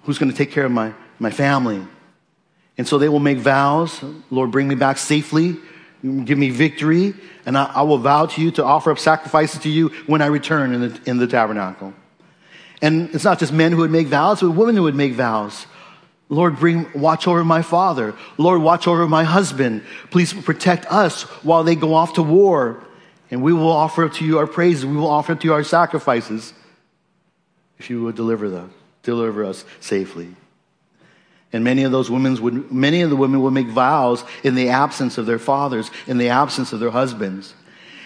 Who's 0.04 0.18
going 0.18 0.30
to 0.30 0.36
take 0.36 0.50
care 0.50 0.64
of 0.64 0.72
my, 0.72 0.94
my 1.18 1.30
family? 1.30 1.86
And 2.78 2.88
so 2.88 2.98
they 2.98 3.08
will 3.08 3.20
make 3.20 3.38
vows. 3.38 4.02
Lord, 4.30 4.50
bring 4.50 4.68
me 4.68 4.74
back 4.74 4.98
safely. 4.98 5.56
Give 6.02 6.38
me 6.38 6.50
victory. 6.50 7.14
And 7.44 7.56
I, 7.56 7.64
I 7.64 7.82
will 7.82 7.98
vow 7.98 8.26
to 8.26 8.40
you 8.40 8.50
to 8.52 8.64
offer 8.64 8.90
up 8.90 8.98
sacrifices 8.98 9.60
to 9.62 9.68
you 9.68 9.88
when 10.06 10.22
I 10.22 10.26
return 10.26 10.72
in 10.72 10.80
the, 10.80 11.00
in 11.04 11.18
the 11.18 11.26
tabernacle. 11.26 11.92
And 12.82 13.14
it's 13.14 13.24
not 13.24 13.38
just 13.38 13.52
men 13.52 13.72
who 13.72 13.78
would 13.78 13.90
make 13.90 14.06
vows, 14.06 14.40
but 14.40 14.50
women 14.52 14.76
who 14.76 14.84
would 14.84 14.94
make 14.94 15.12
vows. 15.12 15.66
Lord, 16.30 16.60
bring, 16.60 16.86
watch 16.94 17.26
over 17.26 17.44
my 17.44 17.60
father. 17.60 18.14
Lord, 18.38 18.62
watch 18.62 18.86
over 18.86 19.06
my 19.08 19.24
husband. 19.24 19.82
Please 20.10 20.32
protect 20.32 20.86
us 20.86 21.22
while 21.42 21.64
they 21.64 21.74
go 21.74 21.92
off 21.92 22.14
to 22.14 22.22
war. 22.22 22.82
And 23.32 23.42
we 23.42 23.52
will 23.52 23.70
offer 23.70 24.08
to 24.08 24.24
you 24.24 24.38
our 24.38 24.46
praises. 24.46 24.86
We 24.86 24.96
will 24.96 25.10
offer 25.10 25.34
to 25.34 25.44
you 25.46 25.52
our 25.52 25.64
sacrifices 25.64 26.54
if 27.80 27.90
you 27.90 28.02
would 28.04 28.14
deliver 28.14 28.48
them, 28.48 28.72
deliver 29.02 29.44
us 29.44 29.64
safely. 29.80 30.36
And 31.52 31.64
many 31.64 31.82
of 31.82 31.90
those 31.90 32.10
women 32.10 32.40
would, 32.40 32.70
many 32.70 33.02
of 33.02 33.10
the 33.10 33.16
women 33.16 33.42
would 33.42 33.52
make 33.52 33.66
vows 33.66 34.22
in 34.44 34.54
the 34.54 34.68
absence 34.68 35.18
of 35.18 35.26
their 35.26 35.38
fathers, 35.38 35.90
in 36.06 36.18
the 36.18 36.28
absence 36.28 36.72
of 36.72 36.78
their 36.78 36.90
husbands. 36.90 37.54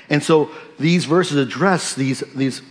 And 0.08 0.22
so 0.22 0.50
these 0.78 1.04
verses 1.04 1.36
address 1.36 1.94
these, 1.94 2.20
these, 2.34 2.62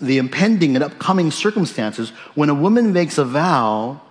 the 0.00 0.18
impending 0.18 0.76
and 0.76 0.84
upcoming 0.84 1.32
circumstances 1.32 2.10
when 2.36 2.48
a 2.48 2.54
woman 2.54 2.92
makes 2.92 3.18
a 3.18 3.24
vow 3.24 4.02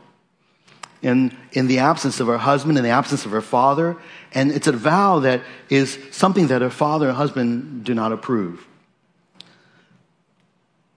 in, 1.02 1.36
in 1.54 1.68
the 1.68 1.80
absence 1.80 2.20
of 2.20 2.28
her 2.28 2.38
husband, 2.38 2.78
in 2.78 2.84
the 2.84 2.90
absence 2.90 3.26
of 3.26 3.32
her 3.32 3.42
father. 3.42 3.98
And 4.34 4.52
it's 4.52 4.68
a 4.68 4.72
vow 4.72 5.20
that 5.20 5.42
is 5.70 5.98
something 6.12 6.48
that 6.48 6.62
her 6.62 6.70
father 6.70 7.08
and 7.08 7.18
husband 7.18 7.84
do 7.84 7.94
not 7.94 8.12
approve. 8.12 8.66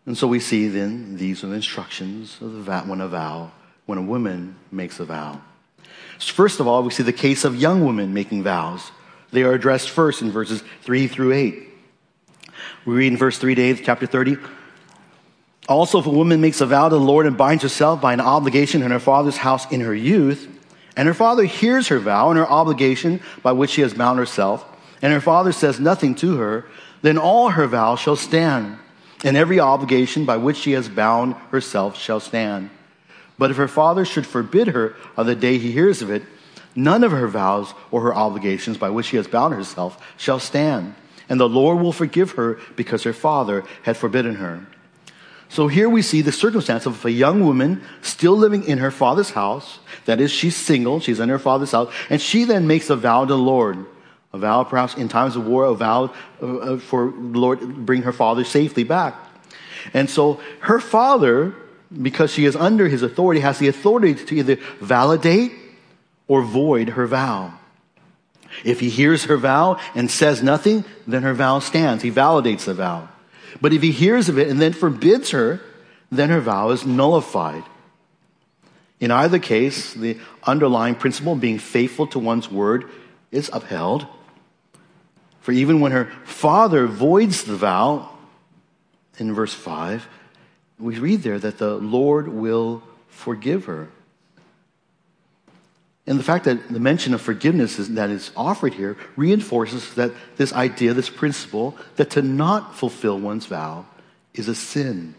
And 0.05 0.19
so 0.19 0.27
we 0.27 0.41
see 0.41 0.69
then 0.69 1.17
these 1.17 1.45
are 1.45 1.47
the 1.47 1.55
instructions 1.55 2.39
of 2.41 2.53
the 2.53 2.61
vow, 2.61 2.83
when 2.85 3.01
a 3.01 3.09
vow, 3.09 3.53
when 3.87 3.99
a 3.99 4.03
woman 4.03 4.57
makes 4.71 4.99
a 4.99 5.05
vow. 5.05 5.41
First 6.19 6.61
of 6.61 6.67
all, 6.67 6.83
we 6.83 6.91
see 6.91 7.03
the 7.03 7.13
case 7.13 7.45
of 7.45 7.57
young 7.57 7.85
women 7.85 8.13
making 8.13 8.43
vows. 8.43 8.91
They 9.31 9.43
are 9.45 9.53
addressed 9.53 9.91
first 9.91 10.23
in 10.23 10.31
verses 10.31 10.63
3 10.83 11.07
through 11.07 11.33
8. 11.33 11.69
We 12.85 12.95
read 12.95 13.13
in 13.13 13.17
verse 13.17 13.39
3 13.39 13.55
to 13.55 13.63
8, 13.63 13.83
chapter 13.85 14.07
30. 14.07 14.37
Also, 15.69 16.01
if 16.01 16.07
a 16.07 16.11
woman 16.11 16.41
makes 16.41 16.61
a 16.61 16.67
vow 16.67 16.89
to 16.89 16.97
the 16.97 17.01
Lord 17.01 17.27
and 17.27 17.37
binds 17.37 17.63
herself 17.63 18.01
by 18.01 18.13
an 18.13 18.21
obligation 18.21 18.83
in 18.83 18.91
her 18.91 18.99
father's 18.99 19.37
house 19.37 19.71
in 19.71 19.81
her 19.81 19.95
youth, 19.95 20.49
and 20.97 21.07
her 21.07 21.15
father 21.15 21.45
hears 21.45 21.89
her 21.89 21.99
vow 21.99 22.31
and 22.31 22.39
her 22.39 22.49
obligation 22.49 23.21
by 23.43 23.53
which 23.53 23.71
she 23.71 23.81
has 23.83 23.95
bound 23.95 24.19
herself, 24.19 24.65
and 25.01 25.13
her 25.13 25.21
father 25.21 25.53
says 25.53 25.79
nothing 25.79 26.15
to 26.17 26.37
her, 26.37 26.67
then 27.03 27.17
all 27.17 27.51
her 27.51 27.67
vows 27.67 28.01
shall 28.01 28.17
stand, 28.17 28.77
and 29.25 29.37
every 29.37 29.61
obligation 29.61 30.25
by 30.25 30.37
which 30.37 30.57
she 30.57 30.73
has 30.73 30.89
bound 30.89 31.35
herself 31.51 31.97
shall 31.97 32.21
stand. 32.21 32.71
But 33.39 33.51
if 33.51 33.57
her 33.57 33.69
father 33.69 34.05
should 34.05 34.27
forbid 34.27 34.69
her 34.69 34.95
on 35.17 35.27
the 35.27 35.35
day 35.35 35.59
he 35.59 35.73
hears 35.73 36.03
of 36.03 36.11
it, 36.11 36.23
none 36.75 37.05
of 37.05 37.13
her 37.13 37.29
vows 37.29 37.73
or 37.91 38.03
her 38.03 38.15
obligations 38.15 38.79
by 38.79 38.91
which 38.91 39.07
she 39.07 39.17
has 39.17 39.29
bound 39.29 39.55
herself 39.55 40.05
shall 40.17 40.41
stand, 40.41 40.95
and 41.29 41.39
the 41.39 41.49
Lord 41.49 41.81
will 41.81 41.93
forgive 41.93 42.33
her 42.33 42.59
because 42.77 43.05
her 43.05 43.13
father 43.13 43.65
had 43.85 43.97
forbidden 43.97 44.37
her. 44.37 44.67
So 45.53 45.69
here 45.69 45.87
we 45.87 46.01
see 46.01 46.23
the 46.23 46.33
circumstance 46.33 46.87
of 46.87 47.05
a 47.05 47.11
young 47.11 47.45
woman 47.45 47.83
still 48.01 48.35
living 48.35 48.65
in 48.65 48.79
her 48.79 48.91
father's 48.91 49.29
house. 49.29 49.81
That 50.07 50.19
is, 50.19 50.31
she's 50.31 50.57
single, 50.57 50.99
she's 50.99 51.21
in 51.21 51.29
her 51.29 51.39
father's 51.39 51.73
house, 51.73 51.93
and 52.09 52.23
she 52.23 52.45
then 52.45 52.67
makes 52.67 52.89
a 52.89 52.97
vow 52.97 53.27
to 53.27 53.35
the 53.35 53.39
Lord. 53.39 53.85
A 54.33 54.39
vow, 54.39 54.65
perhaps 54.65 54.95
in 54.95 55.11
times 55.11 55.37
of 55.37 55.47
war, 55.47 55.65
a 55.67 55.75
vow 55.75 56.15
uh, 56.41 56.57
uh, 56.57 56.79
for 56.79 57.11
the 57.11 57.39
Lord 57.39 57.85
bring 57.85 58.01
her 58.01 58.15
father 58.15 58.45
safely 58.45 58.83
back. 58.83 59.15
And 59.93 60.09
so 60.09 60.41
her 60.61 60.81
father, 60.81 61.55
because 62.01 62.33
she 62.33 62.47
is 62.47 62.57
under 62.57 62.89
his 62.89 63.03
authority, 63.03 63.43
has 63.43 63.59
the 63.59 63.69
authority 63.69 64.15
to 64.15 64.35
either 64.35 64.57
validate 64.81 65.53
or 66.29 66.41
void 66.41 66.89
her 66.89 67.07
vow. 67.07 67.53
If 68.65 68.81
he 68.81 68.89
hears 68.89 69.25
her 69.25 69.37
vow 69.37 69.79
and 69.95 70.11
says 70.11 70.43
nothing, 70.43 70.87
then 71.07 71.25
her 71.25 71.35
vow 71.35 71.59
stands. 71.59 72.03
He 72.03 72.11
validates 72.11 72.65
the 72.65 72.73
vow. 72.73 73.11
But 73.61 73.73
if 73.73 73.83
he 73.83 73.93
hears 73.93 74.29
of 74.29 74.39
it 74.39 74.49
and 74.49 74.61
then 74.61 74.73
forbids 74.73 75.31
her, 75.31 75.61
then 76.11 76.31
her 76.31 76.41
vow 76.41 76.71
is 76.71 76.87
nullified. 76.87 77.65
In 79.01 79.11
either 79.11 79.39
case, 79.39 79.95
the 79.95 80.19
underlying 80.45 80.95
principle 80.95 81.33
of 81.33 81.41
being 81.41 81.59
faithful 81.59 82.07
to 82.09 82.19
one's 82.19 82.51
word 82.51 82.85
is 83.31 83.51
upheld. 83.53 84.07
For 85.41 85.51
even 85.53 85.81
when 85.81 85.93
her 85.93 86.05
father 86.25 86.87
voids 86.87 87.43
the 87.43 87.57
vow, 87.57 88.11
in 89.19 89.35
verse 89.35 89.55
5, 89.55 90.07
we 90.79 90.99
read 90.99 91.23
there 91.23 91.39
that 91.39 91.59
the 91.59 91.75
Lord 91.77 92.29
will 92.29 92.83
forgive 93.09 93.65
her. 93.65 93.91
And 96.07 96.19
the 96.19 96.25
fact 96.25 96.47
that 96.47 96.69
the 96.69 96.81
mention 96.81 97.15
of 97.15 97.21
forgiveness 97.21 97.79
is, 97.79 97.95
that 97.95 98.11
is 98.11 98.33
offered 98.37 98.75
here 98.75 98.97
reinforces 99.17 99.95
that 99.95 100.11
this 100.37 100.53
idea, 100.53 100.95
this 100.95 101.09
principle, 101.09 101.77
that 101.97 102.11
to 102.11 102.23
not 102.23 102.77
fulfill 102.77 103.19
one's 103.19 103.47
vow 103.47 103.87
is 104.35 104.49
a 104.49 104.55
sin. 104.55 105.15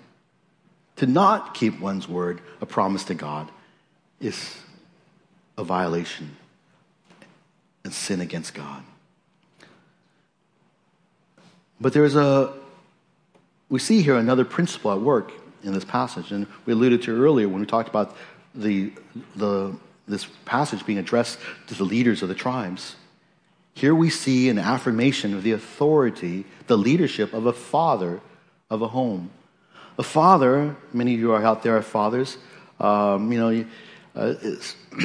To 0.98 1.08
not 1.08 1.54
keep 1.54 1.80
one's 1.80 2.08
word, 2.08 2.42
a 2.60 2.66
promise 2.66 3.06
to 3.06 3.14
God, 3.14 3.50
is 4.20 4.58
a 5.58 5.64
violation 5.64 6.36
and 7.84 7.94
sin 7.94 8.22
against 8.22 8.54
God. 8.54 8.84
But 11.80 11.94
there's 11.94 12.16
a, 12.16 12.54
we 13.70 13.80
see 13.80 14.02
here 14.02 14.16
another 14.16 14.46
principle 14.46 14.92
at 14.92 15.00
work 15.00 15.32
in 15.64 15.74
this 15.74 15.86
passage, 15.86 16.32
and 16.32 16.48
we 16.66 16.74
alluded 16.74 17.02
to 17.04 17.22
earlier 17.24 17.48
when 17.48 17.62
we 17.62 17.66
talked 17.66 17.90
about 17.90 18.16
the, 18.54 18.92
the, 19.36 19.76
this 20.08 20.28
passage 20.46 20.86
being 20.86 20.98
addressed 20.98 21.40
to 21.68 21.76
the 21.76 21.84
leaders 21.84 22.22
of 22.22 22.30
the 22.30 22.36
tribes. 22.36 22.96
Here 23.74 23.96
we 23.96 24.10
see 24.10 24.50
an 24.50 24.60
affirmation 24.60 25.34
of 25.34 25.44
the 25.44 25.52
authority, 25.52 26.46
the 26.68 26.78
leadership 26.78 27.34
of 27.34 27.46
a 27.46 27.54
father 27.54 28.22
of 28.70 28.82
a 28.82 28.88
home. 28.88 29.32
A 29.98 30.04
father, 30.04 30.76
many 30.92 31.14
of 31.14 31.20
you 31.20 31.32
are 31.32 31.44
out 31.44 31.64
there 31.64 31.78
are 31.78 31.82
fathers, 31.82 32.38
um, 32.80 33.32
you 33.32 33.40
know, 33.40 33.66
uh, 34.16 34.34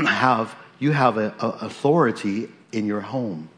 have, 0.06 0.56
you 0.78 0.92
have 0.92 1.16
a, 1.16 1.34
a 1.40 1.48
authority 1.66 2.48
in 2.72 2.86
your 2.86 3.00
home 3.00 3.48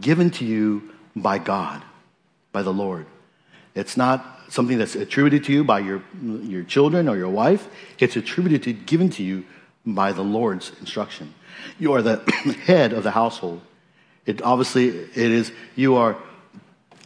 given 0.00 0.30
to 0.30 0.44
you 0.44 0.92
by 1.14 1.38
God, 1.38 1.82
by 2.52 2.62
the 2.62 2.72
Lord. 2.72 3.06
It's 3.74 3.96
not 3.96 4.40
something 4.48 4.78
that's 4.78 4.94
attributed 4.94 5.44
to 5.44 5.52
you 5.52 5.64
by 5.64 5.80
your, 5.80 6.02
your 6.22 6.62
children 6.62 7.08
or 7.08 7.16
your 7.16 7.28
wife. 7.28 7.68
It's 7.98 8.16
attributed 8.16 8.62
to, 8.64 8.72
given 8.72 9.10
to 9.10 9.22
you 9.22 9.44
by 9.86 10.12
the 10.12 10.22
Lord's 10.22 10.72
instruction. 10.80 11.34
You 11.78 11.94
are 11.94 12.02
the 12.02 12.16
head 12.66 12.92
of 12.92 13.04
the 13.04 13.12
household. 13.12 13.60
It 14.26 14.42
obviously 14.42 14.88
it 14.88 15.16
is 15.16 15.52
you 15.76 15.94
are 15.94 16.16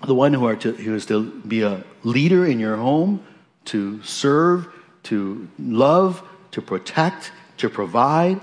the 0.06 0.14
one 0.14 0.32
who 0.32 0.46
are 0.46 0.56
to, 0.56 0.72
who 0.72 0.94
is 0.94 1.06
to 1.06 1.30
be 1.42 1.62
a 1.62 1.84
leader 2.02 2.46
in 2.46 2.58
your 2.58 2.76
home, 2.76 3.22
to 3.66 4.02
serve, 4.02 4.66
to 5.04 5.48
love, 5.58 6.22
to 6.52 6.62
protect, 6.62 7.32
to 7.58 7.68
provide 7.68 8.40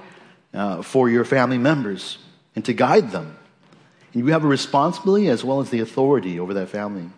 uh, 0.53 0.83
for 0.83 1.09
your 1.09 1.25
family 1.25 1.57
members, 1.57 2.19
and 2.55 2.63
to 2.65 2.73
guide 2.73 3.11
them. 3.11 3.35
And 4.13 4.25
you 4.25 4.31
have 4.33 4.43
a 4.43 4.47
responsibility 4.47 5.29
as 5.29 5.43
well 5.43 5.59
as 5.59 5.71
the 5.71 5.79
authority 5.79 6.39
over 6.39 6.53
that 6.53 6.69
family. 6.69 7.09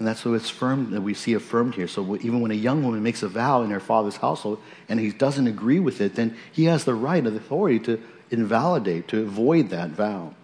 And 0.00 0.08
that's 0.08 0.24
what 0.24 0.40
firm 0.40 0.92
that 0.92 1.02
we 1.02 1.12
see 1.12 1.34
affirmed 1.34 1.74
here. 1.74 1.86
So 1.86 2.16
even 2.16 2.40
when 2.40 2.50
a 2.50 2.54
young 2.54 2.82
woman 2.82 3.02
makes 3.02 3.22
a 3.22 3.28
vow 3.28 3.60
in 3.60 3.70
her 3.70 3.80
father's 3.80 4.16
household 4.16 4.58
and 4.88 4.98
he 4.98 5.10
doesn't 5.10 5.46
agree 5.46 5.78
with 5.78 6.00
it, 6.00 6.14
then 6.14 6.38
he 6.50 6.64
has 6.64 6.84
the 6.84 6.94
right 6.94 7.24
of 7.24 7.36
authority 7.36 7.78
to 7.80 8.02
invalidate, 8.30 9.08
to 9.08 9.20
avoid 9.20 9.68
that 9.68 9.90
vow. 9.90 10.34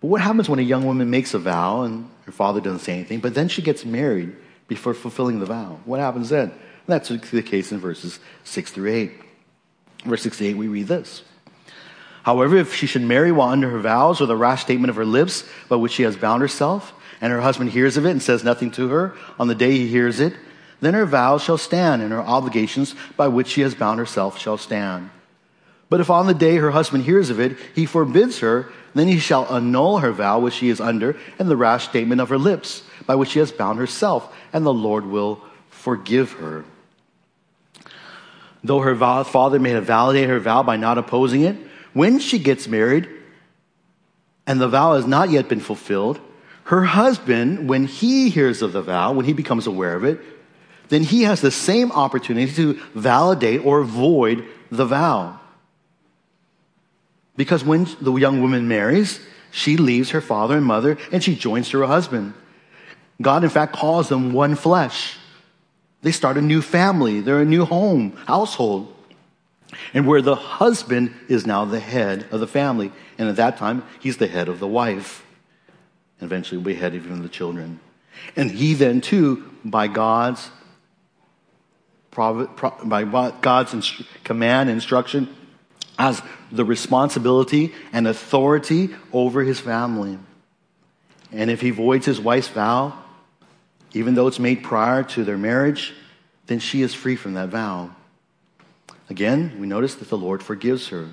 But 0.00 0.06
what 0.06 0.20
happens 0.20 0.48
when 0.48 0.60
a 0.60 0.62
young 0.62 0.86
woman 0.86 1.10
makes 1.10 1.34
a 1.34 1.40
vow 1.40 1.82
and 1.82 2.08
her 2.26 2.32
father 2.32 2.60
doesn't 2.60 2.78
say 2.78 2.92
anything, 2.92 3.18
but 3.18 3.34
then 3.34 3.48
she 3.48 3.60
gets 3.60 3.84
married 3.84 4.36
before 4.68 4.94
fulfilling 4.94 5.40
the 5.40 5.46
vow? 5.46 5.80
What 5.84 5.98
happens 5.98 6.28
then? 6.28 6.52
That's 6.86 7.08
the 7.08 7.42
case 7.42 7.72
in 7.72 7.80
verses 7.80 8.20
6 8.44 8.70
through 8.70 8.92
8. 8.92 9.12
Verse 10.04 10.22
6 10.22 10.38
to 10.38 10.46
8, 10.46 10.56
we 10.56 10.68
read 10.68 10.86
this. 10.86 11.24
However, 12.22 12.56
if 12.56 12.72
she 12.72 12.86
should 12.86 13.02
marry 13.02 13.32
while 13.32 13.48
under 13.48 13.68
her 13.70 13.80
vows 13.80 14.20
or 14.20 14.26
the 14.26 14.36
rash 14.36 14.62
statement 14.62 14.90
of 14.90 14.96
her 14.96 15.04
lips 15.04 15.44
by 15.68 15.74
which 15.74 15.92
she 15.92 16.04
has 16.04 16.16
bound 16.16 16.40
herself, 16.42 16.92
and 17.20 17.32
her 17.32 17.40
husband 17.40 17.70
hears 17.70 17.96
of 17.96 18.06
it 18.06 18.10
and 18.10 18.22
says 18.22 18.44
nothing 18.44 18.70
to 18.72 18.88
her 18.88 19.14
on 19.38 19.48
the 19.48 19.54
day 19.54 19.72
he 19.72 19.86
hears 19.88 20.20
it, 20.20 20.34
then 20.80 20.94
her 20.94 21.06
vows 21.06 21.42
shall 21.42 21.58
stand, 21.58 22.02
and 22.02 22.12
her 22.12 22.20
obligations 22.20 22.94
by 23.16 23.28
which 23.28 23.48
she 23.48 23.62
has 23.62 23.74
bound 23.74 23.98
herself 23.98 24.38
shall 24.38 24.58
stand. 24.58 25.10
But 25.88 26.00
if 26.00 26.10
on 26.10 26.26
the 26.26 26.34
day 26.34 26.56
her 26.56 26.72
husband 26.72 27.04
hears 27.04 27.30
of 27.30 27.40
it, 27.40 27.56
he 27.74 27.86
forbids 27.86 28.40
her, 28.40 28.70
then 28.94 29.08
he 29.08 29.18
shall 29.18 29.46
annul 29.54 29.98
her 29.98 30.12
vow 30.12 30.40
which 30.40 30.54
she 30.54 30.68
is 30.68 30.80
under, 30.80 31.16
and 31.38 31.48
the 31.48 31.56
rash 31.56 31.88
statement 31.88 32.20
of 32.20 32.28
her 32.28 32.38
lips, 32.38 32.82
by 33.06 33.14
which 33.14 33.30
she 33.30 33.38
has 33.38 33.52
bound 33.52 33.78
herself, 33.78 34.34
and 34.52 34.66
the 34.66 34.74
Lord 34.74 35.06
will 35.06 35.40
forgive 35.70 36.32
her. 36.32 36.64
Though 38.64 38.80
her 38.80 38.96
father 39.24 39.60
may 39.60 39.70
have 39.70 39.84
validated 39.84 40.28
her 40.28 40.40
vow 40.40 40.62
by 40.62 40.76
not 40.76 40.98
opposing 40.98 41.42
it, 41.42 41.56
when 41.92 42.18
she 42.18 42.38
gets 42.38 42.66
married 42.66 43.08
and 44.46 44.60
the 44.60 44.68
vow 44.68 44.94
has 44.94 45.06
not 45.06 45.30
yet 45.30 45.48
been 45.48 45.60
fulfilled, 45.60 46.20
her 46.66 46.82
husband, 46.82 47.68
when 47.68 47.86
he 47.86 48.28
hears 48.28 48.60
of 48.60 48.72
the 48.72 48.82
vow, 48.82 49.12
when 49.12 49.24
he 49.24 49.32
becomes 49.32 49.68
aware 49.68 49.94
of 49.94 50.02
it, 50.02 50.20
then 50.88 51.04
he 51.04 51.22
has 51.22 51.40
the 51.40 51.50
same 51.52 51.92
opportunity 51.92 52.52
to 52.54 52.74
validate 52.92 53.64
or 53.64 53.84
void 53.84 54.44
the 54.70 54.84
vow. 54.84 55.38
Because 57.36 57.62
when 57.62 57.86
the 58.00 58.12
young 58.14 58.40
woman 58.40 58.66
marries, 58.66 59.20
she 59.52 59.76
leaves 59.76 60.10
her 60.10 60.20
father 60.20 60.56
and 60.56 60.66
mother 60.66 60.98
and 61.12 61.22
she 61.22 61.36
joins 61.36 61.68
to 61.68 61.78
her 61.78 61.86
husband. 61.86 62.34
God, 63.22 63.44
in 63.44 63.50
fact, 63.50 63.72
calls 63.72 64.08
them 64.08 64.32
one 64.32 64.56
flesh. 64.56 65.16
They 66.02 66.12
start 66.12 66.36
a 66.36 66.42
new 66.42 66.62
family, 66.62 67.20
they're 67.20 67.42
a 67.42 67.44
new 67.44 67.64
home, 67.64 68.16
household. 68.26 68.92
And 69.94 70.04
where 70.04 70.22
the 70.22 70.34
husband 70.34 71.14
is 71.28 71.46
now 71.46 71.64
the 71.64 71.80
head 71.80 72.26
of 72.32 72.40
the 72.40 72.46
family. 72.48 72.90
And 73.18 73.28
at 73.28 73.36
that 73.36 73.56
time, 73.56 73.84
he's 74.00 74.16
the 74.16 74.26
head 74.26 74.48
of 74.48 74.58
the 74.58 74.66
wife 74.66 75.25
and 76.20 76.30
eventually 76.30 76.60
we 76.60 76.74
had 76.74 76.94
even 76.94 77.22
the 77.22 77.28
children. 77.28 77.80
And 78.34 78.50
he 78.50 78.74
then, 78.74 79.00
too, 79.00 79.50
by 79.64 79.88
God's 79.88 80.50
by 82.16 83.04
God's 83.42 84.02
command 84.24 84.70
and 84.70 84.76
instruction, 84.76 85.28
has 85.98 86.22
the 86.50 86.64
responsibility 86.64 87.74
and 87.92 88.08
authority 88.08 88.88
over 89.12 89.42
his 89.42 89.60
family. 89.60 90.18
And 91.30 91.50
if 91.50 91.60
he 91.60 91.70
voids 91.70 92.06
his 92.06 92.18
wife's 92.18 92.48
vow, 92.48 92.96
even 93.92 94.14
though 94.14 94.28
it's 94.28 94.38
made 94.38 94.62
prior 94.62 95.02
to 95.02 95.24
their 95.24 95.36
marriage, 95.36 95.92
then 96.46 96.58
she 96.58 96.80
is 96.80 96.94
free 96.94 97.16
from 97.16 97.34
that 97.34 97.50
vow. 97.50 97.94
Again, 99.10 99.56
we 99.58 99.66
notice 99.66 99.94
that 99.96 100.08
the 100.08 100.18
Lord 100.18 100.42
forgives 100.42 100.88
her. 100.88 101.08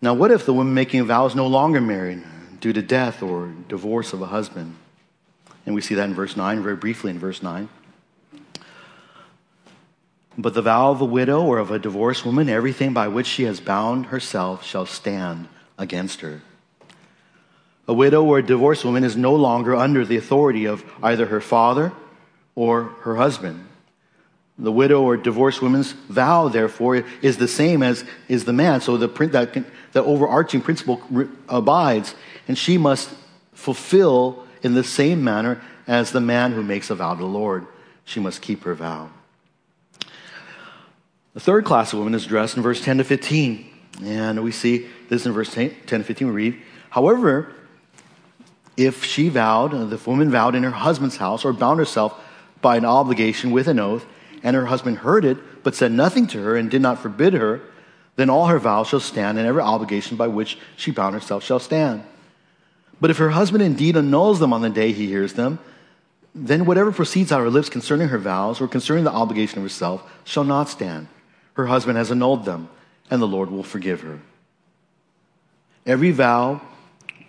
Now, 0.00 0.14
what 0.14 0.30
if 0.30 0.46
the 0.46 0.54
woman 0.54 0.74
making 0.74 1.00
a 1.00 1.04
vow 1.04 1.26
is 1.26 1.34
no 1.34 1.48
longer 1.48 1.80
married? 1.80 2.22
Due 2.60 2.72
to 2.72 2.82
death 2.82 3.22
or 3.22 3.52
divorce 3.68 4.12
of 4.12 4.22
a 4.22 4.26
husband. 4.26 4.76
And 5.66 5.74
we 5.74 5.80
see 5.80 5.94
that 5.94 6.04
in 6.04 6.14
verse 6.14 6.36
9, 6.36 6.62
very 6.62 6.76
briefly 6.76 7.10
in 7.10 7.18
verse 7.18 7.42
9. 7.42 7.68
But 10.36 10.54
the 10.54 10.62
vow 10.62 10.92
of 10.92 11.00
a 11.00 11.04
widow 11.04 11.42
or 11.42 11.58
of 11.58 11.70
a 11.70 11.78
divorced 11.78 12.24
woman, 12.24 12.48
everything 12.48 12.92
by 12.92 13.08
which 13.08 13.26
she 13.26 13.42
has 13.42 13.60
bound 13.60 14.06
herself, 14.06 14.64
shall 14.64 14.86
stand 14.86 15.48
against 15.76 16.20
her. 16.20 16.42
A 17.88 17.92
widow 17.92 18.22
or 18.22 18.38
a 18.38 18.42
divorced 18.42 18.84
woman 18.84 19.02
is 19.02 19.16
no 19.16 19.34
longer 19.34 19.74
under 19.74 20.04
the 20.04 20.16
authority 20.16 20.66
of 20.66 20.84
either 21.02 21.26
her 21.26 21.40
father 21.40 21.92
or 22.54 22.84
her 23.00 23.16
husband. 23.16 23.66
The 24.58 24.72
widow 24.72 25.02
or 25.02 25.16
divorced 25.16 25.62
woman's 25.62 25.92
vow, 25.92 26.48
therefore, 26.48 27.04
is 27.22 27.36
the 27.36 27.48
same 27.48 27.82
as 27.82 28.04
is 28.28 28.44
the 28.44 28.52
man. 28.52 28.80
So 28.80 28.96
the, 28.96 29.08
that, 29.28 29.64
the 29.92 30.02
overarching 30.02 30.60
principle 30.60 31.00
abides 31.48 32.14
and 32.48 32.58
she 32.58 32.78
must 32.78 33.10
fulfill 33.52 34.44
in 34.62 34.74
the 34.74 34.82
same 34.82 35.22
manner 35.22 35.60
as 35.86 36.10
the 36.10 36.20
man 36.20 36.52
who 36.52 36.62
makes 36.62 36.90
a 36.90 36.94
vow 36.94 37.14
to 37.14 37.20
the 37.20 37.26
Lord. 37.26 37.66
She 38.04 38.18
must 38.18 38.42
keep 38.42 38.64
her 38.64 38.74
vow. 38.74 39.10
The 41.34 41.40
third 41.40 41.64
class 41.64 41.92
of 41.92 41.98
women 42.00 42.14
is 42.14 42.26
addressed 42.26 42.56
in 42.56 42.62
verse 42.62 42.82
10 42.82 42.98
to 42.98 43.04
15. 43.04 43.66
And 44.02 44.42
we 44.42 44.50
see 44.50 44.86
this 45.08 45.26
in 45.26 45.32
verse 45.32 45.52
10 45.52 45.74
to 45.86 46.02
15. 46.02 46.28
We 46.28 46.32
read, 46.32 46.62
However, 46.90 47.52
if 48.76 49.04
she 49.04 49.28
vowed, 49.28 49.72
the 49.90 50.00
woman 50.10 50.30
vowed 50.30 50.54
in 50.54 50.62
her 50.62 50.70
husband's 50.70 51.16
house 51.16 51.44
or 51.44 51.52
bound 51.52 51.78
herself 51.78 52.18
by 52.60 52.76
an 52.76 52.84
obligation 52.84 53.50
with 53.50 53.68
an 53.68 53.78
oath, 53.78 54.06
and 54.42 54.56
her 54.56 54.66
husband 54.66 54.98
heard 54.98 55.24
it, 55.24 55.36
but 55.62 55.74
said 55.74 55.92
nothing 55.92 56.26
to 56.28 56.42
her 56.42 56.56
and 56.56 56.70
did 56.70 56.80
not 56.80 56.98
forbid 56.98 57.34
her, 57.34 57.60
then 58.16 58.30
all 58.30 58.46
her 58.46 58.58
vows 58.58 58.88
shall 58.88 59.00
stand, 59.00 59.38
and 59.38 59.46
every 59.46 59.62
obligation 59.62 60.16
by 60.16 60.28
which 60.28 60.58
she 60.76 60.90
bound 60.90 61.14
herself 61.14 61.44
shall 61.44 61.58
stand. 61.58 62.02
But 63.00 63.10
if 63.10 63.18
her 63.18 63.30
husband 63.30 63.62
indeed 63.62 63.96
annuls 63.96 64.40
them 64.40 64.52
on 64.52 64.62
the 64.62 64.70
day 64.70 64.92
he 64.92 65.06
hears 65.06 65.34
them, 65.34 65.58
then 66.34 66.64
whatever 66.64 66.92
proceeds 66.92 67.32
out 67.32 67.40
of 67.40 67.46
her 67.46 67.50
lips 67.50 67.68
concerning 67.68 68.08
her 68.08 68.18
vows 68.18 68.60
or 68.60 68.68
concerning 68.68 69.04
the 69.04 69.12
obligation 69.12 69.58
of 69.58 69.64
herself 69.64 70.02
shall 70.24 70.44
not 70.44 70.68
stand. 70.68 71.08
Her 71.54 71.66
husband 71.66 71.96
has 71.98 72.10
annulled 72.10 72.44
them, 72.44 72.68
and 73.10 73.20
the 73.20 73.26
Lord 73.26 73.50
will 73.50 73.62
forgive 73.62 74.02
her. 74.02 74.20
Every 75.86 76.10
vow 76.10 76.60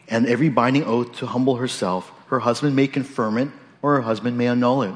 and 0.07 0.27
every 0.27 0.49
binding 0.49 0.83
oath 0.83 1.15
to 1.17 1.27
humble 1.27 1.55
herself, 1.55 2.11
her 2.27 2.39
husband 2.39 2.75
may 2.75 2.87
confirm 2.87 3.37
it 3.37 3.49
or 3.81 3.95
her 3.95 4.01
husband 4.01 4.37
may 4.37 4.47
annul 4.47 4.83
it. 4.83 4.95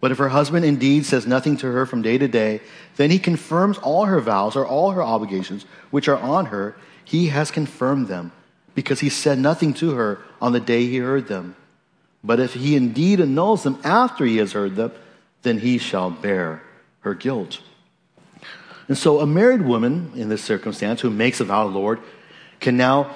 But 0.00 0.10
if 0.10 0.18
her 0.18 0.30
husband 0.30 0.64
indeed 0.64 1.04
says 1.04 1.26
nothing 1.26 1.58
to 1.58 1.70
her 1.70 1.84
from 1.84 2.02
day 2.02 2.16
to 2.16 2.26
day, 2.26 2.60
then 2.96 3.10
he 3.10 3.18
confirms 3.18 3.78
all 3.78 4.06
her 4.06 4.20
vows 4.20 4.56
or 4.56 4.66
all 4.66 4.90
her 4.92 5.02
obligations 5.02 5.66
which 5.90 6.08
are 6.08 6.16
on 6.16 6.46
her. 6.46 6.74
He 7.04 7.28
has 7.28 7.50
confirmed 7.50 8.08
them 8.08 8.32
because 8.74 9.00
he 9.00 9.08
said 9.08 9.38
nothing 9.38 9.74
to 9.74 9.92
her 9.92 10.18
on 10.40 10.52
the 10.52 10.60
day 10.60 10.86
he 10.86 10.98
heard 10.98 11.28
them. 11.28 11.56
But 12.22 12.40
if 12.40 12.54
he 12.54 12.76
indeed 12.76 13.20
annuls 13.20 13.62
them 13.62 13.80
after 13.82 14.24
he 14.24 14.36
has 14.38 14.52
heard 14.52 14.76
them, 14.76 14.92
then 15.42 15.58
he 15.58 15.78
shall 15.78 16.10
bear 16.10 16.62
her 17.00 17.14
guilt. 17.14 17.60
And 18.88 18.98
so 18.98 19.20
a 19.20 19.26
married 19.26 19.62
woman 19.62 20.12
in 20.16 20.28
this 20.28 20.42
circumstance 20.42 21.00
who 21.00 21.10
makes 21.10 21.40
a 21.40 21.44
vow 21.44 21.64
to 21.64 21.72
the 21.72 21.78
Lord 21.78 22.00
can 22.58 22.76
now 22.76 23.14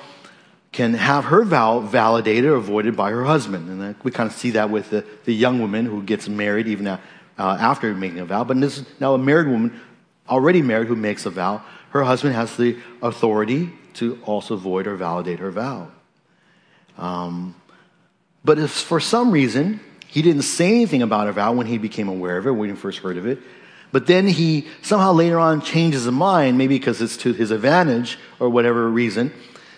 can 0.73 0.95
have 0.95 1.27
her 1.27 1.45
vow 1.45 1.79
validated 1.79 2.51
or 2.51 2.59
voided 2.59 2.97
by 2.97 3.11
her 3.13 3.23
husband. 3.23 3.69
And 3.69 3.95
we 4.03 4.11
kind 4.11 4.29
of 4.29 4.35
see 4.35 4.51
that 4.53 4.71
with 4.71 4.91
the, 4.91 5.05
the 5.25 5.33
young 5.33 5.61
woman 5.61 5.87
who 5.87 6.03
gets 6.03 6.29
married 6.29 6.67
even 6.67 6.89
uh, 6.89 6.99
after 7.39 7.95
making 7.95 8.19
a 8.19 8.25
vow. 8.25 8.43
But 8.43 8.61
this 8.61 8.79
is 8.79 8.87
now 8.99 9.15
a 9.15 9.19
married 9.19 9.47
woman, 9.47 9.81
already 10.29 10.63
married, 10.63 10.89
who 10.89 10.97
makes 10.97 11.27
a 11.27 11.31
vow. 11.31 11.63
Her 11.91 12.03
husband 12.03 12.35
has 12.35 12.57
the 12.57 12.77
authority 13.03 13.73
to 13.95 14.21
also 14.25 14.57
void 14.57 14.87
or 14.87 14.97
validate 14.97 15.39
her 15.39 15.51
vow. 15.51 15.89
Um, 16.99 17.55
but 18.45 18.59
if 18.59 18.71
for 18.71 19.01
some 19.01 19.31
reason 19.31 19.81
he 20.07 20.23
didn't 20.23 20.43
say 20.43 20.69
anything 20.69 21.03
about 21.03 21.27
her 21.27 21.33
vow 21.33 21.53
when 21.53 21.67
he 21.67 21.79
became 21.79 22.09
aware 22.09 22.37
of 22.37 22.47
it, 22.47 22.53
when 22.53 22.69
he 22.69 22.77
first 22.77 22.99
heard 22.99 23.17
of 23.17 23.27
it, 23.27 23.41
but 23.91 24.07
then 24.07 24.27
he 24.27 24.67
somehow 24.83 25.13
later 25.13 25.39
on 25.39 25.61
changes 25.61 26.05
his 26.05 26.13
mind, 26.13 26.59
maybe 26.59 26.79
because 26.79 27.01
it's 27.01 27.17
to 27.19 27.33
his 27.33 27.51
advantage 27.51 28.19
or 28.41 28.49
whatever 28.49 28.89
reason, 28.89 29.33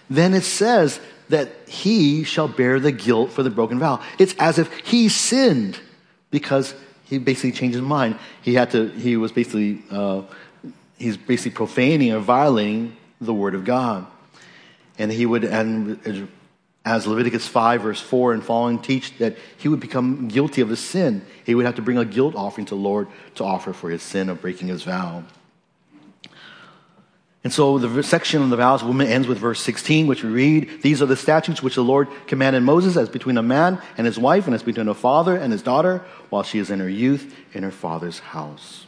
then 0.09 0.35
it 0.35 0.43
says 0.43 1.01
that 1.29 1.51
he 1.69 2.25
shall 2.25 2.49
bear 2.49 2.79
the 2.81 2.93
guilt 2.93 3.33
for 3.33 3.43
the 3.43 3.51
broken 3.51 3.79
vow. 3.79 4.01
It's 4.19 4.35
as 4.39 4.59
if 4.59 4.75
he 4.79 5.09
sinned 5.09 5.79
because 6.31 6.75
he 7.05 7.19
basically 7.19 7.53
changed 7.53 7.75
his 7.75 7.83
mind. 7.83 8.19
He 8.43 8.55
had 8.55 8.71
to, 8.71 8.89
he 8.89 9.17
was 9.17 9.33
basically, 9.33 9.83
uh, 9.91 10.23
he's 10.99 11.17
basically 11.17 11.53
profaning 11.53 12.13
or 12.13 12.21
violating 12.21 12.97
the 13.21 13.35
word 13.35 13.55
of 13.55 13.65
God. 13.65 14.07
And 14.99 15.13
he 15.13 15.27
would, 15.27 15.45
and 15.45 16.29
as 16.85 17.07
Leviticus 17.07 17.49
5, 17.49 17.83
verse 17.83 18.01
4 18.01 18.33
and 18.33 18.45
following 18.45 18.79
teach, 18.79 19.17
that 19.19 19.37
he 19.59 19.69
would 19.69 19.81
become 19.81 20.29
guilty 20.29 20.61
of 20.61 20.71
a 20.71 20.77
sin. 20.77 21.27
He 21.45 21.55
would 21.55 21.67
have 21.67 21.75
to 21.75 21.83
bring 21.83 21.99
a 21.99 22.05
guilt 22.05 22.35
offering 22.35 22.67
to 22.67 22.75
the 22.75 22.81
Lord 22.81 23.09
to 23.35 23.45
offer 23.45 23.73
for 23.73 23.91
his 23.91 24.03
sin 24.03 24.29
of 24.29 24.41
breaking 24.41 24.69
his 24.69 24.85
vow. 24.85 25.25
And 27.43 27.53
so 27.53 27.79
the 27.79 28.03
section 28.03 28.43
on 28.43 28.51
the 28.51 28.57
vows 28.57 28.83
of 28.83 28.89
women 28.89 29.07
ends 29.07 29.29
with 29.29 29.39
verse 29.39 29.61
16, 29.61 30.07
which 30.07 30.25
we 30.25 30.31
read, 30.31 30.83
These 30.83 31.01
are 31.03 31.07
the 31.07 31.17
statutes 31.17 31.63
which 31.63 31.77
the 31.77 31.85
Lord 31.85 32.09
commanded 32.27 32.63
Moses 32.63 32.97
as 32.97 33.09
between 33.09 33.39
a 33.39 33.43
man 33.43 33.81
and 33.97 34.07
his 34.07 34.19
wife, 34.19 34.47
and 34.47 34.55
as 34.55 34.65
between 34.65 34.89
a 34.89 34.95
father 34.95 35.37
and 35.37 35.53
his 35.53 35.63
daughter, 35.63 36.03
while 36.31 36.43
she 36.43 36.59
is 36.59 36.71
in 36.71 36.81
her 36.81 36.89
youth 36.89 37.37
in 37.53 37.63
her 37.63 37.71
father's 37.71 38.19
house. 38.19 38.86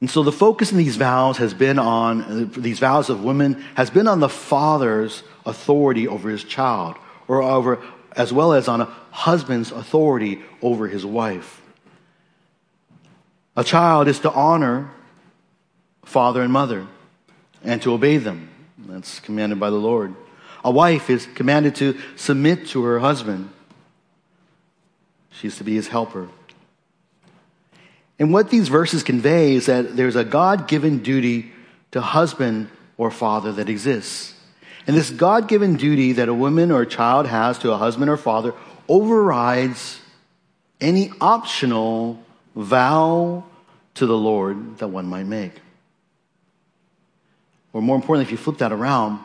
And 0.00 0.08
so 0.08 0.22
the 0.22 0.32
focus 0.32 0.70
in 0.70 0.78
these 0.78 0.96
vows 0.96 1.38
has 1.38 1.54
been 1.54 1.78
on, 1.78 2.52
these 2.56 2.78
vows 2.78 3.10
of 3.10 3.24
women, 3.24 3.64
has 3.74 3.90
been 3.90 4.06
on 4.06 4.20
the 4.20 4.28
father's 4.28 5.24
authority 5.44 6.06
over 6.06 6.28
his 6.28 6.44
child, 6.44 6.96
or 7.26 7.42
over, 7.42 7.82
as 8.12 8.32
well 8.32 8.52
as 8.52 8.68
on 8.68 8.80
a 8.80 8.84
husband's 9.10 9.72
authority 9.72 10.40
over 10.62 10.86
his 10.86 11.04
wife. 11.04 11.60
A 13.56 13.64
child 13.64 14.06
is 14.06 14.20
to 14.20 14.30
honor 14.30 14.90
father 16.04 16.42
and 16.42 16.52
mother 16.52 16.86
and 17.64 17.82
to 17.82 17.92
obey 17.92 18.18
them. 18.18 18.50
That's 18.78 19.18
commanded 19.18 19.58
by 19.58 19.70
the 19.70 19.76
Lord. 19.76 20.14
A 20.64 20.70
wife 20.70 21.10
is 21.10 21.26
commanded 21.34 21.74
to 21.76 21.98
submit 22.14 22.68
to 22.68 22.84
her 22.84 23.00
husband. 23.00 23.50
She's 25.30 25.56
to 25.58 25.64
be 25.64 25.74
his 25.74 25.88
helper. 25.88 26.28
And 28.18 28.32
what 28.32 28.50
these 28.50 28.68
verses 28.68 29.02
convey 29.02 29.54
is 29.54 29.66
that 29.66 29.96
there's 29.96 30.16
a 30.16 30.24
God 30.24 30.66
given 30.66 30.98
duty 30.98 31.52
to 31.92 32.00
husband 32.00 32.68
or 32.96 33.10
father 33.10 33.52
that 33.52 33.68
exists. 33.68 34.34
And 34.86 34.96
this 34.96 35.10
God 35.10 35.48
given 35.48 35.76
duty 35.76 36.12
that 36.14 36.28
a 36.28 36.34
woman 36.34 36.70
or 36.70 36.82
a 36.82 36.86
child 36.86 37.26
has 37.26 37.58
to 37.58 37.72
a 37.72 37.76
husband 37.76 38.10
or 38.10 38.16
father 38.16 38.54
overrides 38.88 40.00
any 40.80 41.12
optional 41.20 42.22
vow 42.56 43.44
to 43.94 44.06
the 44.06 44.16
Lord 44.16 44.78
that 44.78 44.88
one 44.88 45.06
might 45.06 45.26
make. 45.26 45.52
Or 47.72 47.82
more 47.82 47.96
importantly, 47.96 48.24
if 48.24 48.30
you 48.32 48.36
flip 48.38 48.58
that 48.58 48.72
around, 48.72 49.20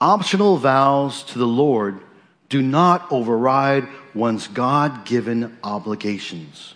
optional 0.00 0.56
vows 0.56 1.22
to 1.24 1.38
the 1.38 1.46
Lord 1.46 2.00
do 2.48 2.60
not 2.60 3.10
override 3.10 3.88
one's 4.14 4.46
God 4.46 5.06
given 5.06 5.56
obligations. 5.64 6.74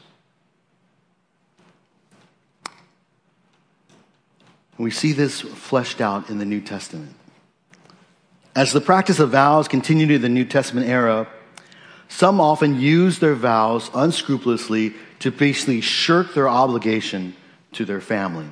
And 4.76 4.84
we 4.84 4.90
see 4.90 5.12
this 5.12 5.40
fleshed 5.40 6.00
out 6.00 6.28
in 6.28 6.38
the 6.38 6.44
New 6.44 6.60
Testament. 6.60 7.14
As 8.54 8.72
the 8.72 8.80
practice 8.80 9.18
of 9.18 9.30
vows 9.30 9.68
continued 9.68 10.10
in 10.10 10.22
the 10.22 10.28
New 10.28 10.44
Testament 10.44 10.88
era, 10.88 11.28
some 12.08 12.40
often 12.40 12.80
used 12.80 13.20
their 13.20 13.34
vows 13.34 13.90
unscrupulously 13.94 14.94
to 15.18 15.30
basically 15.30 15.80
shirk 15.80 16.34
their 16.34 16.48
obligation 16.48 17.34
to 17.72 17.84
their 17.84 18.00
family. 18.00 18.46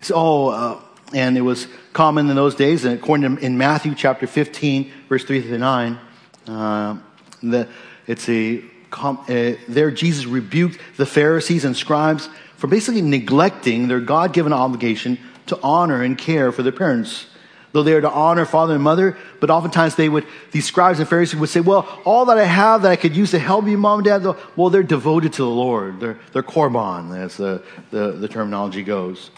So, 0.00 0.14
oh, 0.16 0.48
uh, 0.48 0.80
and 1.14 1.36
it 1.36 1.42
was 1.42 1.66
common 1.92 2.28
in 2.28 2.36
those 2.36 2.54
days, 2.54 2.84
and 2.84 2.98
according 2.98 3.36
to 3.36 3.44
in 3.44 3.56
Matthew 3.56 3.94
chapter 3.94 4.26
15, 4.26 4.90
verse 5.08 5.24
3 5.24 5.42
to 5.42 5.58
9, 5.58 5.98
uh, 6.46 6.96
the, 7.42 7.68
it's 8.06 8.28
a, 8.28 8.62
uh, 8.92 9.54
there 9.68 9.90
Jesus 9.90 10.26
rebuked 10.26 10.78
the 10.96 11.06
Pharisees 11.06 11.64
and 11.64 11.76
scribes 11.76 12.28
for 12.64 12.68
basically 12.68 13.02
neglecting 13.02 13.88
their 13.88 14.00
God 14.00 14.32
given 14.32 14.50
obligation 14.50 15.18
to 15.48 15.58
honor 15.62 16.02
and 16.02 16.16
care 16.16 16.50
for 16.50 16.62
their 16.62 16.72
parents 16.72 17.26
though 17.72 17.82
they 17.82 17.92
are 17.92 18.00
to 18.00 18.10
honor 18.10 18.46
father 18.46 18.72
and 18.72 18.82
mother, 18.82 19.18
but 19.40 19.50
oftentimes 19.50 19.96
they 19.96 20.08
would, 20.08 20.24
these 20.52 20.64
scribes 20.64 20.98
and 20.98 21.06
Pharisees 21.06 21.38
would 21.38 21.50
say, 21.50 21.60
well, 21.60 21.86
all 22.06 22.24
that 22.26 22.38
I 22.38 22.44
have 22.44 22.82
that 22.82 22.92
I 22.92 22.96
could 22.96 23.14
use 23.14 23.32
to 23.32 23.38
help 23.38 23.66
you, 23.66 23.76
mom 23.76 23.98
and 23.98 24.06
dad, 24.06 24.36
well, 24.56 24.70
they're 24.70 24.82
devoted 24.82 25.34
to 25.34 25.42
the 25.42 25.48
Lord. 25.48 26.00
They're, 26.00 26.18
they're 26.32 26.42
korban, 26.42 27.14
as 27.18 27.36
the, 27.36 27.62
the, 27.90 28.12
the 28.12 28.28
terminology 28.28 28.82
goes. 28.82 29.30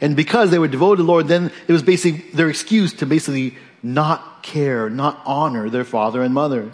And 0.00 0.16
because 0.16 0.50
they 0.50 0.58
were 0.58 0.68
devoted 0.68 0.98
to 0.98 1.02
the 1.02 1.08
Lord, 1.08 1.28
then 1.28 1.50
it 1.66 1.72
was 1.72 1.82
basically 1.82 2.30
their 2.30 2.48
excuse 2.48 2.94
to 2.94 3.06
basically 3.06 3.58
not 3.82 4.44
care, 4.44 4.88
not 4.88 5.20
honor 5.26 5.68
their 5.68 5.84
father 5.84 6.22
and 6.22 6.32
mother. 6.32 6.70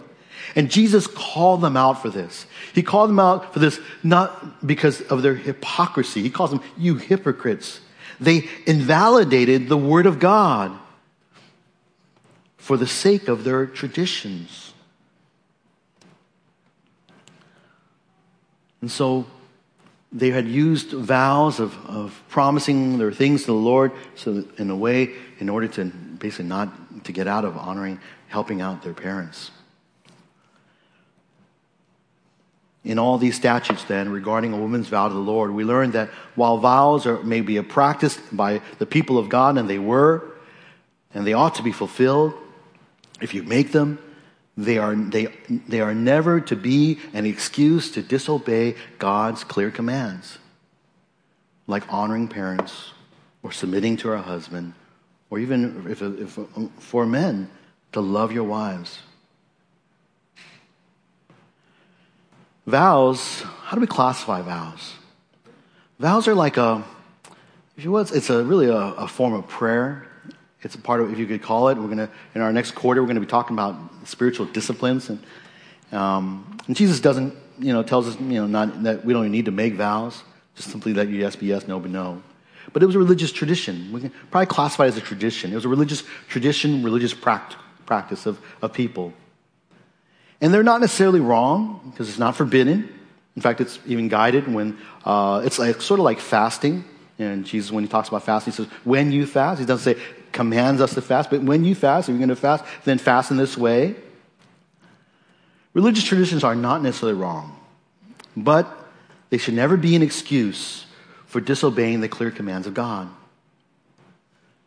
And 0.55 0.69
Jesus 0.69 1.07
called 1.07 1.61
them 1.61 1.77
out 1.77 2.01
for 2.01 2.09
this. 2.09 2.45
He 2.73 2.83
called 2.83 3.09
them 3.09 3.19
out 3.19 3.53
for 3.53 3.59
this 3.59 3.79
not 4.03 4.65
because 4.65 5.01
of 5.01 5.21
their 5.21 5.35
hypocrisy. 5.35 6.21
He 6.21 6.29
calls 6.29 6.51
them, 6.51 6.61
you 6.77 6.95
hypocrites. 6.95 7.81
They 8.19 8.49
invalidated 8.65 9.67
the 9.67 9.77
word 9.77 10.05
of 10.05 10.19
God 10.19 10.77
for 12.57 12.77
the 12.77 12.87
sake 12.87 13.27
of 13.27 13.43
their 13.43 13.65
traditions. 13.65 14.73
And 18.81 18.91
so 18.91 19.25
they 20.11 20.31
had 20.31 20.47
used 20.47 20.91
vows 20.91 21.59
of, 21.59 21.77
of 21.85 22.23
promising 22.29 22.97
their 22.97 23.11
things 23.11 23.41
to 23.41 23.47
the 23.47 23.53
Lord 23.53 23.91
so 24.15 24.43
in 24.57 24.69
a 24.69 24.75
way 24.75 25.13
in 25.39 25.49
order 25.49 25.67
to 25.67 25.85
basically 25.85 26.45
not 26.45 27.05
to 27.05 27.11
get 27.11 27.27
out 27.27 27.45
of 27.45 27.57
honoring, 27.57 27.99
helping 28.27 28.61
out 28.61 28.83
their 28.83 28.93
parents. 28.93 29.51
In 32.83 32.99
all 32.99 33.17
these 33.17 33.35
statutes, 33.35 33.83
then, 33.83 34.09
regarding 34.09 34.53
a 34.53 34.57
woman's 34.57 34.87
vow 34.87 35.07
to 35.07 35.13
the 35.13 35.19
Lord, 35.19 35.51
we 35.51 35.65
learn 35.65 35.91
that 35.91 36.09
while 36.35 36.57
vows 36.57 37.05
are 37.05 37.21
maybe 37.23 37.57
a 37.57 37.63
practice 37.63 38.17
by 38.31 38.61
the 38.79 38.85
people 38.85 39.17
of 39.17 39.29
God, 39.29 39.57
and 39.57 39.69
they 39.69 39.79
were, 39.79 40.23
and 41.13 41.27
they 41.27 41.33
ought 41.33 41.55
to 41.55 41.63
be 41.63 41.71
fulfilled, 41.71 42.33
if 43.19 43.33
you 43.33 43.43
make 43.43 43.71
them, 43.71 43.99
they 44.55 44.77
are, 44.77 44.95
they, 44.95 45.27
they 45.67 45.81
are 45.81 45.93
never 45.93 46.41
to 46.41 46.55
be 46.55 46.99
an 47.13 47.25
excuse 47.25 47.91
to 47.91 48.01
disobey 48.01 48.75
God's 48.97 49.43
clear 49.43 49.69
commands, 49.69 50.39
like 51.67 51.83
honoring 51.93 52.27
parents 52.27 52.91
or 53.43 53.51
submitting 53.51 53.97
to 53.97 54.09
our 54.09 54.17
husband, 54.17 54.73
or 55.29 55.39
even 55.39 55.85
if, 55.89 56.01
if, 56.01 56.39
for 56.79 57.05
men, 57.05 57.49
to 57.91 58.01
love 58.01 58.31
your 58.31 58.45
wives. 58.45 58.99
Vows, 62.67 63.43
how 63.63 63.75
do 63.75 63.79
we 63.79 63.87
classify 63.87 64.41
vows? 64.41 64.93
Vows 65.99 66.27
are 66.27 66.35
like 66.35 66.57
a, 66.57 66.83
if 67.77 67.85
you 67.85 67.91
will, 67.91 68.01
it's 68.01 68.29
a 68.29 68.43
really 68.43 68.67
a, 68.67 68.75
a 68.75 69.07
form 69.07 69.33
of 69.33 69.47
prayer. 69.47 70.05
It's 70.63 70.75
a 70.75 70.77
part 70.77 70.99
of, 70.99 71.09
if 71.09 71.17
you 71.17 71.25
could 71.25 71.41
call 71.41 71.69
it. 71.69 71.77
We're 71.77 71.85
going 71.85 71.99
to, 71.99 72.09
in 72.35 72.41
our 72.41 72.51
next 72.51 72.71
quarter, 72.71 73.01
we're 73.01 73.07
going 73.07 73.15
to 73.15 73.21
be 73.21 73.27
talking 73.27 73.55
about 73.55 73.77
spiritual 74.03 74.47
disciplines. 74.47 75.09
And, 75.09 75.23
um, 75.93 76.57
and 76.67 76.75
Jesus 76.75 76.99
doesn't, 76.99 77.33
you 77.57 77.71
know, 77.71 77.83
tells 77.83 78.05
us, 78.05 78.19
you 78.19 78.33
know, 78.41 78.47
not, 78.47 78.83
that 78.83 79.05
we 79.05 79.13
don't 79.13 79.31
need 79.31 79.45
to 79.45 79.51
make 79.51 79.75
vows, 79.75 80.23
just 80.55 80.69
simply 80.69 80.93
let 80.93 81.07
you 81.07 81.15
yes 81.15 81.37
be 81.37 81.45
yes, 81.45 81.69
no 81.69 81.79
be 81.79 81.89
no. 81.89 82.21
but 82.73 82.83
it 82.83 82.85
was 82.85 82.95
a 82.95 82.99
religious 82.99 83.31
tradition. 83.31 83.93
We 83.93 84.01
can 84.01 84.11
probably 84.29 84.47
classify 84.47 84.85
it 84.85 84.89
as 84.89 84.97
a 84.97 85.01
tradition. 85.01 85.53
It 85.53 85.55
was 85.55 85.63
a 85.63 85.69
religious 85.69 86.03
tradition, 86.27 86.83
religious 86.83 87.13
practice 87.13 88.25
of, 88.25 88.41
of 88.61 88.73
people. 88.73 89.13
And 90.41 90.53
they're 90.53 90.63
not 90.63 90.81
necessarily 90.81 91.19
wrong 91.19 91.81
because 91.91 92.09
it's 92.09 92.19
not 92.19 92.35
forbidden. 92.35 92.93
In 93.35 93.41
fact, 93.41 93.61
it's 93.61 93.79
even 93.85 94.07
guided 94.07 94.51
when 94.51 94.77
uh, 95.05 95.41
it's 95.43 95.59
like, 95.59 95.81
sort 95.81 95.99
of 95.99 96.03
like 96.03 96.19
fasting. 96.19 96.83
And 97.19 97.45
Jesus, 97.45 97.71
when 97.71 97.83
he 97.83 97.89
talks 97.89 98.07
about 98.07 98.23
fasting, 98.23 98.53
he 98.53 98.57
says, 98.57 98.67
when 98.83 99.11
you 99.11 99.25
fast, 99.25 99.59
he 99.59 99.65
doesn't 99.65 99.95
say 99.95 100.01
commands 100.31 100.81
us 100.81 100.93
to 100.93 101.01
fast, 101.01 101.31
but 101.31 101.41
when 101.41 101.63
you 101.63 101.73
fast, 101.73 102.07
if 102.07 102.13
you're 102.13 102.19
going 102.19 102.29
to 102.29 102.35
fast, 102.35 102.63
then 102.83 102.99
fast 102.99 103.31
in 103.31 103.37
this 103.37 103.57
way. 103.57 103.95
Religious 105.73 106.03
traditions 106.03 106.43
are 106.43 106.55
not 106.55 106.83
necessarily 106.83 107.17
wrong, 107.17 107.59
but 108.35 108.67
they 109.29 109.37
should 109.37 109.55
never 109.55 109.77
be 109.77 109.95
an 109.95 110.03
excuse 110.03 110.85
for 111.25 111.41
disobeying 111.41 112.01
the 112.01 112.09
clear 112.09 112.31
commands 112.31 112.67
of 112.67 112.73
God. 112.73 113.09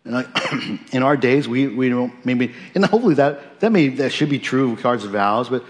In 0.93 1.03
our 1.03 1.17
days, 1.17 1.47
we, 1.47 1.69
we 1.69 1.89
don't 1.89 2.25
maybe, 2.25 2.55
and 2.75 2.85
hopefully 2.85 3.15
that, 3.17 3.61
that, 3.61 3.71
may, 3.71 3.89
that 3.89 4.13
should 4.13 4.31
be 4.31 4.39
true 4.39 4.73
of 4.73 4.81
cards 4.81 5.05
of 5.05 5.13
vows, 5.13 5.49
but 5.49 5.65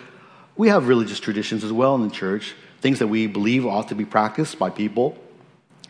we 0.57 0.69
have 0.69 0.89
religious 0.89 1.19
traditions 1.19 1.65
as 1.65 1.73
well 1.73 1.95
in 1.97 2.03
the 2.03 2.15
church, 2.15 2.55
things 2.81 3.01
that 3.01 3.09
we 3.09 3.27
believe 3.27 3.67
ought 3.67 3.89
to 3.89 3.95
be 3.95 4.05
practiced 4.05 4.59
by 4.59 4.71
people. 4.71 5.19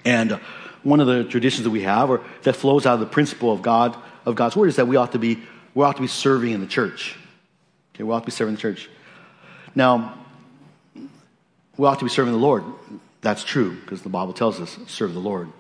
And 0.05 0.41
one 0.83 1.01
of 1.01 1.07
the 1.07 1.25
traditions 1.25 1.65
that 1.65 1.71
we 1.71 1.83
have, 1.83 2.09
or 2.09 2.23
that 2.43 2.55
flows 2.55 2.87
out 2.87 2.95
of 2.95 3.01
the 3.01 3.07
principle 3.07 3.53
of 3.53 3.63
God, 3.63 3.97
of 4.25 4.35
God's 4.37 4.57
word, 4.57 4.69
is 4.69 4.77
that 4.77 4.89
we 4.89 4.97
ought 4.97 5.13
to 5.13 5.19
be, 5.19 5.43
we 5.75 5.85
ought 5.85 5.97
to 5.97 6.03
be 6.03 6.09
serving 6.09 6.53
in 6.53 6.61
the 6.61 6.67
church. 6.67 7.17
Okay, 7.95 8.05
we 8.05 8.13
ought 8.13 8.21
to 8.21 8.27
be 8.27 8.33
serving 8.33 8.55
the 8.55 8.61
church. 8.61 8.89
Now, 9.75 10.19
we 11.77 11.87
ought 11.87 11.99
to 11.99 12.05
be 12.05 12.11
serving 12.11 12.33
the 12.33 12.39
Lord. 12.39 12.65
That's 13.21 13.45
true, 13.45 13.79
because 13.81 14.03
the 14.03 14.09
Bible 14.09 14.33
tells 14.33 14.61
us, 14.61 14.79
serve 14.87 15.13
the 15.13 15.21
Lord. 15.21 15.53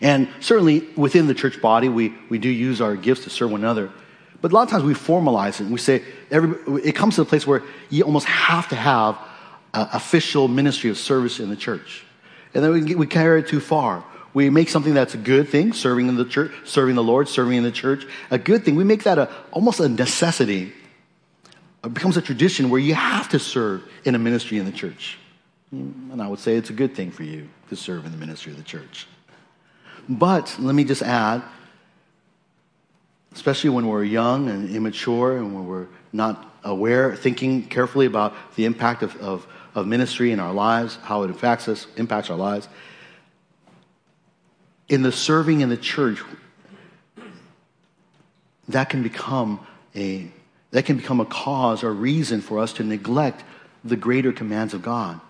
And 0.00 0.28
certainly 0.40 0.80
within 0.96 1.26
the 1.26 1.34
church 1.34 1.60
body, 1.60 1.88
we, 1.88 2.14
we 2.28 2.38
do 2.38 2.48
use 2.48 2.80
our 2.80 2.96
gifts 2.96 3.24
to 3.24 3.30
serve 3.30 3.50
one 3.52 3.60
another. 3.60 3.90
But 4.40 4.52
a 4.52 4.54
lot 4.54 4.64
of 4.64 4.70
times 4.70 4.84
we 4.84 4.94
formalize 4.94 5.54
it 5.54 5.60
and 5.60 5.72
we 5.72 5.78
say, 5.78 6.02
every, 6.30 6.82
it 6.82 6.94
comes 6.94 7.16
to 7.16 7.22
a 7.22 7.24
place 7.24 7.46
where 7.46 7.62
you 7.88 8.04
almost 8.04 8.26
have 8.26 8.68
to 8.68 8.76
have 8.76 9.16
an 9.72 9.88
official 9.92 10.48
ministry 10.48 10.90
of 10.90 10.98
service 10.98 11.40
in 11.40 11.48
the 11.48 11.56
church. 11.56 12.04
And 12.52 12.62
then 12.62 12.72
we, 12.72 12.94
we 12.94 13.06
carry 13.06 13.40
it 13.40 13.48
too 13.48 13.60
far. 13.60 14.04
We 14.34 14.50
make 14.50 14.68
something 14.68 14.94
that's 14.94 15.14
a 15.14 15.18
good 15.18 15.48
thing, 15.48 15.72
serving 15.72 16.08
in 16.08 16.16
the 16.16 16.24
church, 16.24 16.52
serving 16.64 16.96
the 16.96 17.02
Lord, 17.02 17.28
serving 17.28 17.56
in 17.56 17.62
the 17.62 17.72
church, 17.72 18.04
a 18.30 18.38
good 18.38 18.64
thing. 18.64 18.74
We 18.74 18.84
make 18.84 19.04
that 19.04 19.18
a, 19.18 19.30
almost 19.52 19.80
a 19.80 19.88
necessity. 19.88 20.72
It 21.84 21.94
becomes 21.94 22.16
a 22.16 22.22
tradition 22.22 22.68
where 22.68 22.80
you 22.80 22.94
have 22.94 23.28
to 23.30 23.38
serve 23.38 23.82
in 24.04 24.14
a 24.14 24.18
ministry 24.18 24.58
in 24.58 24.64
the 24.64 24.72
church. 24.72 25.18
And 25.70 26.20
I 26.20 26.28
would 26.28 26.38
say 26.38 26.56
it's 26.56 26.70
a 26.70 26.74
good 26.74 26.94
thing 26.94 27.10
for 27.10 27.22
you 27.22 27.48
to 27.68 27.76
serve 27.76 28.06
in 28.06 28.12
the 28.12 28.18
ministry 28.18 28.52
of 28.52 28.58
the 28.58 28.64
church. 28.64 29.06
But 30.08 30.56
let 30.58 30.74
me 30.74 30.84
just 30.84 31.02
add, 31.02 31.42
especially 33.32 33.70
when 33.70 33.86
we're 33.86 34.04
young 34.04 34.48
and 34.48 34.74
immature 34.74 35.36
and 35.36 35.54
when 35.54 35.66
we're 35.66 35.88
not 36.12 36.52
aware, 36.62 37.14
thinking 37.14 37.66
carefully 37.66 38.06
about 38.06 38.34
the 38.56 38.64
impact 38.64 39.02
of, 39.02 39.16
of, 39.16 39.46
of 39.74 39.86
ministry 39.86 40.32
in 40.32 40.40
our 40.40 40.52
lives, 40.52 40.96
how 41.02 41.22
it 41.22 41.28
impacts 41.30 41.68
us, 41.68 41.86
impacts 41.96 42.30
our 42.30 42.36
lives. 42.36 42.68
In 44.88 45.02
the 45.02 45.12
serving 45.12 45.60
in 45.60 45.68
the 45.68 45.76
church, 45.76 46.22
that 48.68 48.88
can 48.88 49.02
become 49.02 49.64
a 49.94 50.30
that 50.70 50.84
can 50.84 50.96
become 50.96 51.20
a 51.20 51.24
cause 51.24 51.84
or 51.84 51.92
reason 51.92 52.40
for 52.40 52.58
us 52.58 52.72
to 52.72 52.82
neglect 52.82 53.44
the 53.84 53.94
greater 53.94 54.32
commands 54.32 54.74
of 54.74 54.82
God, 54.82 55.20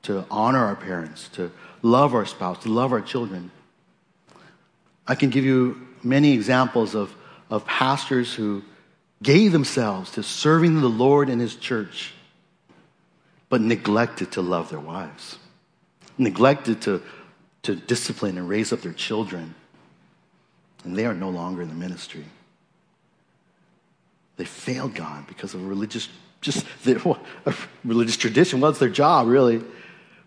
to 0.00 0.24
honor 0.30 0.64
our 0.64 0.74
parents, 0.74 1.28
to 1.34 1.52
love 1.82 2.14
our 2.14 2.24
spouse, 2.24 2.62
to 2.62 2.70
love 2.70 2.92
our 2.92 3.02
children. 3.02 3.50
I 5.06 5.14
can 5.14 5.30
give 5.30 5.44
you 5.44 5.86
many 6.02 6.32
examples 6.32 6.94
of, 6.94 7.14
of 7.50 7.64
pastors 7.66 8.34
who 8.34 8.62
gave 9.22 9.52
themselves 9.52 10.12
to 10.12 10.22
serving 10.22 10.80
the 10.80 10.88
Lord 10.88 11.28
and 11.28 11.40
His 11.40 11.56
church, 11.56 12.12
but 13.48 13.60
neglected 13.60 14.32
to 14.32 14.42
love 14.42 14.70
their 14.70 14.80
wives, 14.80 15.38
neglected 16.18 16.82
to, 16.82 17.02
to 17.62 17.76
discipline 17.76 18.36
and 18.38 18.48
raise 18.48 18.72
up 18.72 18.80
their 18.80 18.92
children. 18.92 19.54
And 20.84 20.96
they 20.96 21.06
are 21.06 21.14
no 21.14 21.30
longer 21.30 21.62
in 21.62 21.68
the 21.68 21.74
ministry. 21.74 22.24
They 24.36 24.44
failed 24.44 24.94
God 24.94 25.26
because 25.26 25.54
of 25.54 25.66
religious, 25.66 26.08
just 26.40 26.66
a 26.86 27.16
religious 27.84 28.16
tradition. 28.16 28.60
Well, 28.60 28.70
it's 28.70 28.80
their 28.80 28.88
job, 28.88 29.28
really. 29.28 29.64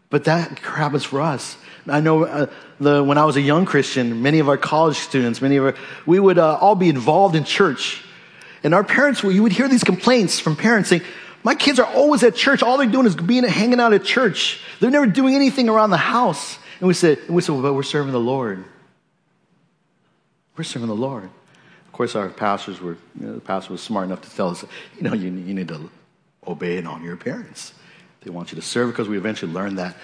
But 0.09 0.23
that 0.23 0.59
happens 0.59 1.03
for 1.03 1.21
us. 1.21 1.57
I 1.87 2.01
know 2.01 2.25
uh, 2.25 2.47
the, 2.79 3.03
when 3.03 3.17
I 3.17 3.25
was 3.25 3.35
a 3.35 3.41
young 3.41 3.65
Christian, 3.65 4.21
many 4.21 4.39
of 4.39 4.49
our 4.49 4.57
college 4.57 4.97
students, 4.97 5.41
many 5.41 5.57
of 5.57 5.65
our, 5.65 5.75
we 6.05 6.19
would 6.19 6.37
uh, 6.37 6.57
all 6.57 6.75
be 6.75 6.89
involved 6.89 7.35
in 7.35 7.43
church. 7.43 8.03
And 8.63 8.73
our 8.73 8.83
parents, 8.83 9.23
you 9.23 9.43
would 9.43 9.51
hear 9.51 9.67
these 9.67 9.83
complaints 9.83 10.39
from 10.39 10.55
parents 10.55 10.89
saying, 10.89 11.03
my 11.43 11.55
kids 11.55 11.79
are 11.79 11.85
always 11.85 12.23
at 12.23 12.35
church. 12.35 12.61
All 12.61 12.77
they're 12.77 12.87
doing 12.87 13.05
is 13.05 13.15
being 13.15 13.43
hanging 13.43 13.79
out 13.79 13.93
at 13.93 14.03
church. 14.03 14.59
They're 14.79 14.91
never 14.91 15.05
doing 15.05 15.35
anything 15.35 15.69
around 15.69 15.91
the 15.91 15.97
house. 15.97 16.57
And 16.79 16.87
we 16.87 16.93
said, 16.93 17.19
and 17.27 17.35
we 17.35 17.41
said, 17.41 17.53
well, 17.53 17.61
but 17.61 17.73
we're 17.73 17.83
serving 17.83 18.11
the 18.11 18.19
Lord. 18.19 18.63
We're 20.57 20.63
serving 20.63 20.89
the 20.89 20.95
Lord. 20.95 21.23
Of 21.23 21.91
course, 21.93 22.15
our 22.15 22.29
pastors 22.29 22.81
were, 22.81 22.97
you 23.19 23.27
know, 23.27 23.33
the 23.35 23.41
pastor 23.41 23.71
was 23.71 23.81
smart 23.81 24.05
enough 24.05 24.21
to 24.21 24.29
tell 24.29 24.49
us, 24.49 24.65
you 24.97 25.03
know, 25.03 25.13
you, 25.13 25.29
you 25.29 25.53
need 25.53 25.69
to 25.69 25.89
obey 26.45 26.77
and 26.77 26.87
honor 26.87 27.05
your 27.05 27.17
parents. 27.17 27.73
They 28.21 28.29
want 28.29 28.51
you 28.51 28.55
to 28.55 28.61
serve 28.61 28.91
because 28.91 29.07
we 29.07 29.17
eventually 29.17 29.51
learned 29.51 29.77
that 29.77 29.95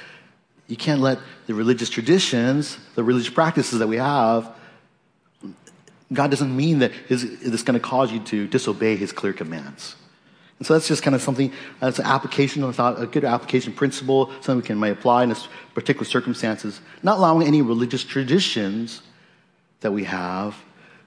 you 0.68 0.78
can't 0.78 1.02
let 1.02 1.20
the 1.48 1.54
religious 1.54 1.90
traditions, 1.90 2.78
the 2.96 3.04
religious 3.04 3.34
practices 3.34 3.80
that 3.80 3.88
we 3.88 3.98
have, 3.98 4.56
God 6.14 6.30
doesn't 6.30 6.56
mean 6.56 6.80
that 6.80 6.92
it's 7.10 7.64
going 7.64 7.80
to 7.80 7.80
cause 7.80 8.12
you 8.12 8.20
to 8.22 8.48
disobey 8.48 8.96
his 8.96 9.12
clear 9.12 9.34
commands. 9.34 9.96
And 10.60 10.66
so 10.66 10.74
that's 10.74 10.88
just 10.88 11.04
kind 11.04 11.16
of 11.16 11.22
something, 11.22 11.52
that's 11.80 12.00
an 12.00 12.06
application, 12.06 12.64
a 12.64 13.08
good 13.08 13.26
application 13.26 13.74
principle, 13.74 14.32
something 14.42 14.58
we 14.58 14.62
can 14.62 14.82
apply 14.84 15.24
in 15.24 15.36
particular 15.74 16.06
circumstances, 16.06 16.80
not 17.04 17.18
allowing 17.18 17.46
any 17.46 17.62
religious 17.62 18.04
traditions 18.04 19.02
that 19.82 19.92
we 19.92 20.06
have 20.06 20.56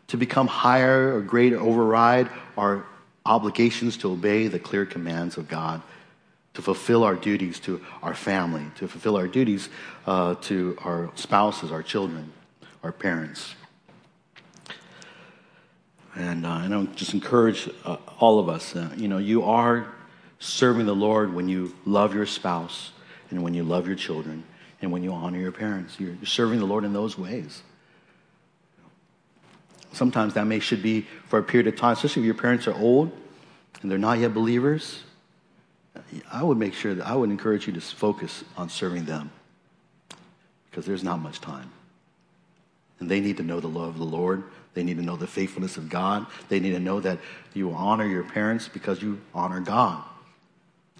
to 0.09 0.16
become 0.16 0.46
higher 0.46 1.16
or 1.16 1.22
greater, 1.22 1.59
override 1.59 2.28
our 2.56 2.84
obligations 3.24 3.96
to 3.98 4.11
obey 4.12 4.48
the 4.48 4.59
clear 4.59 4.84
commands 4.84 5.36
of 5.36 5.48
God 5.48 5.80
to 6.55 6.62
fulfill 6.62 7.05
our 7.05 7.14
duties 7.14 7.61
to 7.61 7.80
our 8.03 8.14
family, 8.14 8.64
to 8.76 8.88
fulfill 8.88 9.16
our 9.16 9.28
duties 9.28 9.68
uh, 10.07 10.34
to 10.42 10.76
our 10.82 11.11
spouses, 11.14 11.70
our 11.70 11.82
children, 11.82 12.32
our 12.82 12.92
parents. 12.92 13.55
And, 16.16 16.44
uh, 16.44 16.61
and 16.62 16.74
I 16.74 16.84
just 16.94 17.14
encourage 17.14 17.68
uh, 17.84 17.96
all 18.18 18.40
of 18.40 18.49
us, 18.49 18.74
uh, 18.74 18.90
you 18.96 19.07
know, 19.07 19.18
you 19.18 19.44
are 19.44 19.86
serving 20.40 20.86
the 20.86 20.94
Lord 20.94 21.32
when 21.32 21.49
you 21.49 21.74
love 21.84 22.14
your 22.14 22.26
spouse 22.26 22.90
and 23.30 23.42
when 23.42 23.55
you 23.55 23.62
love 23.62 23.86
your 23.86 23.96
children 23.96 24.42
and 24.82 24.90
when 24.90 25.03
you 25.03 25.12
honor 25.12 25.38
your 25.38 25.53
parents. 25.53 25.99
You're, 26.01 26.14
you're 26.14 26.26
serving 26.26 26.59
the 26.59 26.66
Lord 26.66 26.84
in 26.84 26.92
those 26.92 27.16
ways. 27.16 27.62
Sometimes 29.92 30.34
that 30.34 30.44
may 30.44 30.59
should 30.59 30.82
be 30.82 31.07
for 31.26 31.38
a 31.38 31.42
period 31.42 31.66
of 31.66 31.76
time, 31.76 31.92
especially 31.92 32.22
if 32.22 32.26
your 32.26 32.34
parents 32.34 32.66
are 32.66 32.74
old 32.74 33.11
and 33.82 33.90
they're 33.90 33.99
not 33.99 34.18
yet 34.18 34.34
believers. 34.34 35.03
I 36.30 36.42
would 36.42 36.59
make 36.59 36.74
sure 36.74 36.94
that 36.94 37.07
I 37.07 37.14
would 37.14 37.30
encourage 37.30 37.66
you 37.66 37.72
to 37.72 37.80
focus 37.80 38.44
on 38.57 38.68
serving 38.68 39.05
them 39.05 39.30
because 40.70 40.86
there's 40.86 41.05
not 41.05 41.20
much 41.20 41.40
time. 41.40 41.70
And 43.01 43.11
they 43.11 43.20
need 43.20 43.36
to 43.36 43.42
know 43.42 43.61
the 43.61 43.68
love 43.68 43.88
of 43.90 43.99
the 43.99 44.05
Lord. 44.05 44.44
They 44.74 44.82
need 44.82 44.96
to 44.96 45.03
know 45.03 45.16
the 45.16 45.26
faithfulness 45.26 45.76
of 45.76 45.88
God. 45.88 46.26
They 46.49 46.61
need 46.61 46.72
to 46.72 46.80
know 46.80 47.01
that 47.01 47.18
you 47.55 47.72
honor 47.72 48.07
your 48.07 48.24
parents 48.24 48.68
because 48.68 49.03
you 49.03 49.20
honor 49.34 49.61
God. 49.61 50.03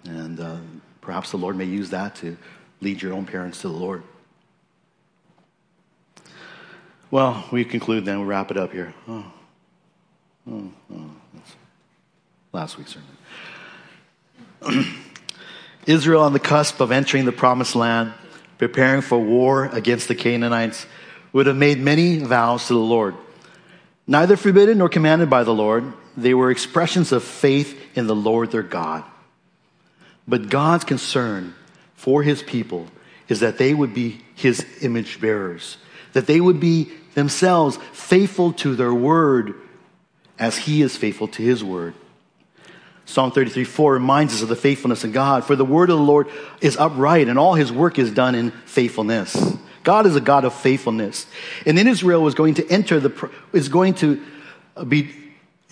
And 0.05 0.39
uh, 0.39 0.57
perhaps 1.01 1.31
the 1.31 1.37
Lord 1.37 1.55
may 1.55 1.65
use 1.65 1.89
that 1.89 2.15
to 2.17 2.37
lead 2.81 3.01
your 3.01 3.13
own 3.13 3.25
parents 3.25 3.61
to 3.61 3.67
the 3.67 3.73
Lord. 3.73 4.03
Well, 7.11 7.43
we 7.51 7.65
conclude 7.65 8.05
then. 8.05 8.19
We 8.19 8.25
wrap 8.25 8.51
it 8.51 8.57
up 8.57 8.71
here. 8.71 8.93
Oh, 9.07 9.31
oh, 10.49 10.71
oh. 10.93 11.09
Last 12.53 12.77
week's 12.77 12.93
sermon. 12.93 13.07
Israel 15.85 16.21
on 16.21 16.33
the 16.33 16.39
cusp 16.39 16.79
of 16.79 16.91
entering 16.91 17.25
the 17.25 17.31
promised 17.31 17.75
land, 17.75 18.13
preparing 18.57 19.01
for 19.01 19.19
war 19.19 19.65
against 19.65 20.07
the 20.07 20.15
Canaanites, 20.15 20.85
would 21.31 21.45
have 21.45 21.55
made 21.55 21.79
many 21.79 22.19
vows 22.19 22.67
to 22.67 22.73
the 22.73 22.79
Lord. 22.79 23.15
Neither 24.07 24.37
forbidden 24.37 24.79
nor 24.79 24.89
commanded 24.89 25.29
by 25.29 25.43
the 25.43 25.53
Lord, 25.53 25.93
they 26.17 26.33
were 26.33 26.51
expressions 26.51 27.11
of 27.11 27.23
faith 27.23 27.79
in 27.95 28.07
the 28.07 28.15
Lord 28.15 28.51
their 28.51 28.63
God. 28.63 29.03
But 30.27 30.49
God's 30.49 30.83
concern 30.83 31.55
for 31.95 32.23
his 32.23 32.41
people 32.43 32.87
is 33.27 33.39
that 33.39 33.57
they 33.57 33.73
would 33.73 33.93
be 33.93 34.21
his 34.35 34.65
image 34.81 35.21
bearers, 35.21 35.77
that 36.13 36.27
they 36.27 36.41
would 36.41 36.59
be 36.59 36.91
themselves 37.13 37.77
faithful 37.93 38.53
to 38.53 38.75
their 38.75 38.93
word 38.93 39.53
as 40.37 40.57
he 40.57 40.81
is 40.81 40.97
faithful 40.97 41.27
to 41.27 41.43
his 41.43 41.63
word. 41.63 41.93
Psalm 43.09 43.31
33 43.31 43.63
4 43.63 43.93
reminds 43.93 44.35
us 44.35 44.43
of 44.43 44.49
the 44.49 44.55
faithfulness 44.55 45.03
of 45.03 45.11
God. 45.11 45.43
For 45.43 45.55
the 45.55 45.65
word 45.65 45.89
of 45.89 45.97
the 45.97 46.03
Lord 46.03 46.27
is 46.61 46.77
upright, 46.77 47.27
and 47.27 47.39
all 47.39 47.55
his 47.55 47.71
work 47.71 47.97
is 47.97 48.11
done 48.11 48.35
in 48.35 48.51
faithfulness. 48.65 49.57
God 49.83 50.05
is 50.05 50.15
a 50.15 50.21
God 50.21 50.45
of 50.45 50.53
faithfulness. 50.53 51.25
And 51.65 51.75
then 51.75 51.87
Israel 51.87 52.21
was 52.21 52.35
going 52.35 52.53
to 52.55 52.69
enter 52.69 52.99
the, 52.99 53.31
is 53.51 53.67
going 53.67 53.95
to 53.95 54.23
be 54.87 55.11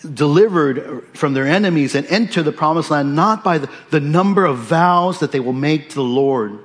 delivered 0.01 1.05
from 1.13 1.35
their 1.35 1.45
enemies 1.45 1.93
and 1.93 2.07
enter 2.07 2.41
the 2.41 2.51
promised 2.51 2.89
land 2.89 3.15
not 3.15 3.43
by 3.43 3.59
the, 3.59 3.69
the 3.91 3.99
number 3.99 4.43
of 4.43 4.57
vows 4.57 5.19
that 5.19 5.31
they 5.31 5.39
will 5.39 5.53
make 5.53 5.89
to 5.89 5.95
the 5.95 6.01
Lord, 6.01 6.57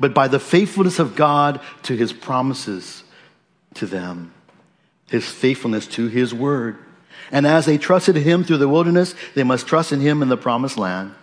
but 0.00 0.12
by 0.12 0.26
the 0.26 0.40
faithfulness 0.40 0.98
of 0.98 1.14
God 1.14 1.60
to 1.84 1.94
his 1.94 2.12
promises 2.12 3.04
to 3.74 3.86
them, 3.86 4.34
his 5.08 5.28
faithfulness 5.28 5.86
to 5.86 6.08
his 6.08 6.34
word. 6.34 6.78
And 7.30 7.46
as 7.46 7.66
they 7.66 7.78
trusted 7.78 8.16
him 8.16 8.44
through 8.44 8.58
the 8.58 8.68
wilderness, 8.68 9.14
they 9.34 9.44
must 9.44 9.66
trust 9.66 9.92
in 9.92 10.00
him 10.00 10.22
in 10.22 10.28
the 10.28 10.36
promised 10.36 10.78
land. 10.78 11.14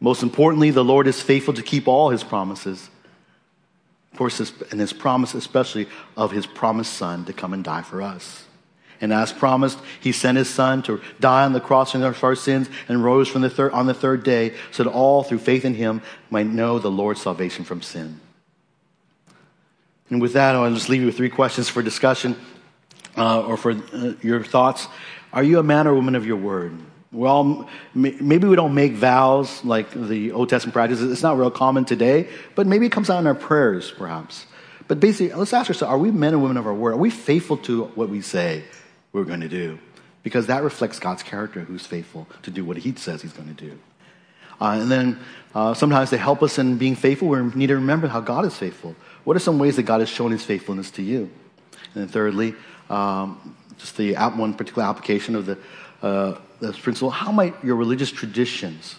Most 0.00 0.22
importantly, 0.22 0.70
the 0.70 0.84
Lord 0.84 1.06
is 1.06 1.20
faithful 1.20 1.54
to 1.54 1.62
keep 1.62 1.88
all 1.88 2.10
his 2.10 2.22
promises. 2.22 2.90
Of 4.12 4.18
course, 4.18 4.52
and 4.70 4.80
his 4.80 4.92
promise, 4.92 5.34
especially 5.34 5.88
of 6.16 6.30
his 6.30 6.46
promised 6.46 6.94
son 6.94 7.24
to 7.26 7.32
come 7.32 7.52
and 7.52 7.64
die 7.64 7.82
for 7.82 8.02
us. 8.02 8.44
And 9.00 9.12
as 9.12 9.32
promised, 9.32 9.78
he 10.00 10.12
sent 10.12 10.38
his 10.38 10.48
son 10.48 10.82
to 10.84 11.02
die 11.20 11.44
on 11.44 11.52
the 11.52 11.60
cross 11.60 11.92
for 11.92 12.26
our 12.26 12.34
sins 12.34 12.68
and 12.88 13.04
rose 13.04 13.28
from 13.28 13.42
the 13.42 13.50
third, 13.50 13.72
on 13.72 13.86
the 13.86 13.94
third 13.94 14.24
day 14.24 14.54
so 14.70 14.84
that 14.84 14.90
all 14.90 15.22
through 15.22 15.38
faith 15.38 15.64
in 15.64 15.74
him 15.74 16.00
might 16.30 16.46
know 16.46 16.78
the 16.78 16.90
Lord's 16.90 17.20
salvation 17.20 17.64
from 17.64 17.82
sin. 17.82 18.20
And 20.08 20.22
with 20.22 20.32
that, 20.34 20.54
I'll 20.54 20.72
just 20.72 20.88
leave 20.88 21.00
you 21.00 21.06
with 21.06 21.16
three 21.16 21.28
questions 21.28 21.68
for 21.68 21.82
discussion 21.82 22.36
uh, 23.16 23.42
or 23.42 23.56
for 23.56 23.72
uh, 23.72 24.12
your 24.22 24.42
thoughts. 24.42 24.88
Are 25.32 25.42
you 25.42 25.58
a 25.58 25.62
man 25.62 25.86
or 25.86 25.94
woman 25.94 26.14
of 26.14 26.26
your 26.26 26.36
word? 26.36 26.78
Well, 27.12 27.68
maybe 27.94 28.46
we 28.46 28.56
don't 28.56 28.74
make 28.74 28.92
vows 28.92 29.64
like 29.64 29.90
the 29.90 30.32
Old 30.32 30.48
Testament 30.48 30.74
practice. 30.74 31.00
It's 31.00 31.22
not 31.22 31.38
real 31.38 31.50
common 31.50 31.84
today, 31.84 32.28
but 32.54 32.66
maybe 32.66 32.86
it 32.86 32.92
comes 32.92 33.08
out 33.08 33.20
in 33.20 33.26
our 33.26 33.34
prayers, 33.34 33.90
perhaps. 33.90 34.46
But 34.88 35.00
basically, 35.00 35.34
let's 35.34 35.52
ask 35.52 35.70
ourselves 35.70 35.90
are 35.90 35.98
we 35.98 36.10
men 36.10 36.34
and 36.34 36.42
women 36.42 36.56
of 36.56 36.66
our 36.66 36.74
word? 36.74 36.94
Are 36.94 36.98
we 36.98 37.10
faithful 37.10 37.56
to 37.58 37.84
what 37.94 38.08
we 38.08 38.20
say 38.20 38.64
we're 39.12 39.24
going 39.24 39.40
to 39.40 39.48
do? 39.48 39.78
Because 40.22 40.46
that 40.48 40.62
reflects 40.62 40.98
God's 40.98 41.22
character, 41.22 41.60
who's 41.60 41.86
faithful 41.86 42.26
to 42.42 42.50
do 42.50 42.64
what 42.64 42.76
he 42.76 42.94
says 42.94 43.22
he's 43.22 43.32
going 43.32 43.54
to 43.54 43.64
do. 43.64 43.78
Uh, 44.60 44.78
and 44.80 44.90
then 44.90 45.18
uh, 45.54 45.74
sometimes 45.74 46.10
to 46.10 46.18
help 46.18 46.42
us 46.42 46.58
in 46.58 46.78
being 46.78 46.96
faithful, 46.96 47.28
we 47.28 47.42
need 47.54 47.68
to 47.68 47.76
remember 47.76 48.08
how 48.08 48.20
God 48.20 48.44
is 48.44 48.56
faithful. 48.56 48.96
What 49.24 49.36
are 49.36 49.40
some 49.40 49.58
ways 49.58 49.76
that 49.76 49.84
God 49.84 50.00
has 50.00 50.08
shown 50.08 50.30
his 50.30 50.44
faithfulness 50.44 50.90
to 50.92 51.02
you? 51.02 51.30
And 51.94 52.04
then 52.04 52.08
thirdly, 52.08 52.54
um, 52.90 53.56
just 53.78 53.96
the 53.96 54.14
one 54.14 54.54
particular 54.54 54.86
application 54.86 55.34
of 55.34 55.46
the, 55.46 55.58
uh, 56.02 56.38
this 56.60 56.78
principle 56.78 57.10
how 57.10 57.32
might 57.32 57.54
your 57.64 57.76
religious 57.76 58.10
traditions 58.10 58.96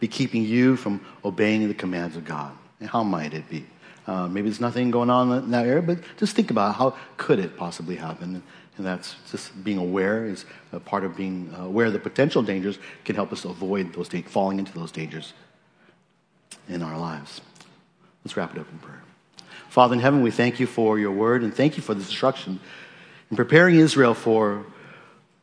be 0.00 0.08
keeping 0.08 0.44
you 0.44 0.76
from 0.76 1.00
obeying 1.24 1.66
the 1.68 1.74
commands 1.74 2.16
of 2.16 2.24
God? 2.24 2.52
And 2.80 2.88
how 2.88 3.02
might 3.02 3.34
it 3.34 3.48
be? 3.48 3.64
Uh, 4.06 4.28
maybe 4.28 4.48
there's 4.48 4.60
nothing 4.60 4.90
going 4.90 5.08
on 5.08 5.32
in 5.32 5.50
that 5.50 5.66
area, 5.66 5.80
but 5.80 5.98
just 6.18 6.36
think 6.36 6.50
about 6.50 6.74
how 6.74 6.94
could 7.16 7.38
it 7.38 7.56
possibly 7.56 7.96
happen. 7.96 8.42
And 8.76 8.86
that's 8.86 9.16
just 9.30 9.64
being 9.64 9.78
aware 9.78 10.26
is 10.26 10.44
a 10.72 10.80
part 10.80 11.04
of 11.04 11.16
being 11.16 11.54
aware 11.56 11.86
of 11.86 11.92
the 11.92 11.98
potential 11.98 12.42
dangers 12.42 12.78
can 13.04 13.14
help 13.14 13.32
us 13.32 13.44
avoid 13.44 13.94
those 13.94 14.08
falling 14.26 14.58
into 14.58 14.74
those 14.74 14.90
dangers 14.90 15.32
in 16.68 16.82
our 16.82 16.98
lives. 16.98 17.40
Let's 18.24 18.36
wrap 18.36 18.54
it 18.54 18.60
up 18.60 18.70
in 18.70 18.78
prayer. 18.78 19.02
Father 19.68 19.94
in 19.94 20.00
heaven, 20.00 20.22
we 20.22 20.30
thank 20.30 20.60
you 20.60 20.66
for 20.66 20.98
your 20.98 21.12
word 21.12 21.42
and 21.42 21.54
thank 21.54 21.76
you 21.76 21.82
for 21.82 21.94
the 21.94 22.00
instruction 22.00 22.60
in 23.30 23.36
preparing 23.36 23.76
Israel 23.76 24.14
for 24.14 24.66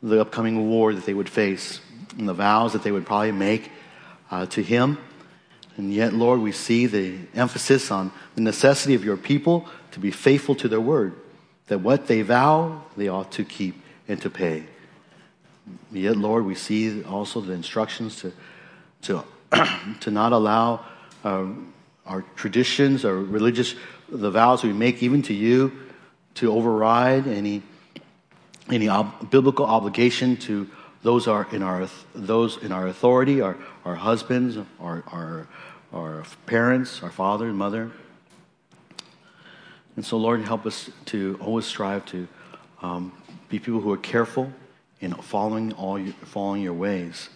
the 0.02 0.22
upcoming 0.22 0.70
war 0.70 0.94
that 0.94 1.06
they 1.06 1.14
would 1.14 1.30
face 1.30 1.80
and 2.18 2.28
the 2.28 2.34
vows 2.34 2.74
that 2.74 2.84
they 2.84 2.92
would 2.92 3.06
probably 3.06 3.32
make 3.32 3.72
uh, 4.30 4.46
to 4.48 4.64
Him. 4.64 4.98
And 5.78 5.94
yet, 5.94 6.14
Lord, 6.14 6.40
we 6.40 6.52
see 6.52 6.86
the 6.86 7.18
emphasis 7.34 7.92
on 7.92 8.12
the 8.36 8.42
necessity 8.42 8.94
of 8.94 9.06
your 9.06 9.18
people 9.18 9.68
to 9.92 10.00
be 10.00 10.12
faithful 10.12 10.56
to 10.56 10.68
their 10.68 10.82
word, 10.82 11.16
that 11.68 11.80
what 11.80 12.08
they 12.08 12.22
vow, 12.22 12.84
they 12.98 13.08
ought 13.08 13.32
to 13.34 13.44
keep 13.44 13.82
and 14.08 14.22
to 14.22 14.30
pay. 14.30 14.66
Yet, 15.92 16.18
Lord, 16.18 16.46
we 16.46 16.56
see 16.56 17.04
also 17.04 17.40
the 17.42 17.54
instructions 17.54 18.18
to, 18.22 18.34
to, 19.04 19.24
to 20.02 20.12
not 20.12 20.34
allow 20.34 20.86
uh, 21.24 21.46
our 22.06 22.24
traditions 22.36 23.06
our 23.06 23.16
religious, 23.16 23.76
the 24.10 24.32
vows 24.32 24.64
we 24.64 24.74
make 24.74 25.02
even 25.04 25.22
to 25.24 25.34
you, 25.34 25.72
to 26.36 26.52
override 26.52 27.28
any 27.28 27.62
any 28.72 28.90
ob- 28.90 29.30
biblical 29.30 29.66
obligation 29.66 30.38
to 30.38 30.68
those 31.04 31.28
are 31.28 31.48
in 31.52 31.64
our 31.64 31.88
those 32.14 32.58
in 32.58 32.72
our 32.72 32.88
authority, 32.88 33.42
our, 33.42 33.58
our 33.86 33.96
husbands, 33.96 34.58
our, 34.80 35.04
our, 35.08 35.48
our 35.94 36.24
parents, 36.46 37.04
our 37.04 37.10
father 37.12 37.48
and 37.48 37.58
mother. 37.58 37.92
And 39.96 40.06
so, 40.06 40.18
Lord, 40.18 40.42
help 40.42 40.66
us 40.66 40.90
to 41.06 41.38
always 41.42 41.66
strive 41.66 42.06
to 42.08 42.28
um, 42.82 43.12
be 43.50 43.60
people 43.60 43.82
who 43.82 43.92
are 43.92 43.98
careful 43.98 44.52
in 45.02 45.14
following 45.14 45.74
all 45.74 46.00
your, 46.00 46.14
following 46.14 46.62
your 46.62 46.74
ways, 46.74 47.30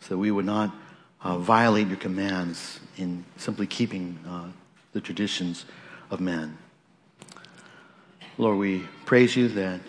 so 0.00 0.14
that 0.14 0.18
we 0.18 0.30
would 0.30 0.46
not 0.46 0.74
uh, 1.22 1.36
violate 1.36 1.88
your 1.88 1.98
commands 1.98 2.80
in 2.96 3.24
simply 3.36 3.66
keeping 3.66 4.18
uh, 4.26 4.46
the 4.92 5.00
traditions 5.00 5.66
of 6.10 6.20
men. 6.20 6.56
Lord, 8.38 8.56
we 8.56 8.86
praise 9.04 9.36
you 9.36 9.48
that 9.48 9.80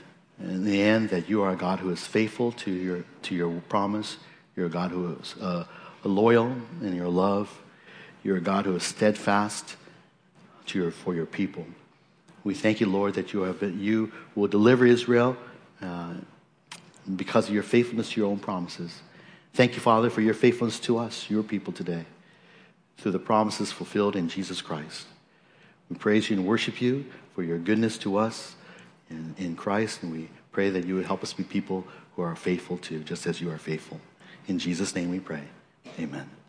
in 0.44 0.64
the 0.64 0.82
end 0.82 1.10
that 1.10 1.30
you 1.30 1.42
are 1.44 1.52
a 1.52 1.56
God 1.56 1.80
who 1.80 1.89
is 1.92 2.06
faithful 2.06 2.52
to 2.54 2.72
your, 2.72 3.04
to 3.24 3.36
your 3.36 3.62
promise. 3.70 4.18
You're 4.56 4.68
a 4.68 4.70
God 4.70 4.92
who 4.92 5.16
is 5.16 5.36
uh, 5.42 5.66
loyal 6.04 6.56
in 6.82 6.96
your 6.96 7.10
love. 7.10 7.62
You're 8.24 8.38
a 8.38 8.42
God 8.42 8.66
who 8.66 8.76
is 8.76 8.84
steadfast 8.84 9.76
to 10.68 10.80
your, 10.80 10.92
for 10.92 11.14
your 11.14 11.26
people. 11.26 11.66
We 12.44 12.54
thank 12.54 12.80
you, 12.80 12.88
Lord, 12.88 13.14
that 13.16 13.34
you, 13.34 13.42
have 13.42 13.62
you 13.62 14.12
will 14.36 14.48
deliver 14.48 14.86
Israel 14.86 15.38
uh, 15.82 16.16
because 17.16 17.48
of 17.48 17.54
your 17.54 17.64
faithfulness 17.64 18.12
to 18.12 18.22
your 18.22 18.30
own 18.30 18.39
promises. 18.39 19.02
Thank 19.54 19.74
you, 19.74 19.80
Father, 19.80 20.10
for 20.10 20.22
your 20.22 20.34
faithfulness 20.34 20.80
to 20.82 20.98
us, 20.98 21.30
your 21.30 21.44
people 21.44 21.74
today, 21.74 22.06
through 22.98 23.12
the 23.12 23.20
promises 23.20 23.72
fulfilled 23.72 24.16
in 24.16 24.30
Jesus 24.30 24.62
Christ. 24.62 25.06
We 25.89 25.98
praise 25.98 26.30
you 26.30 26.38
and 26.38 26.48
worship 26.48 26.82
you 26.82 27.06
for 27.36 27.44
your 27.44 27.58
goodness 27.58 27.98
to 28.00 28.18
us 28.18 28.56
in, 29.12 29.36
in 29.38 29.55
Christ, 29.55 30.03
and 30.03 30.12
we 30.12 30.30
pray 30.51 30.70
that 30.70 30.86
you 30.86 30.95
would 30.95 31.05
help 31.05 31.24
us 31.24 31.34
be 31.34 31.43
people 31.43 31.86
who 32.16 32.22
are 32.22 32.36
faithful 32.36 32.78
to, 32.78 32.99
just 33.03 33.28
as 33.28 33.41
you 33.41 33.51
are 33.51 33.57
faithful. 33.57 33.99
In 34.47 34.57
Jesus' 34.57 34.95
name 34.95 35.09
we 35.09 35.20
pray. 35.20 35.43
Amen. 35.99 36.41